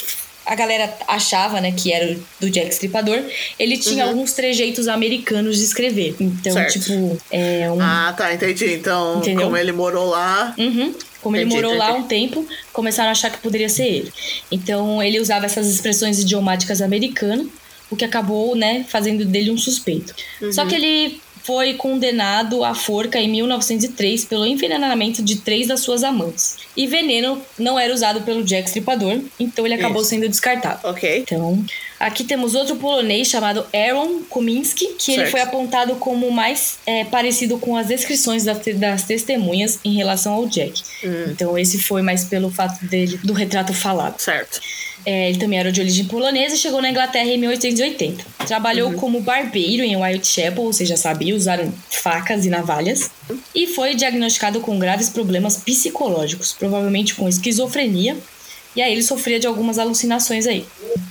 a 0.46 0.54
galera 0.54 0.96
achava 1.08 1.60
né, 1.60 1.72
que 1.72 1.92
era 1.92 2.16
do 2.38 2.48
Jack 2.48 2.70
Stripador, 2.72 3.20
ele 3.58 3.76
tinha 3.76 4.04
Uhum. 4.04 4.10
alguns 4.10 4.32
trejeitos 4.32 4.86
americanos 4.86 5.58
de 5.58 5.64
escrever. 5.64 6.14
Então, 6.20 6.52
Certo. 6.52 6.78
tipo, 6.78 7.18
é 7.32 7.68
um. 7.68 7.80
Ah, 7.80 8.14
tá, 8.16 8.32
entendi. 8.32 8.74
Então, 8.74 9.18
Entendeu? 9.18 9.46
como 9.46 9.56
ele 9.56 9.72
morou 9.72 10.06
lá. 10.08 10.54
Uhum. 10.56 10.94
Como 11.26 11.34
ele 11.36 11.46
Entendi, 11.46 11.60
morou 11.60 11.76
lá 11.76 11.90
entendi. 11.90 12.04
um 12.04 12.06
tempo, 12.06 12.48
começaram 12.72 13.08
a 13.08 13.10
achar 13.10 13.30
que 13.30 13.38
poderia 13.38 13.68
ser 13.68 13.84
ele. 13.84 14.12
Então 14.48 15.02
ele 15.02 15.18
usava 15.18 15.44
essas 15.44 15.66
expressões 15.66 16.20
idiomáticas 16.20 16.80
americanas, 16.80 17.48
o 17.90 17.96
que 17.96 18.04
acabou, 18.04 18.54
né, 18.54 18.86
fazendo 18.88 19.24
dele 19.24 19.50
um 19.50 19.58
suspeito. 19.58 20.14
Uhum. 20.40 20.52
Só 20.52 20.64
que 20.64 20.76
ele 20.76 21.20
foi 21.42 21.74
condenado 21.74 22.62
à 22.62 22.76
forca 22.76 23.18
em 23.18 23.28
1903 23.28 24.24
pelo 24.24 24.46
envenenamento 24.46 25.20
de 25.20 25.38
três 25.38 25.66
das 25.66 25.80
suas 25.80 26.04
amantes. 26.04 26.58
E 26.76 26.86
veneno 26.86 27.42
não 27.58 27.76
era 27.76 27.92
usado 27.92 28.20
pelo 28.20 28.44
Jack 28.44 28.68
Stripador, 28.68 29.20
então 29.40 29.66
ele 29.66 29.74
acabou 29.74 30.02
Isso. 30.02 30.10
sendo 30.10 30.28
descartado. 30.28 30.86
Ok. 30.86 31.22
Então, 31.22 31.64
aqui 31.98 32.24
temos 32.24 32.54
outro 32.54 32.76
polonês 32.76 33.28
chamado 33.28 33.66
Aaron 33.72 34.22
Kominski, 34.28 34.86
que 34.98 35.12
ele 35.12 35.22
Certo. 35.22 35.30
foi 35.30 35.40
apontado 35.40 35.96
como 35.96 36.30
mais 36.30 36.78
é, 36.86 37.04
parecido 37.04 37.58
com 37.58 37.76
as 37.76 37.86
descrições 37.86 38.44
das, 38.44 38.58
das 38.74 39.04
testemunhas 39.04 39.78
em 39.84 39.94
relação 39.94 40.34
ao 40.34 40.46
Jack. 40.46 40.82
Hum. 41.04 41.26
Então, 41.28 41.58
esse 41.58 41.82
foi 41.82 42.02
mais 42.02 42.24
pelo 42.24 42.50
fato 42.50 42.84
dele, 42.84 43.18
do 43.22 43.32
retrato 43.32 43.72
falado. 43.72 44.18
Certo. 44.20 44.60
É, 45.06 45.28
ele 45.28 45.38
também 45.38 45.56
era 45.56 45.70
de 45.70 45.80
origem 45.80 46.04
polonesa 46.06 46.56
e 46.56 46.58
chegou 46.58 46.82
na 46.82 46.90
Inglaterra 46.90 47.28
em 47.28 47.38
1880. 47.38 48.24
Trabalhou 48.44 48.92
como 48.94 49.20
barbeiro 49.20 49.84
em 49.84 49.96
Whitechapel, 49.96 50.64
ou 50.64 50.72
seja, 50.72 50.96
sabia 50.96 51.36
usar 51.36 51.60
facas 51.88 52.44
e 52.44 52.50
navalhas. 52.50 53.08
E 53.54 53.68
foi 53.68 53.94
diagnosticado 53.94 54.60
com 54.60 54.76
graves 54.80 55.08
problemas 55.08 55.58
psicológicos, 55.58 56.52
provavelmente 56.52 57.14
com 57.14 57.28
esquizofrenia. 57.28 58.16
E 58.76 58.82
aí 58.82 58.92
ele 58.92 59.02
sofria 59.02 59.40
de 59.40 59.46
algumas 59.46 59.78
alucinações 59.78 60.46
aí. 60.46 60.64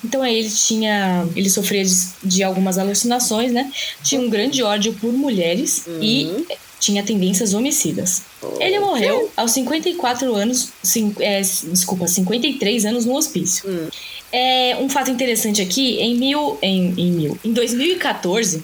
Então 0.03 0.21
aí 0.21 0.37
ele 0.37 0.49
tinha. 0.49 1.27
Ele 1.35 1.49
sofria 1.49 1.83
de, 1.83 1.95
de 2.23 2.43
algumas 2.43 2.77
alucinações, 2.77 3.51
né? 3.51 3.71
Tinha 4.03 4.21
um 4.21 4.29
grande 4.29 4.61
ódio 4.61 4.93
por 4.93 5.11
mulheres 5.11 5.85
e 6.01 6.45
tinha 6.79 7.01
tendências 7.01 7.53
homicidas. 7.55 8.21
Ele 8.59 8.79
morreu 8.79 9.31
aos 9.35 9.51
54 9.51 10.35
anos, 10.35 10.69
cin- 10.83 11.15
é, 11.19 11.41
desculpa, 11.41 12.07
53 12.07 12.85
anos 12.85 13.05
no 13.05 13.15
hospício. 13.15 13.67
Hum. 13.67 13.87
É, 14.31 14.75
um 14.79 14.89
fato 14.89 15.09
interessante 15.09 15.61
aqui, 15.61 15.97
em 15.99 16.15
mil, 16.15 16.57
em, 16.61 16.93
em 16.97 17.11
mil, 17.11 17.39
em 17.43 17.53
2014, 17.53 18.63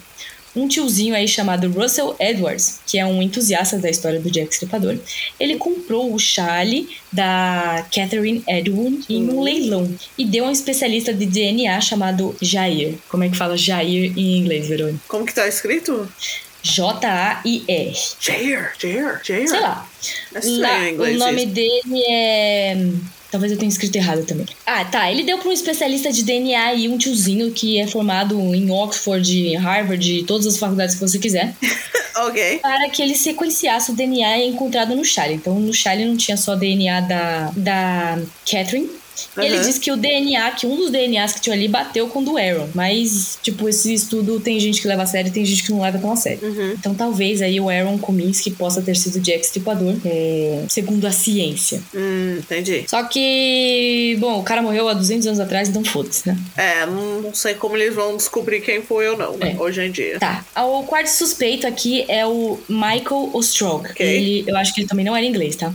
um 0.56 0.68
tiozinho 0.68 1.16
aí 1.16 1.28
chamado 1.28 1.70
Russell 1.72 2.16
Edwards, 2.20 2.80
que 2.86 2.97
é 2.97 3.06
um 3.06 3.22
entusiasta 3.22 3.78
da 3.78 3.89
história 3.89 4.20
do 4.20 4.30
Jack 4.30 4.54
Stripador, 4.54 4.97
ele 5.39 5.56
comprou 5.58 6.14
o 6.14 6.20
chale 6.20 6.89
da 7.12 7.86
Catherine 7.93 8.43
Edward 8.47 9.04
em 9.10 9.30
um 9.30 9.41
leilão 9.41 9.93
e 10.18 10.26
deu 10.26 10.45
a 10.45 10.49
um 10.49 10.52
especialista 10.52 11.14
de 11.14 11.26
DNA 11.26 11.80
chamado 11.82 12.36
Jair. 12.41 12.95
Como 13.10 13.24
é 13.24 13.30
que 13.30 13.38
fala 13.38 13.58
Jair 13.58 14.14
em 14.18 14.38
inglês, 14.38 14.68
Verônica? 14.68 14.99
Como 15.08 15.26
que 15.26 15.34
tá 15.34 15.47
escrito? 15.47 16.08
J-A-I-R. 16.64 17.97
Jair, 18.20 18.74
Jair, 18.80 19.20
Jair. 19.24 19.49
Sei 19.49 19.60
lá. 19.60 19.88
É 20.34 20.39
estranho 20.39 20.93
inglês 20.93 21.16
o 21.16 21.20
nome 21.20 21.43
isso. 21.43 21.54
dele 21.54 22.04
é. 22.08 22.88
Talvez 23.32 23.51
eu 23.51 23.57
tenha 23.57 23.69
escrito 23.69 23.95
errado 23.95 24.25
também. 24.25 24.45
Ah, 24.65 24.84
tá. 24.84 25.09
Ele 25.09 25.23
deu 25.23 25.38
para 25.38 25.47
um 25.47 25.53
especialista 25.53 26.11
de 26.11 26.23
DNA 26.23 26.73
e 26.73 26.89
um 26.89 26.97
tiozinho 26.97 27.49
que 27.51 27.79
é 27.79 27.88
formado 27.88 28.38
em 28.53 28.69
Oxford, 28.69 29.55
Harvard, 29.55 30.11
e 30.19 30.23
todas 30.23 30.45
as 30.45 30.57
faculdades 30.57 30.95
que 30.95 31.01
você 31.01 31.17
quiser, 31.17 31.55
Ok. 32.17 32.59
para 32.59 32.89
que 32.89 33.01
ele 33.01 33.15
sequenciasse 33.15 33.91
o 33.91 33.95
DNA 33.95 34.45
encontrado 34.45 34.95
no 34.95 35.05
Charlie. 35.05 35.38
Então, 35.38 35.57
no 35.59 35.73
Charlie 35.73 36.05
não 36.07 36.17
tinha 36.17 36.36
só 36.36 36.55
DNA 36.55 37.01
da, 37.01 37.51
da 37.55 38.19
Catherine. 38.45 38.89
E 39.38 39.45
Ele 39.45 39.59
disse 39.59 39.80
que 39.80 39.91
o 39.91 39.97
DNA, 39.97 40.51
que 40.51 40.65
um 40.65 40.76
dos 40.76 40.91
DNAs 40.91 41.34
que 41.34 41.41
tinha 41.41 41.55
ali 41.55 41.67
bateu 41.67 42.07
com 42.07 42.19
o 42.19 42.24
do 42.24 42.38
Aaron. 42.38 42.69
Mas, 42.74 43.39
tipo, 43.41 43.67
esse 43.67 43.93
estudo 43.93 44.39
tem 44.39 44.59
gente 44.59 44.82
que 44.82 44.88
leva 44.88 45.03
a 45.03 45.05
sério 45.05 45.30
e 45.30 45.32
tem 45.32 45.45
gente 45.45 45.63
que 45.63 45.72
não 45.72 45.82
leva 45.82 45.97
tão 45.97 46.11
a 46.11 46.15
sério. 46.15 46.39
Uhum. 46.41 46.72
Então 46.72 46.93
talvez 46.93 47.41
aí 47.41 47.59
o 47.59 47.69
Aaron 47.69 47.97
Kominski 47.97 48.51
possa 48.51 48.82
ter 48.82 48.95
sido 48.95 49.19
Jack 49.19 49.45
Stripador, 49.45 49.95
é, 50.05 50.63
segundo 50.67 51.05
a 51.05 51.11
ciência. 51.11 51.82
Hum, 51.93 52.38
entendi. 52.39 52.86
Só 52.88 53.03
que, 53.03 54.17
bom, 54.19 54.39
o 54.39 54.43
cara 54.43 54.61
morreu 54.61 54.88
há 54.88 54.93
200 54.93 55.28
anos 55.28 55.39
atrás, 55.39 55.69
então 55.69 55.84
foda-se, 55.84 56.28
né? 56.28 56.38
É, 56.57 56.86
não, 56.86 57.34
sei 57.34 57.53
como 57.53 57.78
eles 57.78 57.95
vão 57.95 58.17
descobrir 58.17 58.61
quem 58.61 58.82
foi 58.82 59.07
ou 59.09 59.17
não, 59.17 59.38
né? 59.38 59.55
É. 59.57 59.61
Hoje 59.61 59.82
em 59.82 59.91
dia. 59.91 60.19
Tá, 60.19 60.43
o 60.63 60.84
quarto 60.84 61.07
suspeito 61.07 61.65
aqui 61.65 62.05
é 62.07 62.26
o 62.26 62.59
Michael 62.67 63.30
Ostrog. 63.34 63.89
Ok. 63.89 64.05
Ele, 64.05 64.43
eu 64.47 64.57
acho 64.57 64.74
que 64.74 64.82
ele 64.82 64.88
também 64.88 65.05
não 65.05 65.15
era 65.15 65.26
inglês, 65.26 65.55
tá? 65.55 65.72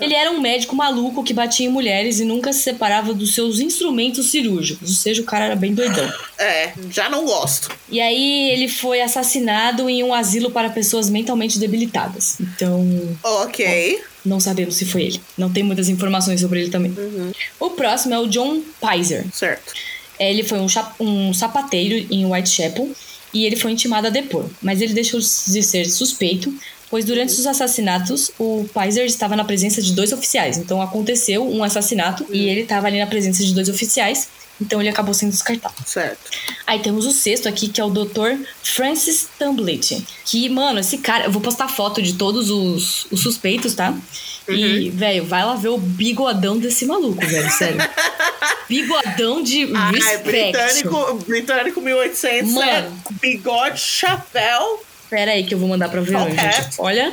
Ele 0.00 0.14
era 0.14 0.30
um 0.30 0.40
médico 0.40 0.74
maluco 0.74 1.22
que 1.22 1.32
batia 1.32 1.66
em 1.66 1.70
mulheres 1.70 2.20
e 2.20 2.24
nunca 2.24 2.52
se 2.52 2.60
separava 2.60 2.85
dos 3.14 3.34
seus 3.34 3.60
instrumentos 3.60 4.30
cirúrgicos. 4.30 4.88
Ou 4.90 4.96
seja, 4.96 5.22
o 5.22 5.24
cara 5.24 5.46
era 5.46 5.56
bem 5.56 5.74
doidão. 5.74 6.12
É, 6.38 6.72
já 6.90 7.08
não 7.08 7.24
gosto. 7.24 7.70
E 7.88 8.00
aí 8.00 8.50
ele 8.50 8.68
foi 8.68 9.00
assassinado 9.00 9.88
em 9.88 10.02
um 10.02 10.12
asilo 10.12 10.50
para 10.50 10.70
pessoas 10.70 11.08
mentalmente 11.08 11.58
debilitadas. 11.58 12.36
Então, 12.40 12.86
Ok. 13.22 14.00
Não 14.24 14.40
sabemos 14.40 14.74
se 14.74 14.84
foi 14.84 15.02
ele. 15.04 15.20
Não 15.38 15.50
tem 15.52 15.62
muitas 15.62 15.88
informações 15.88 16.40
sobre 16.40 16.60
ele 16.60 16.70
também. 16.70 16.90
Uhum. 16.90 17.32
O 17.60 17.70
próximo 17.70 18.12
é 18.14 18.18
o 18.18 18.26
John 18.26 18.60
Pizer. 18.80 19.24
Certo. 19.32 19.72
Ele 20.18 20.42
foi 20.42 20.58
um, 20.58 20.66
um 20.98 21.32
sapateiro 21.32 22.06
em 22.10 22.26
Whitechapel 22.26 22.90
e 23.32 23.44
ele 23.44 23.54
foi 23.54 23.70
intimado 23.70 24.06
a 24.06 24.10
depor. 24.10 24.46
Mas 24.60 24.80
ele 24.80 24.94
deixou 24.94 25.20
de 25.20 25.62
ser 25.62 25.84
suspeito, 25.86 26.52
pois 26.90 27.04
durante 27.04 27.32
os 27.32 27.46
assassinatos 27.46 28.30
o 28.38 28.66
Pizer 28.72 29.06
estava 29.06 29.36
na 29.36 29.44
presença 29.44 29.82
de 29.82 29.92
dois 29.92 30.12
oficiais. 30.12 30.58
Então 30.58 30.80
aconteceu 30.80 31.48
um 31.48 31.62
assassinato 31.62 32.26
e 32.30 32.48
ele 32.48 32.62
estava 32.62 32.86
ali 32.86 32.98
na 32.98 33.06
presença 33.06 33.44
de 33.44 33.54
dois 33.54 33.68
oficiais. 33.68 34.28
Então 34.60 34.80
ele 34.80 34.88
acabou 34.88 35.12
sendo 35.12 35.30
descartado. 35.30 35.74
Certo. 35.84 36.18
Aí 36.66 36.80
temos 36.80 37.04
o 37.04 37.12
sexto 37.12 37.46
aqui, 37.46 37.68
que 37.68 37.80
é 37.80 37.84
o 37.84 37.90
Dr. 37.90 38.42
Francis 38.62 39.28
Tumblet. 39.38 40.02
Que, 40.24 40.48
mano, 40.48 40.80
esse 40.80 40.98
cara. 40.98 41.26
Eu 41.26 41.30
vou 41.30 41.42
postar 41.42 41.68
foto 41.68 42.00
de 42.00 42.14
todos 42.14 42.48
os, 42.50 43.06
os 43.10 43.20
suspeitos, 43.20 43.74
tá? 43.74 43.94
E, 44.48 44.90
velho, 44.90 45.26
vai 45.26 45.44
lá 45.44 45.56
ver 45.56 45.68
o 45.68 45.78
bigodão 45.78 46.56
desse 46.56 46.86
maluco, 46.86 47.20
velho, 47.26 47.50
sério. 47.50 47.78
bigodão 48.68 49.42
de 49.42 49.70
Ai, 49.74 49.92
respect. 49.92 50.22
britânico, 50.24 51.14
britânico 51.26 51.80
1800, 51.80 52.52
Mano. 52.52 53.02
bigode, 53.20 53.80
chapéu. 53.80 54.82
Pera 55.10 55.32
aí 55.32 55.44
que 55.44 55.54
eu 55.54 55.58
vou 55.58 55.68
mandar 55.68 55.88
pra 55.88 56.00
ver, 56.00 56.12
Top 56.12 56.30
gente. 56.30 56.68
Olha. 56.78 57.12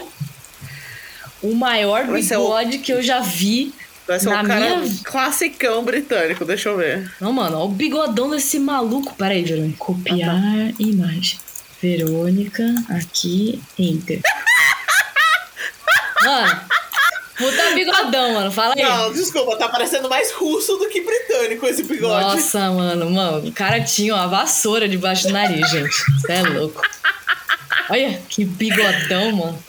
O 1.41 1.53
maior 1.53 2.05
ser 2.23 2.37
o- 2.37 2.43
bigode 2.43 2.77
que 2.79 2.91
eu 2.93 3.03
já 3.03 3.19
vi. 3.19 3.73
Vai 4.07 4.19
ser 4.19 4.29
Na 4.29 4.41
um 4.41 4.45
cara 4.47 4.75
minha- 4.77 4.99
classicão 5.03 5.83
britânico, 5.83 6.43
deixa 6.45 6.69
eu 6.69 6.77
ver. 6.77 7.11
Não, 7.21 7.31
mano, 7.31 7.57
olha 7.57 7.65
o 7.65 7.69
bigodão 7.69 8.29
desse 8.29 8.59
maluco. 8.59 9.13
Pera 9.15 9.33
aí, 9.33 9.43
Verônica. 9.43 9.77
Copiar 9.77 10.41
imagem. 10.79 11.39
Verônica, 11.81 12.63
aqui, 12.89 13.61
enter. 13.77 14.21
Mano, 16.23 16.61
puta 17.37 17.75
bigodão, 17.75 18.33
mano. 18.33 18.51
Fala 18.51 18.73
aí. 18.77 18.81
Não, 18.83 19.11
desculpa, 19.11 19.57
tá 19.57 19.67
parecendo 19.67 20.07
mais 20.09 20.31
russo 20.31 20.77
do 20.77 20.87
que 20.87 21.01
britânico 21.01 21.65
esse 21.67 21.83
bigode. 21.83 22.35
Nossa, 22.37 22.71
mano, 22.71 23.09
mano, 23.11 23.45
o 23.47 23.51
cara 23.51 23.81
tinha 23.81 24.15
uma 24.15 24.27
vassoura 24.27 24.87
debaixo 24.87 25.27
do 25.27 25.33
nariz, 25.33 25.69
gente. 25.69 25.95
Você 26.21 26.31
é 26.31 26.41
louco. 26.43 26.81
Olha 27.89 28.21
que 28.29 28.45
bigodão, 28.45 29.31
mano. 29.33 29.59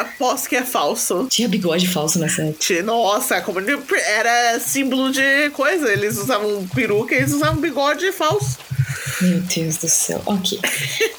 aposto 0.00 0.48
que 0.48 0.56
é 0.56 0.62
falso. 0.62 1.28
Tinha 1.30 1.48
bigode 1.48 1.86
falso 1.86 2.18
nessa 2.18 2.42
época. 2.42 2.82
Nossa, 2.82 3.40
como 3.40 3.60
de- 3.60 3.78
era 4.08 4.58
símbolo 4.58 5.12
de 5.12 5.50
coisa. 5.50 5.92
Eles 5.92 6.18
usavam 6.18 6.66
peruca 6.74 7.14
e 7.14 7.18
eles 7.18 7.32
usavam 7.32 7.60
bigode 7.60 8.10
falso. 8.12 8.58
Meu 9.20 9.40
Deus 9.40 9.76
do 9.78 9.88
céu. 9.88 10.20
Ok. 10.26 10.58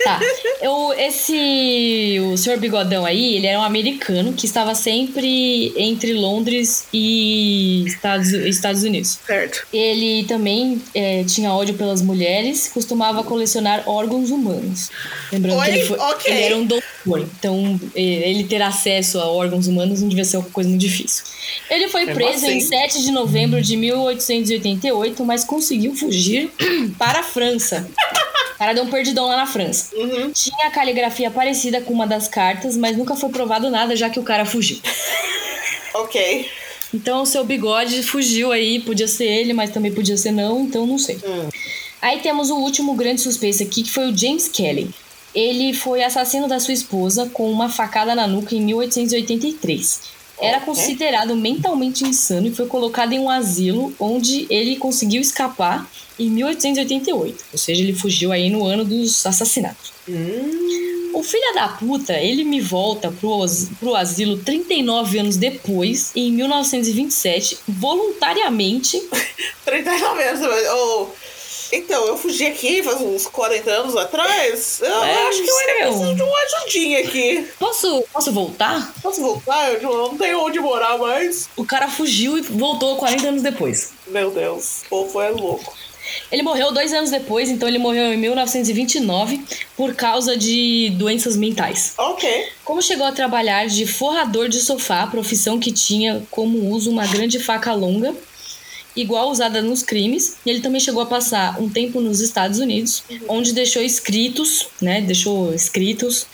Tá. 0.03 0.19
Eu, 0.61 0.93
esse. 0.93 2.17
O 2.31 2.37
senhor 2.37 2.59
Bigodão 2.59 3.05
aí, 3.05 3.35
ele 3.35 3.47
era 3.47 3.59
um 3.59 3.63
americano 3.63 4.33
que 4.33 4.45
estava 4.45 4.73
sempre 4.75 5.73
entre 5.75 6.13
Londres 6.13 6.85
e 6.93 7.83
Estados, 7.85 8.31
Estados 8.31 8.83
Unidos. 8.83 9.19
Certo. 9.25 9.67
Ele 9.73 10.25
também 10.25 10.81
é, 10.93 11.23
tinha 11.23 11.51
ódio 11.51 11.75
pelas 11.75 12.01
mulheres, 12.01 12.69
costumava 12.73 13.23
colecionar 13.23 13.83
órgãos 13.87 14.29
humanos. 14.31 14.89
Lembrando 15.31 15.61
que 15.63 15.69
Oi? 15.69 15.77
ele, 15.77 15.85
foi, 15.85 15.97
Ok. 15.99 16.31
ele 16.31 16.43
era 16.43 16.57
um 16.57 16.65
doutor, 16.65 17.19
então 17.19 17.79
eh, 17.95 18.29
ele 18.29 18.43
ter 18.45 18.61
acesso 18.61 19.19
a 19.19 19.29
órgãos 19.29 19.67
humanos 19.67 20.01
não 20.01 20.07
devia 20.07 20.23
ser 20.25 20.37
uma 20.37 20.49
coisa 20.49 20.69
muito 20.69 20.81
difícil. 20.81 21.23
Ele 21.69 21.87
foi 21.87 22.05
Mesmo 22.05 22.15
preso 22.15 22.45
em 22.45 22.57
assim. 22.57 22.67
7 22.67 23.01
de 23.03 23.11
novembro 23.11 23.61
de 23.61 23.75
1888, 23.77 25.25
mas 25.25 25.43
conseguiu 25.43 25.95
fugir 25.95 26.49
para 26.97 27.19
a 27.19 27.23
França. 27.23 27.86
O 27.87 28.57
cara 28.57 28.73
deu 28.73 28.83
um 28.83 28.89
perdidão 28.89 29.27
lá 29.27 29.37
na 29.37 29.45
França. 29.45 29.95
Uhum. 29.95 30.31
Tinha 30.31 30.67
a 30.67 30.71
caligrafia 30.71 31.29
parecida 31.29 31.79
com 31.81 31.93
uma 31.93 32.07
das 32.07 32.27
cartas, 32.27 32.75
mas 32.75 32.97
nunca 32.97 33.15
foi 33.15 33.29
provado 33.29 33.69
nada, 33.69 33.95
já 33.95 34.09
que 34.09 34.19
o 34.19 34.23
cara 34.23 34.45
fugiu. 34.45 34.79
Ok. 35.93 36.49
Então 36.93 37.21
o 37.21 37.25
seu 37.25 37.43
bigode 37.43 38.01
fugiu 38.03 38.51
aí, 38.51 38.79
podia 38.79 39.07
ser 39.07 39.25
ele, 39.25 39.53
mas 39.53 39.69
também 39.69 39.91
podia 39.91 40.17
ser 40.17 40.31
não, 40.31 40.61
então 40.61 40.87
não 40.87 40.97
sei. 40.97 41.17
Hum. 41.17 41.49
Aí 42.01 42.19
temos 42.19 42.49
o 42.49 42.57
último 42.57 42.95
grande 42.95 43.21
suspeito 43.21 43.61
aqui, 43.63 43.83
que 43.83 43.91
foi 43.91 44.11
o 44.11 44.17
James 44.17 44.47
Kelly. 44.47 44.89
Ele 45.35 45.73
foi 45.73 46.03
assassino 46.03 46.47
da 46.47 46.59
sua 46.59 46.73
esposa 46.73 47.29
com 47.31 47.51
uma 47.51 47.69
facada 47.69 48.15
na 48.15 48.25
nuca 48.25 48.55
em 48.55 48.61
1883. 48.61 50.16
Era 50.39 50.59
considerado 50.59 51.35
mentalmente 51.35 52.03
insano 52.03 52.47
e 52.47 52.53
foi 52.53 52.67
colocado 52.67 53.13
em 53.13 53.19
um 53.19 53.29
asilo 53.29 53.93
onde 53.99 54.45
ele 54.49 54.75
conseguiu 54.75 55.21
escapar 55.21 55.89
em 56.19 56.29
1888. 56.29 57.45
Ou 57.51 57.57
seja, 57.57 57.81
ele 57.81 57.93
fugiu 57.93 58.31
aí 58.31 58.49
no 58.49 58.65
ano 58.65 58.85
dos 58.85 59.25
assassinatos. 59.25 59.93
Hum. 60.07 61.11
O 61.13 61.23
filho 61.23 61.53
da 61.55 61.67
puta, 61.69 62.13
ele 62.13 62.43
me 62.43 62.61
volta 62.61 63.11
pro, 63.11 63.43
pro 63.79 63.95
asilo 63.95 64.37
39 64.37 65.17
anos 65.17 65.37
depois, 65.37 66.11
em 66.15 66.31
1927, 66.31 67.57
voluntariamente. 67.67 69.01
39 69.65 70.23
anos. 70.23 70.41
Oh, 70.71 71.07
então, 71.71 72.05
eu 72.07 72.17
fugi 72.17 72.45
aqui 72.47 72.81
faz 72.83 73.01
uns 73.01 73.25
40 73.27 73.69
anos 73.69 73.95
atrás. 73.95 74.79
Eu 74.81 75.03
É, 75.03 75.27
acho 75.27 75.43
que 75.43 75.49
eu 75.49 75.55
seu. 75.55 75.65
preciso 75.89 76.15
de 76.15 76.21
uma 76.21 76.37
ajudinha 76.39 76.99
aqui. 76.99 77.47
Posso, 77.59 78.03
posso 78.13 78.31
voltar? 78.31 78.93
Posso 79.01 79.21
voltar? 79.21 79.73
Eu 79.73 79.81
não 79.97 80.17
tenho 80.17 80.39
onde 80.43 80.59
morar 80.59 80.97
mais. 80.97 81.49
O 81.55 81.65
cara 81.65 81.87
fugiu 81.87 82.37
e 82.37 82.41
voltou 82.41 82.95
40 82.97 83.27
anos 83.27 83.41
depois. 83.41 83.91
Meu 84.07 84.31
Deus, 84.31 84.81
o 84.85 84.89
povo 84.89 85.21
é 85.21 85.29
louco. 85.29 85.75
Ele 86.31 86.41
morreu 86.41 86.71
dois 86.71 86.93
anos 86.93 87.09
depois, 87.11 87.49
então 87.49 87.67
ele 87.67 87.77
morreu 87.77 88.13
em 88.13 88.17
1929 88.17 89.41
por 89.75 89.93
causa 89.93 90.37
de 90.37 90.89
doenças 90.91 91.35
mentais. 91.35 91.93
Ok. 91.97 92.47
Como 92.63 92.81
chegou 92.81 93.05
a 93.05 93.11
trabalhar 93.11 93.67
de 93.67 93.85
forrador 93.85 94.47
de 94.47 94.59
sofá, 94.61 95.05
profissão 95.07 95.59
que 95.59 95.71
tinha 95.71 96.23
como 96.31 96.69
uso 96.71 96.89
uma 96.89 97.05
grande 97.05 97.39
faca 97.39 97.73
longa, 97.73 98.15
igual 98.97 99.29
usada 99.29 99.61
nos 99.61 99.83
crimes, 99.83 100.37
e 100.45 100.49
ele 100.49 100.59
também 100.59 100.81
chegou 100.81 101.01
a 101.01 101.05
passar 101.05 101.61
um 101.61 101.69
tempo 101.69 102.01
nos 102.01 102.19
Estados 102.19 102.59
Unidos, 102.59 103.03
onde 103.29 103.53
deixou 103.53 103.81
escritos, 103.81 104.67
né, 104.81 105.01
deixou 105.01 105.53
escritos 105.53 106.25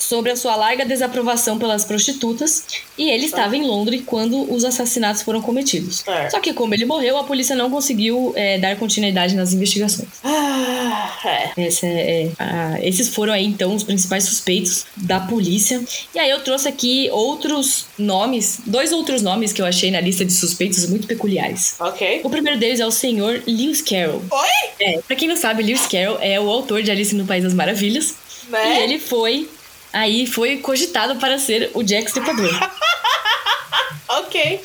sobre 0.00 0.32
a 0.32 0.36
sua 0.36 0.56
larga 0.56 0.84
desaprovação 0.84 1.58
pelas 1.58 1.84
prostitutas, 1.84 2.64
e 2.98 3.10
ele 3.10 3.26
estava 3.26 3.56
em 3.56 3.62
Londres 3.62 4.02
quando 4.06 4.52
os 4.52 4.64
assassinatos 4.64 5.22
foram 5.22 5.40
cometidos. 5.42 6.02
É. 6.08 6.28
Só 6.30 6.40
que 6.40 6.52
como 6.52 6.74
ele 6.74 6.84
morreu, 6.86 7.16
a 7.18 7.24
polícia 7.24 7.54
não 7.54 7.70
conseguiu 7.70 8.32
é, 8.34 8.58
dar 8.58 8.76
continuidade 8.76 9.34
nas 9.36 9.52
investigações. 9.52 10.08
Ah, 10.24 11.18
é. 11.56 11.66
Essa 11.66 11.86
é- 11.86 12.22
é, 12.24 12.30
ah, 12.38 12.78
esses 12.82 13.08
foram 13.08 13.32
aí 13.32 13.44
então 13.44 13.74
os 13.74 13.82
principais 13.84 14.24
suspeitos 14.24 14.86
da 14.96 15.20
polícia. 15.20 15.80
E 16.14 16.18
aí 16.18 16.30
eu 16.30 16.40
trouxe 16.40 16.66
aqui 16.68 17.08
outros 17.12 17.86
nomes, 17.98 18.60
dois 18.66 18.92
outros 18.92 19.22
nomes 19.22 19.52
que 19.52 19.60
eu 19.60 19.66
achei 19.66 19.90
na 19.90 20.00
lista 20.00 20.24
de 20.24 20.32
suspeitos 20.32 20.88
muito 20.88 21.06
peculiares. 21.06 21.74
Ok. 21.78 22.22
O 22.24 22.30
primeiro 22.30 22.58
deles 22.58 22.80
é 22.80 22.86
o 22.86 22.90
senhor 22.90 23.42
Lewis 23.46 23.82
Carroll. 23.82 24.22
Oi? 24.30 24.48
É, 24.80 24.98
pra 25.06 25.14
quem 25.14 25.28
não 25.28 25.36
sabe, 25.36 25.62
Lewis 25.62 25.86
Carroll 25.86 26.18
é 26.20 26.40
o 26.40 26.48
autor 26.48 26.82
de 26.82 26.90
Alice 26.90 27.14
no 27.14 27.26
País 27.26 27.44
das 27.44 27.52
Maravilhas. 27.54 28.14
Né? 28.48 28.80
E 28.80 28.82
ele 28.84 28.98
foi 28.98 29.48
aí 29.92 30.26
foi 30.26 30.58
cogitado 30.58 31.16
para 31.16 31.38
ser 31.38 31.70
o 31.74 31.82
Jack 31.82 32.06
Stripador. 32.08 32.50
Ok. 34.12 34.60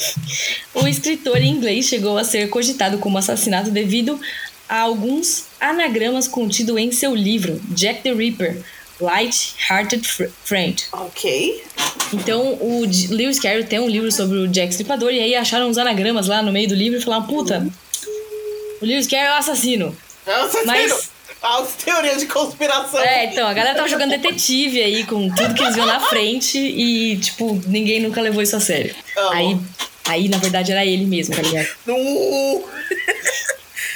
O 0.74 0.88
escritor 0.88 1.38
em 1.38 1.52
inglês 1.52 1.86
chegou 1.86 2.18
a 2.18 2.24
ser 2.24 2.50
cogitado 2.50 2.98
como 2.98 3.18
assassinato 3.18 3.70
devido 3.70 4.20
a 4.68 4.80
alguns 4.82 5.46
anagramas 5.62 6.28
contidos 6.28 6.76
em 6.78 6.92
seu 6.92 7.14
livro 7.14 7.62
Jack 7.70 8.02
the 8.02 8.12
Ripper, 8.12 8.58
Light 9.00 9.54
Hearted 9.70 10.08
Fr- 10.08 10.30
Friend. 10.44 10.84
Ok. 10.92 11.64
Então, 12.12 12.54
o 12.60 12.86
Lewis 13.12 13.40
Carroll 13.40 13.64
tem 13.66 13.80
um 13.80 13.88
livro 13.88 14.12
sobre 14.12 14.38
o 14.40 14.48
Jack 14.48 14.72
Stripador 14.72 15.12
e 15.12 15.20
aí 15.20 15.36
acharam 15.36 15.70
uns 15.70 15.78
anagramas 15.78 16.28
lá 16.28 16.42
no 16.42 16.52
meio 16.52 16.68
do 16.68 16.74
livro 16.76 16.98
e 16.98 17.02
falaram: 17.04 17.28
puta, 17.28 17.68
o 18.82 18.86
Lewis 18.86 19.06
Carroll 19.06 19.28
é 19.28 19.36
o 19.36 19.38
assassino. 19.40 19.96
Nossa, 20.26 20.64
Mas- 20.66 20.92
Mas... 20.92 21.15
As 21.46 21.76
teorias 21.76 22.20
de 22.20 22.26
conspiração. 22.26 23.00
É, 23.00 23.26
então, 23.26 23.48
a 23.48 23.54
galera 23.54 23.76
tava 23.76 23.88
jogando 23.88 24.10
detetive 24.10 24.82
aí 24.82 25.04
com 25.06 25.30
tudo 25.30 25.54
que 25.54 25.62
eles 25.62 25.76
viam 25.76 25.86
na 25.86 26.00
frente 26.00 26.58
e, 26.58 27.18
tipo, 27.18 27.62
ninguém 27.68 28.00
nunca 28.00 28.20
levou 28.20 28.42
isso 28.42 28.56
a 28.56 28.60
sério. 28.60 28.96
Amo. 29.16 29.32
Aí, 29.32 29.58
aí, 30.08 30.28
na 30.28 30.40
verdade, 30.40 30.72
era 30.72 30.84
ele 30.84 31.06
mesmo, 31.06 31.36
tá 31.36 31.42
ligado? 31.42 31.68
No... 31.86 32.64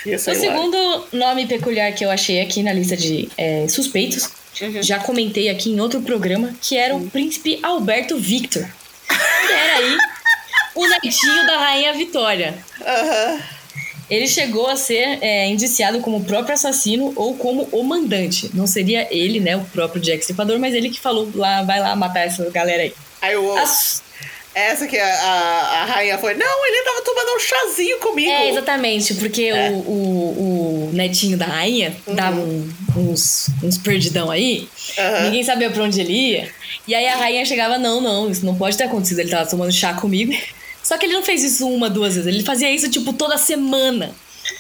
O 0.05 0.17
segundo 0.17 1.07
nome 1.11 1.45
peculiar 1.45 1.91
que 1.91 2.05
eu 2.05 2.09
achei 2.09 2.39
aqui 2.39 2.63
na 2.63 2.71
lista 2.71 2.95
de 2.95 3.29
é, 3.37 3.67
suspeitos, 3.67 4.29
já 4.81 4.99
comentei 4.99 5.49
aqui 5.49 5.71
em 5.71 5.79
outro 5.79 6.01
programa, 6.01 6.55
que 6.61 6.77
era 6.77 6.95
o 6.95 7.09
príncipe 7.09 7.59
Alberto 7.61 8.17
Victor. 8.17 8.65
Que 9.07 9.53
era 9.53 9.77
aí 9.77 9.97
o 10.75 10.87
netinho 10.87 11.45
da 11.45 11.57
rainha 11.57 11.93
Vitória. 11.93 12.57
Aham. 12.81 13.59
Ele 14.10 14.28
chegou 14.28 14.68
a 14.68 14.76
ser 14.76 15.20
é, 15.22 15.47
indiciado 15.47 15.99
como 15.99 16.18
o 16.18 16.24
próprio 16.24 16.53
assassino 16.55 17.14
ou 17.16 17.36
como 17.36 17.68
o 17.72 17.84
mandante. 17.84 18.49
Não 18.53 18.66
seria 18.66 19.07
ele, 19.12 19.39
né, 19.39 19.55
o 19.55 19.62
próprio 19.66 20.01
Jack 20.01 20.20
Stripador, 20.22 20.57
mas 20.60 20.74
ele 20.74 20.89
que 20.89 20.99
falou 20.99 21.30
lá, 21.36 21.62
vai 21.64 21.80
lá 21.80 21.95
matar 21.95 22.22
essa 22.26 22.49
galera 22.49 22.84
aí. 22.84 22.93
Aí 23.22 23.36
o... 23.38 23.55
As- 23.57 24.01
Essa 24.55 24.88
que 24.88 24.97
a, 24.97 25.05
a, 25.05 25.82
a 25.82 25.86
rainha 25.86 26.18
foi. 26.18 26.34
Não, 26.34 26.68
ele 26.68 26.84
tava 26.84 27.01
tomando 27.03 27.36
um 27.36 27.39
chazinho 27.39 27.99
comigo. 27.99 28.32
É, 28.32 28.49
exatamente, 28.49 29.14
porque 29.14 29.43
É. 29.43 29.70
O, 29.70 29.74
o, 29.76 30.89
o 30.89 30.91
netinho 30.91 31.38
da 31.38 31.45
rainha 31.45 31.95
dava 32.07 32.39
um- 32.39 32.68
uns, 32.97 33.49
uns 33.64 33.78
perdidão 33.78 34.32
aí, 34.32 34.68
Aham. 34.97 35.26
ninguém 35.26 35.43
sabia 35.43 35.70
pra 35.70 35.84
onde 35.84 36.01
ele 36.01 36.12
ia. 36.14 36.49
E 36.88 36.95
aí 36.95 37.07
a 37.07 37.16
rainha 37.16 37.45
chegava, 37.45 37.78
não, 37.78 38.01
não, 38.01 38.30
isso 38.30 38.43
não 38.43 38.55
pode 38.55 38.76
ter 38.76 38.86
acontecido, 38.86 39.20
ele 39.20 39.30
tava 39.30 39.47
tomando 39.47 39.72
chá 39.72 39.93
comigo. 39.93 40.34
Só 40.89 40.97
que 40.97 41.05
ele 41.05 41.13
não 41.13 41.21
fez 41.21 41.43
isso 41.43 41.69
uma, 41.69 41.87
duas 41.87 42.15
vezes, 42.15 42.25
ele 42.25 42.43
fazia 42.43 42.67
isso, 42.71 42.89
tipo, 42.89 43.13
toda 43.13 43.37
semana. 43.37 44.09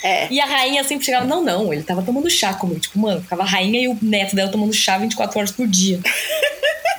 É. 0.03 0.27
E 0.31 0.39
a 0.39 0.45
rainha 0.45 0.83
sempre 0.83 1.03
chegava, 1.03 1.25
não, 1.25 1.43
não, 1.43 1.73
ele 1.73 1.81
tava 1.81 2.03
tomando 2.03 2.29
chá 2.29 2.53
comigo. 2.53 2.79
Tipo, 2.79 2.99
mano, 2.99 3.19
ficava 3.19 3.41
a 3.41 3.45
rainha 3.47 3.81
e 3.81 3.87
o 3.87 3.97
neto 3.99 4.35
dela 4.35 4.51
tomando 4.51 4.71
chá 4.71 4.99
24 4.99 5.39
horas 5.39 5.51
por 5.51 5.65
dia. 5.65 5.99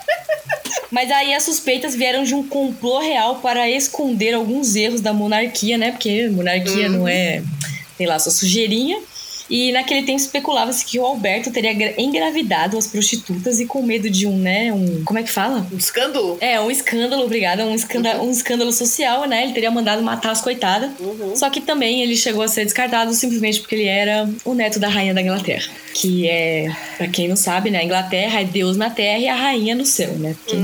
Mas 0.91 1.13
aí 1.13 1.33
as 1.33 1.45
suspeitas 1.45 1.95
vieram 1.95 2.25
de 2.25 2.35
um 2.35 2.45
complô 2.49 2.99
real 2.99 3.37
para 3.37 3.71
esconder 3.71 4.35
alguns 4.35 4.75
erros 4.75 5.01
da 5.01 5.13
monarquia, 5.13 5.79
né? 5.79 5.93
Porque 5.93 6.29
monarquia 6.29 6.89
não 6.89 7.07
é, 7.07 7.41
sei 7.97 8.09
lá, 8.09 8.19
só 8.19 8.31
sujeirinha. 8.31 8.99
E 9.51 9.73
naquele 9.73 10.03
tempo 10.07 10.19
especulava-se 10.21 10.85
que 10.85 10.97
o 10.99 11.05
Alberto 11.05 11.51
teria 11.51 11.73
gra- 11.75 11.95
engravidado 11.99 12.79
as 12.79 12.87
prostitutas 12.87 13.59
e 13.59 13.67
com 13.67 13.83
medo 13.83 14.09
de 14.09 14.25
um, 14.27 14.37
né, 14.39 14.73
um... 14.73 15.03
Como 15.05 15.19
é 15.19 15.25
que 15.25 15.31
fala? 15.31 15.67
Um 15.73 15.77
escândalo? 15.77 16.39
É, 16.41 16.61
um 16.61 16.71
escândalo, 16.71 17.25
obrigada, 17.25 17.67
um 17.67 17.75
escândalo, 17.75 18.23
um 18.25 18.31
escândalo 18.31 18.73
social, 18.73 19.27
né? 19.27 19.43
Ele 19.43 19.53
teria 19.53 19.71
mandado 19.71 20.03
matar 20.03 20.31
as 20.31 20.41
coitadas. 20.41 20.91
Uhum. 21.01 21.35
Só 21.35 21.51
que 21.51 21.61
também 21.61 22.01
ele 22.01 22.17
chegou 22.17 22.43
a 22.43 22.49
ser 22.49 22.65
descartado 22.65 23.13
simplesmente 23.13 23.59
porque 23.59 23.75
ele 23.75 23.87
era 23.87 24.31
o 24.45 24.55
neto 24.55 24.79
da 24.79 24.87
rainha 24.89 25.13
da 25.13 25.21
Inglaterra. 25.21 25.69
Que 25.95 26.29
é, 26.29 26.69
pra 26.97 27.09
quem 27.09 27.27
não 27.27 27.35
sabe, 27.37 27.71
né? 27.71 27.81
A 27.81 27.85
Inglaterra 27.85 28.41
é 28.41 28.45
Deus 28.45 28.77
na 28.77 28.89
terra 28.89 29.19
e 29.19 29.27
a 29.27 29.35
rainha 29.35 29.75
no 29.75 29.85
céu, 29.85 30.13
né? 30.13 30.37
Porque- 30.47 30.57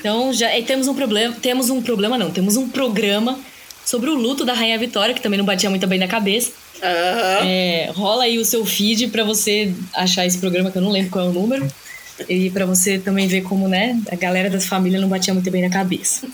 Então 0.00 0.32
já 0.32 0.48
temos 0.62 0.88
um 0.88 0.94
problema. 0.94 1.36
Temos 1.42 1.68
um 1.70 1.82
problema, 1.82 2.16
não, 2.16 2.30
temos 2.30 2.56
um 2.56 2.68
programa 2.68 3.38
sobre 3.84 4.08
o 4.08 4.14
luto 4.14 4.44
da 4.44 4.52
Rainha 4.54 4.78
Vitória, 4.78 5.14
que 5.14 5.20
também 5.20 5.36
não 5.38 5.44
batia 5.44 5.68
muito 5.68 5.86
bem 5.86 5.98
na 5.98 6.08
cabeça. 6.08 6.52
Aham. 6.82 7.46
É, 7.46 7.90
rola 7.94 8.24
aí 8.24 8.38
o 8.38 8.44
seu 8.44 8.64
feed 8.64 9.08
pra 9.08 9.24
você 9.24 9.72
achar 9.94 10.26
esse 10.26 10.38
programa, 10.38 10.70
que 10.70 10.78
eu 10.78 10.82
não 10.82 10.90
lembro 10.90 11.10
qual 11.10 11.26
é 11.26 11.28
o 11.28 11.32
número. 11.32 11.68
E 12.28 12.50
pra 12.50 12.66
você 12.66 12.98
também 12.98 13.26
ver 13.26 13.42
como, 13.42 13.66
né, 13.66 13.98
a 14.10 14.16
galera 14.16 14.50
das 14.50 14.66
famílias 14.66 15.00
não 15.00 15.08
batia 15.08 15.32
muito 15.32 15.50
bem 15.50 15.62
na 15.62 15.70
cabeça. 15.70 16.26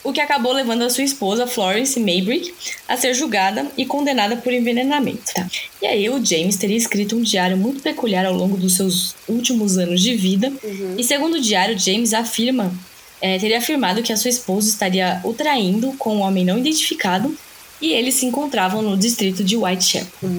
o 0.09 0.13
que 0.13 0.21
acabou 0.21 0.53
levando 0.53 0.83
a 0.83 0.91
sua 0.91 1.05
esposa, 1.05 1.47
Florence 1.47 2.01
Maybrick, 2.01 2.55
a 2.89 2.97
ser 2.97 3.13
julgada 3.15 3.67
e 3.77 3.85
condenada 3.85 4.37
por 4.37 4.53
envenenamento. 4.53 5.35
Tá? 5.35 5.47
E 5.83 5.87
aí, 5.87 6.09
o 6.09 6.25
James 6.25 6.57
teria 6.57 6.77
escrito 6.77 7.17
um 7.17 7.23
diário 7.23 7.57
muito 7.57 7.83
peculiar 7.83 8.25
ao 8.25 8.35
longo 8.35 8.57
dos 8.57 8.75
seus 8.77 9.15
últimos 9.29 9.77
anos 9.77 10.01
de 10.01 10.15
vida, 10.15 10.53
e 10.97 11.05
segundo 11.05 11.35
o 11.35 11.41
diário, 11.41 11.79
James 11.79 12.15
afirma 12.15 12.73
é, 13.21 13.39
teria 13.39 13.59
afirmado 13.59 14.03
que 14.03 14.13
a 14.13 14.17
sua 14.17 14.31
esposa 14.31 14.69
estaria 14.69 15.21
o 15.25 15.33
traindo 15.35 15.93
com 15.99 16.17
um 16.17 16.21
homem 16.21 16.45
não 16.45 16.59
identificado 16.59 17.37
e 17.81 17.93
eles 17.93 18.15
se 18.15 18.27
encontravam 18.27 18.81
no 18.81 18.97
distrito 18.97 19.43
de 19.43 19.57
Whitechapel. 19.57 20.31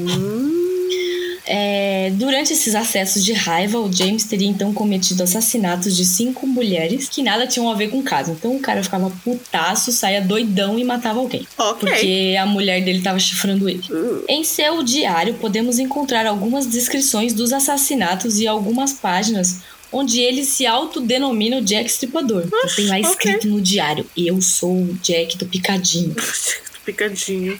É, 1.51 2.11
durante 2.13 2.53
esses 2.53 2.75
acessos 2.75 3.25
de 3.25 3.33
raiva, 3.33 3.79
o 3.79 3.91
James 3.91 4.23
teria 4.23 4.47
então 4.47 4.71
cometido 4.71 5.23
assassinatos 5.23 5.97
de 5.97 6.05
cinco 6.05 6.45
mulheres 6.45 7.09
que 7.09 7.23
nada 7.23 7.47
tinham 7.47 7.67
a 7.71 7.73
ver 7.73 7.89
com 7.89 7.97
o 7.97 8.03
caso. 8.03 8.33
Então 8.33 8.55
o 8.55 8.59
cara 8.59 8.83
ficava 8.83 9.09
putaço, 9.23 9.91
saía 9.91 10.21
doidão 10.21 10.77
e 10.77 10.83
matava 10.83 11.19
alguém. 11.19 11.47
Ok. 11.57 11.89
Porque 11.89 12.35
a 12.39 12.45
mulher 12.45 12.83
dele 12.83 12.99
estava 12.99 13.17
chifrando 13.17 13.67
ele. 13.67 13.81
Uh, 13.89 14.23
Em 14.29 14.43
seu 14.43 14.83
diário, 14.83 15.33
podemos 15.33 15.79
encontrar 15.79 16.27
algumas 16.27 16.67
descrições 16.67 17.33
dos 17.33 17.51
assassinatos 17.51 18.39
e 18.39 18.45
algumas 18.45 18.93
páginas 18.93 19.61
onde 19.91 20.21
ele 20.21 20.45
se 20.45 20.67
autodenomina 20.67 21.57
o 21.57 21.61
Jack 21.61 21.89
Stripador. 21.89 22.43
Então, 22.45 22.75
tem 22.75 22.85
lá 22.85 22.97
ok. 22.97 23.09
escrito 23.09 23.47
no 23.47 23.59
diário: 23.59 24.05
Eu 24.15 24.39
sou 24.39 24.71
o 24.71 24.93
Jack 25.01 25.35
do 25.35 25.47
Picadinho. 25.47 26.15
Picadinho. 26.85 27.59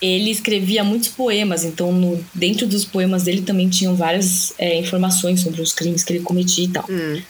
Ele 0.00 0.30
escrevia 0.30 0.82
muitos 0.82 1.08
poemas, 1.08 1.64
então 1.64 1.92
no- 1.92 2.24
dentro 2.34 2.66
dos 2.66 2.84
poemas 2.84 3.24
dele 3.24 3.42
também 3.42 3.68
tinham 3.68 3.94
várias 3.94 4.54
é, 4.58 4.78
informações 4.78 5.40
sobre 5.40 5.60
os 5.60 5.72
crimes 5.72 6.02
que 6.02 6.12
ele 6.14 6.20
cometia 6.20 6.64
e 6.64 6.68
tal. 6.68 6.84
Hum. 6.88 7.20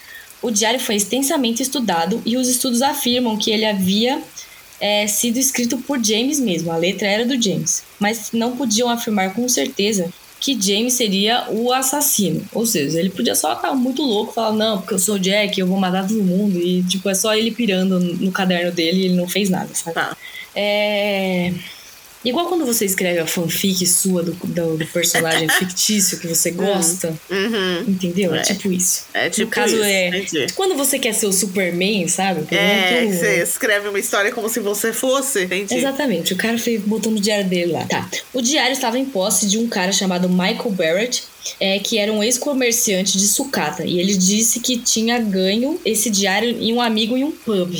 O 0.41 0.49
diário 0.49 0.79
foi 0.79 0.95
extensamente 0.95 1.61
estudado 1.61 2.21
e 2.25 2.37
os 2.37 2.47
estudos 2.47 2.81
afirmam 2.81 3.37
que 3.37 3.51
ele 3.51 3.65
havia 3.65 4.21
é, 4.79 5.05
sido 5.05 5.37
escrito 5.37 5.77
por 5.79 6.03
James 6.03 6.39
mesmo, 6.39 6.71
a 6.71 6.77
letra 6.77 7.07
era 7.07 7.25
do 7.25 7.39
James, 7.39 7.83
mas 7.99 8.29
não 8.33 8.55
podiam 8.57 8.89
afirmar 8.89 9.33
com 9.35 9.47
certeza 9.47 10.11
que 10.39 10.59
James 10.59 10.93
seria 10.95 11.45
o 11.51 11.71
assassino. 11.71 12.43
Ou 12.51 12.65
seja, 12.65 12.99
ele 12.99 13.11
podia 13.11 13.35
só 13.35 13.53
estar 13.53 13.75
muito 13.75 14.01
louco, 14.01 14.33
falar, 14.33 14.53
não, 14.53 14.79
porque 14.79 14.95
eu 14.95 14.99
sou 14.99 15.15
o 15.15 15.19
Jack, 15.19 15.59
eu 15.59 15.67
vou 15.67 15.77
matar 15.77 16.07
todo 16.07 16.23
mundo, 16.23 16.57
e 16.59 16.81
tipo, 16.81 17.07
é 17.07 17.13
só 17.13 17.35
ele 17.35 17.51
pirando 17.51 17.99
no 17.99 18.31
caderno 18.31 18.71
dele 18.71 19.01
e 19.01 19.05
ele 19.05 19.13
não 19.15 19.27
fez 19.27 19.51
nada, 19.51 19.69
sabe? 19.75 19.93
Tá. 19.93 20.17
É. 20.55 21.53
Igual 22.23 22.45
quando 22.47 22.65
você 22.65 22.85
escreve 22.85 23.19
a 23.19 23.25
fanfic 23.25 23.85
sua 23.87 24.21
do, 24.21 24.31
do, 24.33 24.77
do 24.77 24.85
personagem 24.87 25.49
fictício 25.57 26.19
que 26.19 26.27
você 26.27 26.51
gosta, 26.51 27.13
Uhum. 27.29 27.85
entendeu? 27.87 28.33
É 28.35 28.39
É. 28.39 28.41
tipo 28.43 28.71
isso. 28.71 29.05
É 29.13 29.29
tipo 29.29 29.49
caso 29.49 29.75
isso. 29.75 29.83
é- 29.83 30.07
Entendi. 30.09 30.53
Quando 30.53 30.75
você 30.75 30.99
quer 30.99 31.13
ser 31.13 31.25
o 31.25 31.33
Superman, 31.33 32.07
sabe? 32.07 32.43
Por 32.43 32.55
É, 32.57 33.03
exemplo, 33.05 33.17
você 33.19 33.41
escreve 33.43 33.87
uma 33.87 33.99
história 33.99 34.31
como 34.31 34.47
se 34.49 34.59
você 34.59 34.93
fosse, 34.93 35.45
entendi. 35.45 35.75
Exatamente, 35.75 36.33
o 36.33 36.37
cara 36.37 36.57
fez, 36.57 36.81
botou 36.81 37.11
no 37.11 37.19
diário 37.19 37.47
dele 37.47 37.71
lá. 37.71 37.85
Tá. 37.85 38.07
O 38.33 38.41
diário 38.41 38.73
estava 38.73 38.99
em 38.99 39.05
posse 39.05 39.47
de 39.47 39.57
um 39.57 39.67
cara 39.67 39.91
chamado 39.91 40.29
Michael 40.29 40.71
Barrett, 40.71 41.23
é, 41.59 41.79
que 41.79 41.97
era 41.97 42.13
um 42.13 42.21
ex-comerciante 42.23 43.17
de 43.17 43.27
sucata. 43.27 43.83
E 43.83 43.99
ele 43.99 44.15
disse 44.15 44.59
que 44.59 44.77
tinha 44.77 45.17
ganho 45.17 45.79
esse 45.83 46.09
diário 46.09 46.49
em 46.49 46.71
um 46.73 46.79
amigo 46.81 47.17
em 47.17 47.23
um 47.23 47.31
pub. 47.31 47.73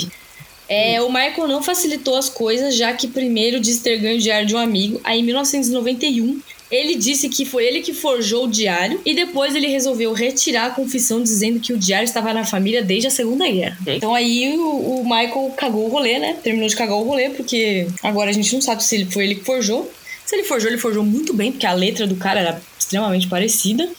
É, 0.74 1.01
o 1.01 1.09
Michael 1.09 1.49
não 1.49 1.61
facilitou 1.61 2.15
as 2.15 2.30
coisas, 2.30 2.74
já 2.74 2.93
que 2.93 3.05
primeiro 3.05 3.59
disse 3.59 3.84
ter 3.84 3.97
ganho 3.97 4.15
o 4.15 4.22
diário 4.22 4.47
de 4.47 4.55
um 4.55 4.57
amigo. 4.57 5.01
Aí, 5.03 5.19
em 5.19 5.24
1991, 5.24 6.39
ele 6.72 6.95
disse 6.95 7.28
que 7.28 7.43
foi 7.43 7.65
ele 7.65 7.82
que 7.82 7.93
forjou 7.93 8.45
o 8.45 8.49
diário 8.49 9.01
e 9.05 9.13
depois 9.13 9.53
ele 9.53 9.67
resolveu 9.67 10.13
retirar 10.13 10.67
a 10.67 10.69
confissão 10.69 11.22
dizendo 11.22 11.59
que 11.59 11.74
o 11.74 11.78
diário 11.78 12.05
estava 12.05 12.34
na 12.34 12.45
família 12.45 12.82
desde 12.82 13.07
a 13.07 13.11
Segunda 13.11 13.45
Guerra. 13.45 13.78
Então 13.86 14.15
aí 14.15 14.55
o, 14.57 15.01
o 15.01 15.03
Michael 15.03 15.53
cagou 15.57 15.86
o 15.86 15.89
rolê, 15.89 16.17
né? 16.17 16.38
Terminou 16.41 16.69
de 16.69 16.76
cagar 16.78 16.95
o 16.95 17.03
rolê, 17.03 17.30
porque 17.32 17.88
agora 18.01 18.30
a 18.30 18.34
gente 18.34 18.53
não 18.53 18.61
sabe 18.61 18.82
se 18.82 18.95
ele 18.95 19.11
foi 19.11 19.26
ele 19.26 19.36
que 19.36 19.43
forjou. 19.43 19.91
Se 20.32 20.38
ele 20.38 20.46
forjou, 20.46 20.70
ele 20.70 20.78
forjou 20.78 21.04
muito 21.04 21.34
bem, 21.34 21.52
porque 21.52 21.66
a 21.66 21.74
letra 21.74 22.08
do 22.08 22.16
cara 22.16 22.40
era 22.40 22.62
extremamente 22.80 23.28
parecida. 23.28 23.90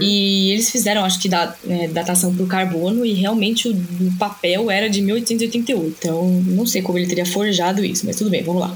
E 0.00 0.50
eles 0.50 0.70
fizeram, 0.70 1.04
acho 1.04 1.20
que, 1.20 1.28
da, 1.28 1.54
é, 1.68 1.86
datação 1.86 2.34
por 2.34 2.48
carbono 2.48 3.04
e 3.04 3.12
realmente 3.12 3.68
o, 3.68 3.72
o 3.72 4.18
papel 4.18 4.70
era 4.70 4.88
de 4.88 5.02
1888. 5.02 5.96
Então, 5.98 6.30
não 6.46 6.64
sei 6.64 6.80
como 6.80 6.96
ele 6.96 7.06
teria 7.06 7.26
forjado 7.26 7.84
isso, 7.84 8.06
mas 8.06 8.16
tudo 8.16 8.30
bem, 8.30 8.42
vamos 8.42 8.62
lá. 8.62 8.74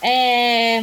É, 0.00 0.82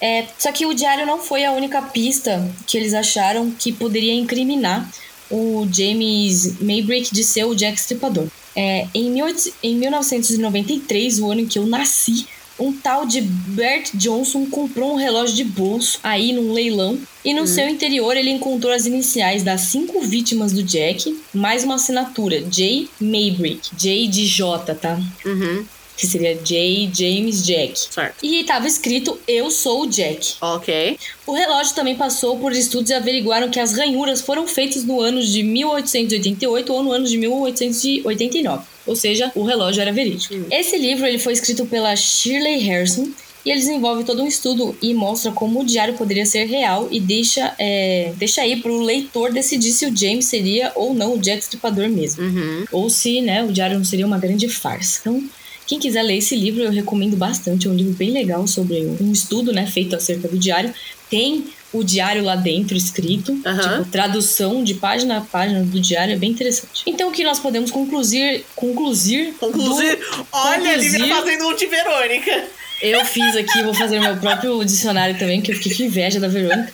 é, 0.00 0.26
só 0.38 0.52
que 0.52 0.64
o 0.64 0.72
diário 0.72 1.04
não 1.06 1.18
foi 1.18 1.44
a 1.44 1.50
única 1.50 1.82
pista 1.82 2.48
que 2.64 2.76
eles 2.76 2.94
acharam 2.94 3.50
que 3.50 3.72
poderia 3.72 4.14
incriminar 4.14 4.88
o 5.28 5.66
James 5.72 6.60
Maybrick 6.60 7.12
de 7.12 7.24
ser 7.24 7.46
o 7.46 7.54
Jack 7.56 7.80
Stripador. 7.80 8.28
É, 8.54 8.86
em, 8.94 9.12
18 9.12 9.54
em 9.60 9.74
1993, 9.74 11.18
o 11.18 11.32
ano 11.32 11.40
em 11.40 11.46
que 11.46 11.58
eu 11.58 11.66
nasci, 11.66 12.28
um 12.58 12.72
tal 12.72 13.06
de 13.06 13.20
Bert 13.20 13.90
Johnson 13.94 14.46
comprou 14.46 14.92
um 14.92 14.96
relógio 14.96 15.36
de 15.36 15.44
bolso 15.44 15.98
aí 16.02 16.32
num 16.32 16.52
leilão 16.52 16.98
e 17.24 17.32
no 17.32 17.46
seu 17.46 17.68
interior 17.68 18.16
ele 18.16 18.30
encontrou 18.30 18.72
as 18.72 18.86
iniciais 18.86 19.42
das 19.42 19.62
cinco 19.62 20.00
vítimas 20.00 20.52
do 20.52 20.62
Jack, 20.62 21.20
mais 21.32 21.64
uma 21.64 21.76
assinatura, 21.76 22.42
J. 22.42 22.88
Maybrick. 23.00 23.70
J 23.76 24.08
de 24.08 24.26
J, 24.26 24.74
tá? 24.74 25.00
Uhum. 25.24 25.64
Que 26.02 26.08
seria 26.08 26.34
J. 26.34 26.90
James 26.92 27.46
Jack. 27.46 27.78
Certo. 27.78 28.16
E 28.24 28.40
estava 28.40 28.66
escrito 28.66 29.20
Eu 29.28 29.52
sou 29.52 29.82
o 29.82 29.86
Jack. 29.86 30.34
Ok. 30.40 30.98
O 31.24 31.32
relógio 31.32 31.76
também 31.76 31.94
passou 31.94 32.36
por 32.40 32.50
estudos 32.50 32.90
e 32.90 32.94
averiguaram 32.94 33.48
que 33.48 33.60
as 33.60 33.72
ranhuras 33.72 34.20
foram 34.20 34.48
feitas 34.48 34.82
no 34.82 35.00
ano 35.00 35.22
de 35.22 35.44
1888 35.44 36.72
ou 36.72 36.82
no 36.82 36.90
ano 36.90 37.06
de 37.06 37.16
1889. 37.16 38.64
Ou 38.84 38.96
seja, 38.96 39.30
o 39.36 39.44
relógio 39.44 39.80
era 39.80 39.92
verídico. 39.92 40.34
Esse 40.50 40.76
livro 40.76 41.06
ele 41.06 41.20
foi 41.20 41.34
escrito 41.34 41.66
pela 41.66 41.94
Shirley 41.94 42.58
Harrison 42.58 43.08
e 43.46 43.50
ele 43.52 43.60
desenvolve 43.60 44.02
todo 44.02 44.24
um 44.24 44.26
estudo 44.26 44.76
e 44.82 44.92
mostra 44.92 45.30
como 45.30 45.60
o 45.60 45.64
diário 45.64 45.94
poderia 45.94 46.26
ser 46.26 46.46
real 46.46 46.88
e 46.90 46.98
deixa, 46.98 47.54
é, 47.60 48.12
deixa 48.16 48.42
aí 48.42 48.56
para 48.56 48.72
o 48.72 48.80
leitor 48.80 49.32
decidir 49.32 49.70
se 49.70 49.86
o 49.86 49.96
James 49.96 50.24
seria 50.24 50.72
ou 50.74 50.94
não 50.94 51.14
o 51.14 51.18
Jack 51.18 51.44
Stripador 51.44 51.88
mesmo. 51.88 52.24
Uhum. 52.24 52.64
Ou 52.72 52.90
se 52.90 53.20
né, 53.20 53.44
o 53.44 53.52
diário 53.52 53.78
não 53.78 53.84
seria 53.84 54.04
uma 54.04 54.18
grande 54.18 54.48
farsa. 54.48 54.98
Então, 55.00 55.22
quem 55.66 55.78
quiser 55.78 56.02
ler 56.02 56.18
esse 56.18 56.34
livro, 56.36 56.62
eu 56.62 56.70
recomendo 56.70 57.16
bastante. 57.16 57.66
É 57.66 57.70
um 57.70 57.74
livro 57.74 57.92
bem 57.92 58.10
legal 58.10 58.46
sobre 58.46 58.80
um 59.00 59.12
estudo 59.12 59.52
né, 59.52 59.66
feito 59.66 59.94
acerca 59.96 60.28
do 60.28 60.38
diário. 60.38 60.74
Tem 61.08 61.44
o 61.72 61.82
diário 61.82 62.22
lá 62.22 62.36
dentro 62.36 62.76
escrito, 62.76 63.34
tipo, 63.34 63.90
tradução 63.90 64.62
de 64.62 64.74
página 64.74 65.18
a 65.18 65.20
página 65.22 65.62
do 65.62 65.80
diário, 65.80 66.12
é 66.14 66.16
bem 66.16 66.30
interessante. 66.30 66.82
Então, 66.86 67.08
o 67.08 67.12
que 67.12 67.24
nós 67.24 67.38
podemos 67.38 67.70
concluir. 67.70 68.44
Concluir. 68.54 69.34
Concluir. 69.34 69.98
Olha, 70.32 70.70
a 70.72 70.76
Lívia 70.76 70.98
concluir- 70.98 71.14
fazendo 71.14 71.48
um 71.48 71.56
de 71.56 71.66
Verônica. 71.66 72.44
eu 72.82 73.04
fiz 73.04 73.36
aqui, 73.36 73.62
vou 73.62 73.72
fazer 73.72 74.00
meu 74.00 74.16
próprio 74.16 74.62
dicionário 74.64 75.18
também, 75.18 75.40
que 75.40 75.52
eu 75.52 75.56
fiquei 75.56 75.74
com 75.74 75.82
inveja 75.84 76.20
da 76.20 76.28
Verônica. 76.28 76.72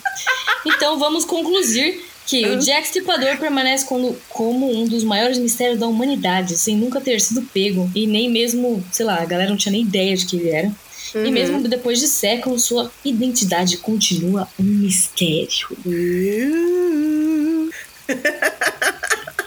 Então 0.65 0.99
vamos 0.99 1.23
concluir 1.23 2.08
que 2.29 2.47
o 2.47 2.59
Jack 2.59 2.85
Stripador 2.85 3.37
permanece 3.37 3.85
como, 3.85 4.15
como 4.29 4.71
um 4.71 4.85
dos 4.85 5.03
maiores 5.03 5.39
mistérios 5.39 5.79
da 5.79 5.87
humanidade, 5.87 6.59
sem 6.59 6.77
nunca 6.77 7.01
ter 7.01 7.19
sido 7.19 7.41
pego. 7.41 7.89
E 7.95 8.05
nem 8.05 8.29
mesmo, 8.29 8.83
sei 8.91 9.03
lá, 9.05 9.19
a 9.19 9.25
galera 9.25 9.49
não 9.49 9.57
tinha 9.57 9.71
nem 9.71 9.81
ideia 9.81 10.15
de 10.15 10.27
que 10.27 10.35
ele 10.35 10.49
era. 10.49 10.71
E 11.15 11.31
mesmo 11.31 11.67
depois 11.67 11.99
de 11.99 12.07
séculos, 12.07 12.65
sua 12.65 12.91
identidade 13.03 13.77
continua 13.77 14.47
um 14.59 14.63
mistério. 14.63 15.67
Uh. 15.85 17.69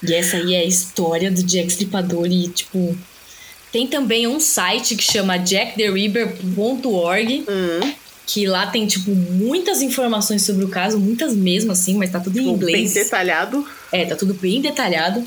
E 0.04 0.12
essa 0.14 0.36
aí 0.36 0.54
é 0.54 0.58
a 0.58 0.64
história 0.64 1.30
do 1.30 1.44
Jack 1.44 1.68
Stripador 1.68 2.26
e, 2.26 2.48
tipo... 2.48 2.98
Tem 3.70 3.86
também 3.86 4.26
um 4.26 4.40
site 4.40 4.96
que 4.96 5.04
chama 5.04 5.38
jacktheriver.org 5.38 7.44
Hum. 7.48 7.92
Que 8.32 8.46
lá 8.46 8.66
tem, 8.66 8.86
tipo, 8.86 9.10
muitas 9.14 9.82
informações 9.82 10.40
sobre 10.42 10.64
o 10.64 10.68
caso, 10.68 10.98
muitas 10.98 11.34
mesmo, 11.36 11.70
assim, 11.70 11.94
mas 11.98 12.10
tá 12.10 12.18
tudo 12.18 12.38
em 12.38 12.44
Bem 12.44 12.54
inglês. 12.54 12.94
detalhado. 12.94 13.62
É, 13.92 14.06
tá 14.06 14.16
tudo 14.16 14.32
bem 14.32 14.62
detalhado. 14.62 15.22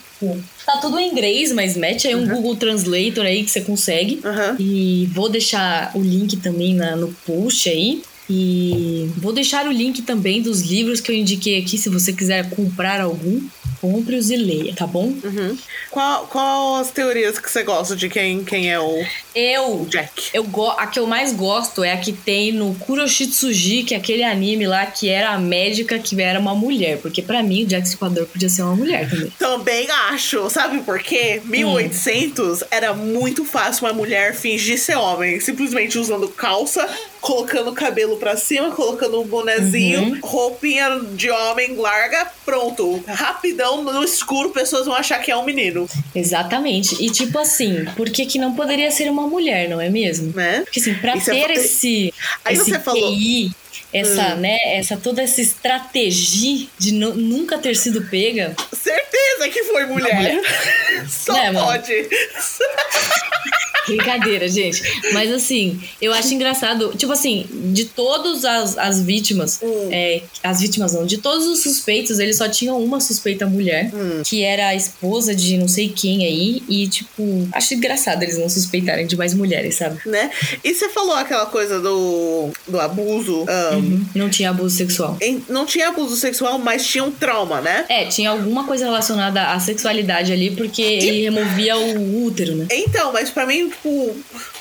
Tá 0.65 0.77
tudo 0.77 0.97
em 0.97 1.11
inglês, 1.11 1.51
mas 1.51 1.77
mete 1.77 2.07
aí 2.07 2.15
um 2.15 2.27
Google 2.27 2.55
Translator 2.55 3.23
aí 3.23 3.43
que 3.43 3.51
você 3.51 3.61
consegue. 3.61 4.21
Aham. 4.25 4.55
E 4.59 5.07
vou 5.13 5.29
deixar 5.29 5.91
o 5.93 6.01
link 6.01 6.37
também 6.37 6.73
na, 6.73 6.95
no 6.95 7.09
post 7.27 7.69
aí. 7.69 8.01
E 8.27 9.07
vou 9.17 9.31
deixar 9.31 9.67
o 9.67 9.71
link 9.71 10.01
também 10.01 10.41
dos 10.41 10.61
livros 10.61 10.99
que 10.99 11.11
eu 11.11 11.15
indiquei 11.15 11.59
aqui, 11.59 11.77
se 11.77 11.89
você 11.89 12.11
quiser 12.11 12.49
comprar 12.49 12.99
algum. 12.99 13.39
Compre-os 13.81 14.29
e 14.29 14.35
leia, 14.35 14.73
tá 14.75 14.85
bom? 14.87 15.13
Uhum. 15.23 15.57
Qual, 15.91 16.27
qual 16.27 16.75
as 16.75 16.91
teorias 16.91 17.37
que 17.39 17.49
você 17.49 17.63
gosta 17.63 17.95
de 17.95 18.09
quem, 18.09 18.43
quem 18.43 18.71
é 18.71 18.79
o 18.79 19.03
Eu, 19.33 19.85
Jack? 19.89 20.29
eu 20.33 20.43
go 20.43 20.67
a 20.69 20.87
que 20.87 20.99
eu 20.99 21.07
mais 21.07 21.31
gosto 21.33 21.83
é 21.83 21.93
a 21.93 21.97
que 21.97 22.11
tem 22.13 22.51
no 22.51 22.73
Kuroshitsuji, 22.75 23.83
que 23.83 23.93
é 23.93 23.97
aquele 23.97 24.23
anime 24.23 24.65
lá 24.67 24.85
que 24.85 25.09
era 25.09 25.31
a 25.31 25.37
médica 25.37 25.99
que 25.99 26.19
era 26.21 26.39
uma 26.39 26.55
mulher. 26.55 26.97
Porque 26.99 27.21
pra 27.21 27.41
mim 27.43 27.63
o 27.63 27.67
Jack 27.67 27.83
Stripador 27.83 28.25
podia 28.27 28.49
ser 28.49 28.63
uma 28.63 28.75
mulher 28.75 29.09
também. 29.09 29.31
Também 29.37 29.87
acho. 30.09 30.49
Sabe 30.49 30.79
por 30.79 30.99
quê? 30.99 31.41
1800 31.45 32.63
era 32.71 32.93
muito 32.93 33.45
fácil 33.45 33.85
uma 33.85 33.93
mulher 33.93 34.35
fingir 34.35 34.77
ser 34.79 34.95
homem. 34.95 35.39
Simplesmente 35.39 35.97
usando 35.97 36.27
calça, 36.29 36.87
colocando 37.25 37.71
o 37.71 37.73
cabelo 37.73 38.17
pra 38.17 38.37
cima, 38.37 38.69
colocando 38.71 39.19
um 39.19 39.25
bonezinho, 39.25 40.19
roupinha 40.21 40.99
de 41.13 41.31
homem 41.31 41.75
larga, 41.75 42.27
pronto. 42.45 43.03
Rapidão, 43.07 43.81
no 43.83 44.03
escuro, 44.03 44.51
pessoas 44.51 44.85
vão 44.85 44.93
achar 44.95 45.17
que 45.17 45.31
é 45.31 45.35
um 45.35 45.43
menino, 45.43 45.89
Exatamente. 46.13 47.03
E 47.03 47.09
tipo 47.09 47.39
assim, 47.39 47.83
por 47.97 48.09
que, 48.11 48.27
que 48.27 48.37
não 48.37 48.53
poderia 48.55 48.91
ser 48.91 49.09
uma 49.09 49.27
mulher, 49.27 49.67
não 49.67 49.81
é 49.81 49.89
mesmo? 49.89 50.31
né? 50.35 50.61
Porque 50.65 50.79
assim, 50.79 50.93
pra 50.95 51.17
E 51.17 51.21
você 51.21 51.31
ter 51.31 51.47
fa- 51.47 51.53
esse, 51.53 52.13
Aí 52.45 52.53
esse 52.55 52.65
você 52.71 52.79
falou- 52.79 53.11
Hum. 53.11 53.15
QI, 53.17 53.51
essa, 53.91 54.35
né, 54.35 54.57
essa 54.77 54.95
toda 54.97 55.21
essa 55.23 55.41
estratégia 55.41 56.67
de 56.77 56.91
nu- 56.93 57.15
nunca 57.15 57.57
ter 57.57 57.75
sido 57.75 58.03
pega, 58.03 58.55
Certeza 58.71 59.49
que 59.51 59.63
foi 59.63 59.85
mulher. 59.87 60.39
Só 61.09 61.33
Né, 61.33 61.51
mano? 61.51 61.65
pode. 61.65 61.91
Brincadeira, 63.87 64.47
gente. 64.47 64.81
Mas 65.13 65.31
assim, 65.31 65.79
eu 66.01 66.13
acho 66.13 66.33
engraçado. 66.33 66.93
Tipo 66.97 67.11
assim, 67.13 67.45
de 67.73 67.85
todas 67.85 68.43
as, 68.45 68.77
as 68.77 69.01
vítimas, 69.01 69.59
Hum. 69.61 69.89
é, 69.91 70.21
as 70.43 70.61
vítimas 70.61 70.93
não, 70.93 71.05
de 71.05 71.17
todos 71.17 71.45
os 71.47 71.61
suspeitos, 71.63 72.19
eles 72.19 72.37
só 72.37 72.47
tinham 72.47 72.81
uma 72.83 72.99
suspeita 72.99 73.45
mulher, 73.45 73.91
Hum. 73.93 74.21
que 74.25 74.41
era 74.43 74.67
a 74.69 74.75
esposa 74.75 75.33
de 75.35 75.57
não 75.57 75.67
sei 75.67 75.89
quem 75.89 76.25
aí. 76.25 76.63
E, 76.67 76.87
tipo, 76.87 77.47
acho 77.51 77.73
engraçado 77.73 78.23
eles 78.23 78.37
não 78.37 78.49
suspeitarem 78.49 79.05
de 79.07 79.15
mais 79.15 79.33
mulheres, 79.33 79.75
sabe? 79.75 79.99
Né? 80.05 80.29
E 80.63 80.73
você 80.73 80.89
falou 80.89 81.13
aquela 81.15 81.45
coisa 81.45 81.79
do, 81.79 82.49
do 82.67 82.79
abuso. 82.79 83.45
ahn, 83.47 83.75
Uhum. 83.75 84.05
Não 84.15 84.29
tinha 84.29 84.49
abuso 84.49 84.75
sexual. 84.75 85.17
em- 85.21 85.43
não 85.49 85.65
tinha 85.65 85.89
abuso 85.89 86.15
sexual, 86.15 86.57
mas 86.59 86.85
tinha 86.85 87.03
um 87.03 87.11
trauma, 87.11 87.61
né? 87.61 87.85
É, 87.89 88.05
tinha 88.05 88.29
alguma 88.29 88.63
coisa 88.65 88.85
relacionada 88.85 89.51
à 89.51 89.59
sexualidade 89.59 90.31
ali, 90.31 90.51
porque 90.51 90.81
ele 90.81 91.23
removia 91.23 91.77
o 91.77 92.25
útero, 92.25 92.55
né? 92.55 92.67
Então, 92.71 93.11
mas 93.13 93.29
pra 93.29 93.45
mim, 93.45 93.71
tipo. 93.81 94.54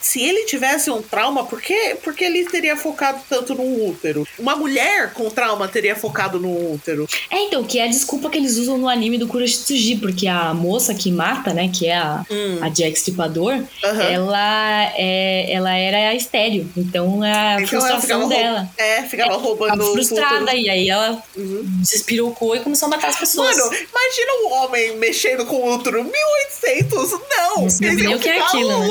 Se 0.00 0.22
ele 0.22 0.44
tivesse 0.44 0.90
um 0.90 1.02
trauma, 1.02 1.44
por 1.44 1.60
que, 1.60 1.96
por 2.02 2.14
que 2.14 2.24
ele 2.24 2.44
teria 2.46 2.76
focado 2.76 3.20
tanto 3.28 3.54
no 3.54 3.88
útero? 3.88 4.26
Uma 4.38 4.56
mulher 4.56 5.12
com 5.12 5.28
trauma 5.30 5.68
teria 5.68 5.94
focado 5.94 6.38
no 6.40 6.72
útero. 6.74 7.06
É, 7.30 7.38
então, 7.44 7.62
que 7.64 7.78
é 7.78 7.84
a 7.84 7.88
desculpa 7.88 8.30
que 8.30 8.38
eles 8.38 8.56
usam 8.56 8.78
no 8.78 8.88
anime 8.88 9.18
do 9.18 9.28
Kuroshitsuji, 9.28 9.96
porque 9.96 10.26
a 10.26 10.54
moça 10.54 10.94
que 10.94 11.10
mata, 11.12 11.52
né, 11.52 11.70
que 11.72 11.86
é 11.86 11.96
a, 11.96 12.24
Hum. 12.30 12.58
a 12.62 12.68
Jack 12.68 12.96
Stripador, 12.98 13.62
ela, 13.82 14.92
é, 14.96 15.52
ela 15.52 15.74
era 15.74 16.14
estéreo. 16.14 16.70
Então, 16.76 17.24
é 17.24 17.32
a 17.32 17.54
Então 17.56 17.68
frustração 17.68 18.28
dela. 18.28 18.68
É, 18.76 19.02
ficava 19.02 19.36
roubando 19.36 19.72
Ficava 19.72 19.92
frustrada, 19.92 20.54
e 20.54 20.68
aí 20.70 20.88
ela 20.88 21.22
Uhum. 21.36 21.64
despirocou 21.82 22.56
e 22.56 22.60
começou 22.60 22.86
a 22.86 22.90
matar 22.90 23.08
as 23.08 23.16
pessoas. 23.18 23.56
Mano, 23.56 23.72
imagina 23.74 24.32
um 24.44 24.52
homem 24.54 24.96
mexendo 24.96 25.44
com 25.46 25.56
o 25.56 25.74
útero 25.74 26.02
1800. 26.04 27.10
Não! 27.12 27.56
Não 27.58 27.66
nem 27.80 27.98
iam 28.04 28.14
o 28.14 28.18
que 28.18 28.28
é 28.28 28.34
ficar 28.34 28.46
aquilo, 28.46 28.80
né? 28.80 28.86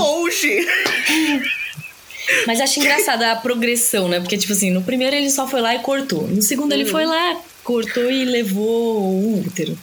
Mas 2.46 2.60
acho 2.60 2.80
engraçada 2.80 3.32
a 3.32 3.36
progressão, 3.36 4.08
né? 4.10 4.20
Porque, 4.20 4.38
tipo 4.38 4.52
assim, 4.54 4.70
no 4.72 4.84
primeiro 4.84 5.16
ele 5.16 5.30
só 5.30 5.48
foi 5.48 5.62
lá 5.62 5.76
e 5.76 5.80
cortou. 5.80 6.28
No 6.28 6.42
segundo 6.42 6.74
ele 6.74 6.84
Uhum. 6.84 6.90
foi 6.90 7.06
lá, 7.06 7.38
cortou 7.64 8.10
e 8.12 8.26
levou 8.26 9.02
o 9.02 9.44
útero. 9.46 9.78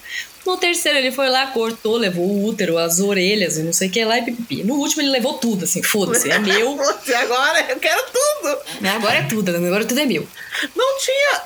No 0.44 0.58
terceiro 0.58 0.98
ele 0.98 1.10
foi 1.10 1.30
lá, 1.30 1.46
cortou, 1.46 1.96
levou 1.96 2.26
o 2.26 2.44
útero, 2.44 2.76
as 2.76 3.00
orelhas 3.00 3.56
e 3.56 3.62
não 3.62 3.72
sei 3.72 3.88
o 3.88 3.90
que 3.90 4.04
lá 4.04 4.18
e 4.18 4.22
pipipi. 4.24 4.62
No 4.62 4.74
último 4.74 5.00
ele 5.00 5.08
levou 5.10 5.34
tudo, 5.34 5.64
assim, 5.64 5.82
foda-se, 5.82 6.30
é 6.30 6.38
meu. 6.38 6.72
Agora, 7.16 7.66
eu 7.70 7.76
quero 7.78 8.02
tudo. 8.12 8.58
Agora 8.94 9.14
é 9.14 9.22
tudo, 9.22 9.56
agora 9.56 9.84
tudo 9.86 10.00
é 10.00 10.04
meu. 10.04 10.28
Não 10.76 10.98
tinha. 10.98 11.42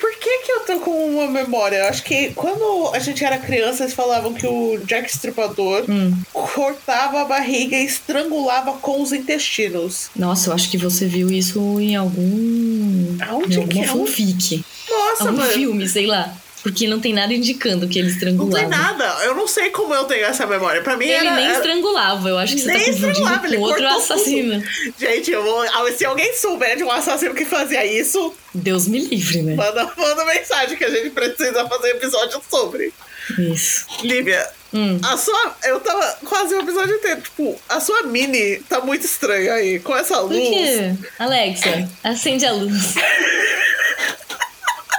Por 0.00 0.10
que, 0.18 0.38
que 0.44 0.52
eu 0.52 0.60
tô 0.60 0.78
com 0.80 0.90
uma 1.16 1.26
memória? 1.30 1.76
Eu 1.78 1.88
acho 1.88 2.02
que 2.04 2.32
quando 2.34 2.90
a 2.94 2.98
gente 2.98 3.24
era 3.24 3.36
criança, 3.38 3.82
eles 3.82 3.94
falavam 3.94 4.32
que 4.32 4.46
o 4.46 4.78
Jack 4.84 5.10
Stripador 5.10 5.84
Hum. 5.88 6.12
cortava 6.32 7.20
a 7.22 7.24
barriga 7.24 7.76
e 7.76 7.84
estrangulava 7.84 8.72
com 8.74 9.02
os 9.02 9.12
intestinos. 9.12 10.10
Nossa, 10.14 10.50
eu 10.50 10.54
acho 10.54 10.70
que 10.70 10.78
você 10.78 11.06
viu 11.06 11.30
isso 11.30 11.80
em 11.80 11.96
algum. 11.96 13.16
Aonde 13.28 13.60
em 13.60 13.66
que 13.66 13.78
alguma 13.80 14.02
é? 14.04 14.06
fanfic. 14.06 14.64
Nossa, 14.88 15.24
algum 15.24 15.36
mano. 15.38 15.52
filme, 15.52 15.88
sei 15.88 16.06
lá. 16.06 16.34
Porque 16.62 16.86
não 16.88 16.98
tem 17.00 17.12
nada 17.12 17.32
indicando 17.32 17.86
que 17.88 17.98
ele 17.98 18.08
Não 18.08 18.14
estrangulava. 18.14 18.58
tem 18.58 18.68
nada. 18.68 19.04
Eu 19.24 19.34
não 19.34 19.46
sei 19.46 19.70
como 19.70 19.94
eu 19.94 20.04
tenho 20.04 20.24
essa 20.26 20.44
memória. 20.46 20.82
Pra 20.82 20.96
mim 20.96 21.04
Ele 21.06 21.14
era. 21.26 21.36
nem 21.36 21.44
era- 21.46 21.56
estrangulava, 21.56 22.28
eu 22.28 22.36
acho 22.38 22.54
que 22.56 22.60
você 22.62 22.66
Nem 22.68 22.78
tá 22.78 22.84
confundindo 22.86 23.10
estrangulava, 23.10 23.46
ele 23.46 23.56
com 23.56 23.62
outro 23.62 23.86
assassino. 23.88 24.64
Gente, 24.98 25.30
eu 25.30 25.42
vou. 25.42 25.62
ah, 25.62 25.92
Se 25.96 26.04
alguém 26.04 26.34
souber 26.34 26.76
de 26.76 26.82
um 26.84 26.90
assassino 26.90 27.34
que 27.34 27.44
fazia 27.44 27.86
isso, 27.86 28.34
Deus 28.52 28.86
me 28.88 28.98
livre, 28.98 29.42
né? 29.42 29.54
manda, 29.54 29.90
manda 29.96 30.24
mensagem 30.24 30.76
que 30.76 30.84
a 30.84 30.90
gente 30.90 31.10
precisa 31.10 31.66
fazer 31.68 31.90
episódio 31.90 32.40
sobre. 32.50 32.92
Isso. 33.38 33.86
Lívia, 34.02 34.44
Hum. 34.72 34.98
a 35.04 35.16
sua. 35.16 35.56
Eu 35.64 35.80
tava 35.80 36.18
quase 36.24 36.54
o 36.54 36.60
episódio 36.60 36.94
inteiro. 36.96 37.20
Tipo, 37.20 37.60
a 37.68 37.78
sua 37.78 38.02
mini 38.04 38.58
tá 38.68 38.80
muito 38.80 39.04
estranha 39.04 39.52
aí. 39.54 39.78
Com 39.80 39.94
essa 39.96 40.16
Por 40.16 40.32
luz. 40.32 40.48
quê? 40.48 40.94
Alexa, 41.18 41.88
acende 42.02 42.44
a 42.46 42.52
luz. 42.52 42.94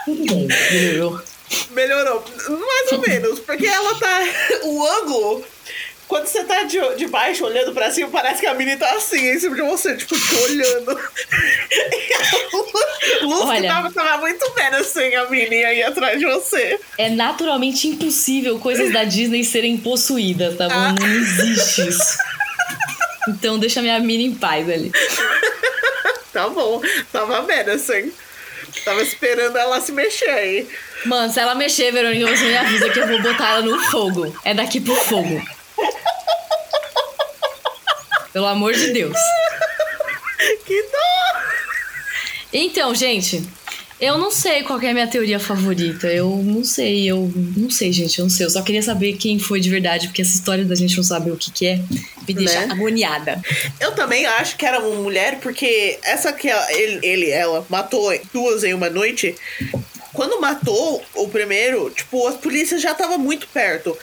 Melhorou. 0.07 1.21
Melhorou. 1.71 2.23
Mais 2.49 2.91
ou 2.91 2.99
menos. 2.99 3.39
Porque 3.39 3.65
ela 3.65 3.95
tá. 3.95 4.19
O 4.63 4.85
ângulo. 4.87 5.45
Quando 6.07 6.25
você 6.25 6.43
tá 6.43 6.63
de, 6.63 6.79
de 6.95 7.05
baixo 7.07 7.45
olhando 7.45 7.71
pra 7.71 7.91
cima, 7.91 8.09
parece 8.09 8.39
que 8.39 8.47
a 8.47 8.55
mini 8.55 8.75
tá 8.77 8.89
assim 8.93 9.29
em 9.29 9.39
cima 9.39 9.55
de 9.55 9.61
você, 9.61 9.95
tipo, 9.95 10.19
te 10.19 10.35
olhando. 10.35 10.99
E 11.71 12.13
a 13.21 13.25
luz 13.25 13.39
que 13.41 13.45
Olha. 13.45 13.69
tava, 13.69 13.91
tava 13.91 14.17
muito 14.21 14.55
menos 14.55 14.87
sem 14.87 15.15
a 15.15 15.25
mini 15.29 15.63
aí 15.63 15.83
atrás 15.83 16.17
de 16.17 16.25
você. 16.25 16.79
É 16.97 17.09
naturalmente 17.11 17.87
impossível 17.87 18.57
coisas 18.57 18.91
da 18.91 19.03
Disney 19.03 19.43
serem 19.43 19.77
possuídas, 19.77 20.57
tá 20.57 20.65
Ah. 20.65 20.93
bom? 20.93 21.05
Não 21.05 21.13
existe 21.15 21.87
isso. 21.87 22.17
Então 23.27 23.59
deixa 23.59 23.79
minha 23.79 23.99
mina 23.99 24.23
em 24.23 24.33
paz 24.33 24.67
ali. 24.69 24.91
Tá 26.31 26.47
bom, 26.47 26.79
tava 27.11 27.41
vendo 27.41 27.69
assim. 27.71 28.11
Tava 28.85 29.01
esperando 29.01 29.57
ela 29.57 29.81
se 29.81 29.91
mexer 29.91 30.29
aí. 30.29 30.67
Mano, 31.05 31.31
se 31.31 31.39
ela 31.39 31.55
mexer, 31.55 31.91
Verônica, 31.91 32.27
você 32.27 32.43
me 32.45 32.57
avisa 32.57 32.89
que 32.89 32.99
eu 32.99 33.07
vou 33.07 33.21
botar 33.21 33.49
ela 33.51 33.61
no 33.61 33.79
fogo. 33.85 34.35
É 34.43 34.53
daqui 34.53 34.79
pro 34.81 34.95
fogo. 34.95 35.41
Pelo 38.33 38.45
amor 38.45 38.73
de 38.73 38.91
Deus. 38.91 39.17
Que 40.65 40.81
dó! 40.83 41.39
Então, 42.53 42.93
gente, 42.93 43.43
eu 43.99 44.17
não 44.17 44.29
sei 44.31 44.63
qual 44.63 44.79
é 44.81 44.89
a 44.89 44.93
minha 44.93 45.07
teoria 45.07 45.39
favorita. 45.39 46.07
Eu 46.07 46.29
não 46.43 46.63
sei, 46.63 47.09
eu 47.09 47.31
não 47.57 47.69
sei, 47.71 47.91
gente, 47.91 48.19
eu 48.19 48.23
não 48.23 48.29
sei. 48.29 48.45
Eu 48.45 48.49
só 48.49 48.61
queria 48.61 48.81
saber 48.83 49.13
quem 49.17 49.39
foi 49.39 49.59
de 49.59 49.69
verdade, 49.69 50.07
porque 50.07 50.21
essa 50.21 50.35
história 50.35 50.63
da 50.63 50.75
gente 50.75 50.95
não 50.95 51.03
saber 51.03 51.31
o 51.31 51.37
que, 51.37 51.51
que 51.51 51.65
é 51.67 51.75
me 52.27 52.33
deixa 52.33 52.65
Né? 52.67 52.73
agoniada. 52.73 53.41
Eu 53.79 53.91
também 53.93 54.25
acho 54.25 54.55
que 54.57 54.65
era 54.65 54.79
uma 54.79 54.95
mulher, 55.01 55.39
porque 55.39 55.97
essa 56.03 56.31
que 56.31 56.47
ela- 56.49 56.71
ele, 56.71 56.99
ele 57.05 57.29
ela 57.31 57.65
matou 57.69 58.11
duas 58.33 58.63
em 58.63 58.73
uma 58.73 58.89
noite. 58.89 59.35
Quando 60.19 60.41
matou 60.41 61.01
o 61.15 61.29
primeiro, 61.29 61.89
tipo, 61.91 62.27
a 62.27 62.33
polícia 62.33 62.77
já 62.77 62.93
tava 62.93 63.17
muito 63.17 63.47
perto. 63.47 63.97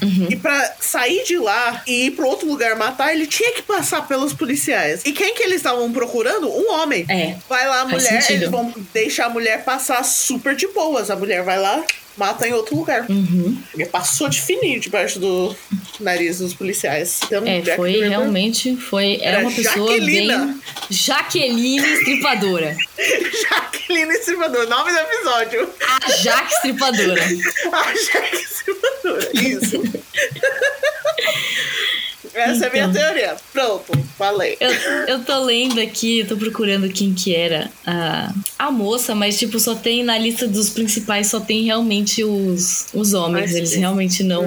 Uhum. 0.00 0.28
E 0.30 0.36
pra 0.36 0.76
sair 0.78 1.24
de 1.24 1.36
lá 1.36 1.82
e 1.88 2.06
ir 2.06 2.10
pra 2.12 2.24
outro 2.24 2.46
lugar 2.46 2.76
matar, 2.76 3.12
ele 3.12 3.26
tinha 3.26 3.50
que 3.52 3.62
passar 3.62 4.06
pelos 4.06 4.32
policiais. 4.32 5.02
E 5.04 5.10
quem 5.10 5.34
que 5.34 5.42
eles 5.42 5.56
estavam 5.56 5.92
procurando? 5.92 6.48
Um 6.48 6.70
homem. 6.70 7.04
É. 7.08 7.34
Vai 7.48 7.66
lá 7.66 7.80
a 7.80 7.84
mulher, 7.84 8.24
eles 8.30 8.48
vão 8.48 8.72
deixar 8.94 9.26
a 9.26 9.28
mulher 9.28 9.64
passar 9.64 10.04
super 10.04 10.54
de 10.54 10.68
boas. 10.68 11.10
A 11.10 11.16
mulher 11.16 11.42
vai 11.42 11.58
lá, 11.58 11.82
mata 12.16 12.46
em 12.48 12.52
outro 12.52 12.76
lugar. 12.76 13.06
Uhum. 13.08 13.56
Ele 13.74 13.86
passou 13.86 14.28
de 14.28 14.40
fininho 14.40 14.80
debaixo 14.80 15.18
do 15.18 15.54
nariz 16.00 16.38
dos 16.38 16.54
policiais. 16.54 17.20
Então, 17.24 17.44
É, 17.46 17.60
Jack 17.60 17.76
foi 17.76 18.08
realmente, 18.08 18.76
foi, 18.76 19.18
era 19.20 19.38
Era 19.38 19.40
uma 19.40 19.50
pessoa 19.52 19.92
Jaquelina. 19.92 20.38
bem... 20.46 20.60
Jaqueline 20.90 21.86
Estripadora. 21.94 22.76
Jaqueline 23.48 24.12
Estripador, 24.12 24.68
nome 24.68 24.92
do 24.92 24.98
episódio. 24.98 25.68
A 26.04 26.10
Jaque 26.10 26.52
Estripadora. 26.54 27.22
A 27.72 27.94
Jaque 27.94 28.36
Estripadora, 28.36 29.30
isso. 29.34 29.82
Essa 32.34 32.66
é 32.66 32.68
a 32.68 32.72
minha 32.72 32.84
Então. 32.84 33.00
teoria. 33.02 33.36
Pronto, 33.52 33.92
falei. 34.18 34.56
Eu, 34.60 34.70
eu 35.08 35.24
tô 35.24 35.38
lendo 35.44 35.80
aqui, 35.80 36.24
tô 36.28 36.36
procurando 36.36 36.88
quem 36.88 37.12
que 37.14 37.34
era 37.34 37.70
a, 37.86 38.32
a 38.58 38.70
moça, 38.70 39.14
mas 39.14 39.38
tipo, 39.38 39.58
só 39.58 39.74
tem 39.74 40.02
na 40.04 40.18
lista 40.18 40.46
dos 40.46 40.70
principais, 40.70 41.26
só 41.28 41.40
tem 41.40 41.64
realmente 41.64 42.22
os, 42.24 42.86
os 42.94 43.14
homens. 43.14 43.46
Mas 43.50 43.54
Eles 43.54 43.74
realmente 43.74 44.22
não, 44.22 44.42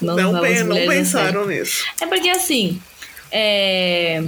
não, 0.00 0.16
Não, 0.16 0.32
não 0.32 0.42
a 0.42 0.46
sério. 0.48 0.88
pensaram 0.88 1.46
nisso. 1.46 1.84
É 2.00 2.06
porque 2.06 2.28
assim, 2.28 2.80
é, 3.30 4.22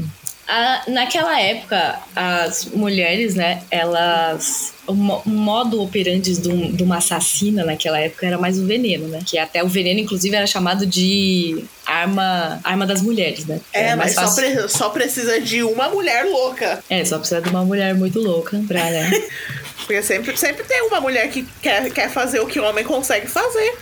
A, 0.49 0.82
naquela 0.88 1.40
época, 1.40 1.99
as 2.14 2.66
mulheres, 2.66 3.34
né, 3.34 3.62
elas. 3.70 4.72
O, 4.86 4.94
mo- 4.94 5.20
o 5.26 5.30
modo 5.30 5.82
operandi 5.82 6.34
de, 6.36 6.49
um- 6.49 6.76
uma 6.84 6.99
assassina 6.99 7.64
naquela 7.64 7.99
época 7.99 8.24
era 8.24 8.38
mais 8.38 8.57
o 8.59 8.64
veneno, 8.64 9.09
né? 9.09 9.18
Que 9.26 9.36
até 9.38 9.64
o 9.64 9.68
veneno, 9.68 9.99
inclusive, 9.99 10.36
era 10.36 10.47
chamado 10.47 10.86
de 10.86 11.64
arma, 11.84 12.61
arma 12.62 12.86
das 12.86 13.03
mulheres, 13.03 13.44
né? 13.47 13.61
É, 13.72 13.80
Era 13.86 13.97
mas 13.97 14.14
só, 14.14 14.32
pre- 14.34 14.68
só 14.68 14.88
precisa 14.90 15.40
de 15.40 15.64
uma 15.64 15.88
mulher 15.88 16.24
louca. 16.26 16.84
É, 16.88 17.05
só 17.05 17.18
precisa 17.18 17.40
de 17.40 17.49
uma 17.51 17.64
mulher 17.64 17.94
muito 17.97 18.20
louca 18.20 18.62
pra, 18.68 18.84
né? 18.90 19.11
Porque 19.86 20.01
sempre, 20.03 20.36
sempre 20.36 20.62
tem 20.64 20.82
uma 20.82 21.01
mulher 21.01 21.28
que 21.30 21.47
quer, 21.61 21.90
quer 21.90 22.09
fazer 22.11 22.38
o 22.40 22.47
que 22.47 22.61
o 22.61 22.64
homem 22.64 22.84
consegue 22.84 23.26
fazer. 23.26 23.74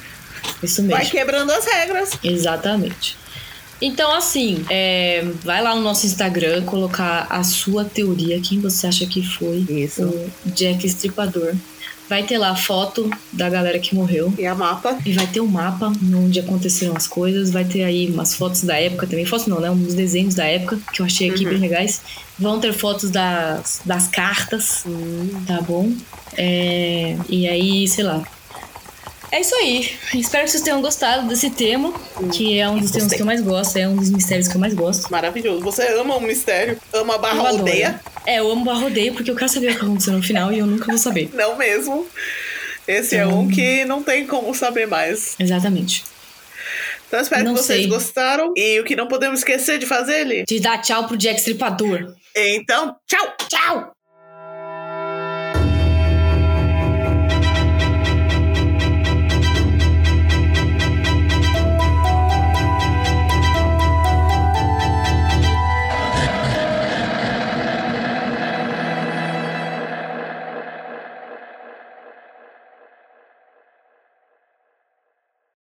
Isso 0.62 0.82
mesmo. 0.82 0.96
Vai 0.96 1.06
quebrando 1.06 1.50
as 1.50 1.64
regras. 1.66 2.10
Exatamente. 2.22 3.16
Então, 3.80 4.14
assim, 4.14 4.64
é, 4.70 5.24
vai 5.42 5.62
lá 5.62 5.74
no 5.74 5.82
nosso 5.82 6.06
Instagram 6.06 6.62
colocar 6.64 7.26
a 7.28 7.42
sua 7.42 7.84
teoria, 7.84 8.40
quem 8.40 8.60
você 8.60 8.86
acha 8.86 9.06
que 9.06 9.22
foi 9.22 9.64
Isso. 9.68 10.02
o 10.02 10.30
Jack 10.50 10.86
Estripador. 10.86 11.54
Vai 12.06 12.22
ter 12.22 12.36
lá 12.36 12.50
a 12.50 12.56
foto 12.56 13.08
da 13.32 13.48
galera 13.48 13.78
que 13.78 13.94
morreu. 13.94 14.32
E 14.38 14.44
a 14.44 14.54
mapa. 14.54 14.98
E 15.06 15.12
vai 15.14 15.26
ter 15.26 15.40
um 15.40 15.46
mapa 15.46 15.90
onde 16.14 16.38
aconteceram 16.38 16.94
as 16.94 17.06
coisas. 17.06 17.50
Vai 17.50 17.64
ter 17.64 17.82
aí 17.82 18.10
umas 18.10 18.34
fotos 18.34 18.62
da 18.62 18.76
época 18.76 19.06
também. 19.06 19.24
Fotos 19.24 19.46
não, 19.46 19.58
né? 19.58 19.70
Uns 19.70 19.94
desenhos 19.94 20.34
da 20.34 20.44
época 20.44 20.78
que 20.92 21.00
eu 21.00 21.06
achei 21.06 21.30
aqui 21.30 21.44
Uhum. 21.44 21.50
bem 21.52 21.58
legais. 21.60 22.02
Vão 22.38 22.60
ter 22.60 22.74
fotos 22.74 23.10
das, 23.10 23.80
das 23.86 24.06
cartas, 24.06 24.84
tá 25.46 25.62
bom? 25.62 25.92
É, 26.36 27.16
e 27.26 27.48
aí, 27.48 27.88
sei 27.88 28.04
lá. 28.04 28.22
É 29.34 29.40
isso 29.40 29.52
aí. 29.56 29.90
Espero 30.14 30.44
que 30.44 30.50
vocês 30.52 30.62
tenham 30.62 30.80
gostado 30.80 31.26
desse 31.26 31.50
tema, 31.50 31.92
que 32.32 32.56
é 32.56 32.68
um 32.68 32.78
dos 32.78 32.92
temas 32.92 33.02
Gostei. 33.02 33.16
que 33.16 33.22
eu 33.22 33.26
mais 33.26 33.40
gosto, 33.40 33.76
é 33.76 33.88
um 33.88 33.96
dos 33.96 34.08
mistérios 34.08 34.46
que 34.46 34.54
eu 34.54 34.60
mais 34.60 34.72
gosto. 34.74 35.10
Maravilhoso. 35.10 35.60
Você 35.64 35.88
ama 35.98 36.14
o 36.14 36.20
mistério, 36.20 36.78
ama 36.92 37.16
a 37.16 37.18
barra 37.18 37.34
Eu 37.38 37.40
adoro. 37.46 37.58
aldeia. 37.58 38.00
É, 38.24 38.38
eu 38.38 38.48
amo 38.48 38.64
barro 38.64 38.82
rodeio 38.82 39.12
porque 39.12 39.28
eu 39.32 39.34
quero 39.34 39.48
saber 39.48 39.72
o 39.72 39.76
que 39.76 39.84
aconteceu 39.84 40.12
no 40.12 40.22
final 40.22 40.52
e 40.52 40.60
eu 40.60 40.66
nunca 40.66 40.86
vou 40.86 40.98
saber. 40.98 41.30
Não 41.34 41.56
mesmo. 41.56 42.06
Esse 42.86 43.16
é 43.16 43.24
Então- 43.24 43.40
um 43.40 43.48
que 43.50 43.84
não 43.86 44.04
tem 44.04 44.24
como 44.24 44.54
saber 44.54 44.86
mais. 44.86 45.34
Exatamente. 45.36 46.04
Então 47.08 47.20
espero 47.20 47.42
Não 47.44 47.54
que 47.54 47.62
vocês 47.62 47.80
sei. 47.80 47.88
gostaram. 47.88 48.52
E 48.56 48.78
o 48.78 48.84
que 48.84 48.94
não 48.94 49.08
podemos 49.08 49.40
esquecer 49.40 49.78
de 49.80 49.86
fazer, 49.86 50.24
Li. 50.24 50.44
De 50.46 50.60
dar 50.60 50.78
tchau 50.80 51.08
pro 51.08 51.16
Jack 51.16 51.38
Stripador. 51.40 52.14
Então, 52.36 52.94
tchau! 53.08 53.34
Tchau! 53.48 53.93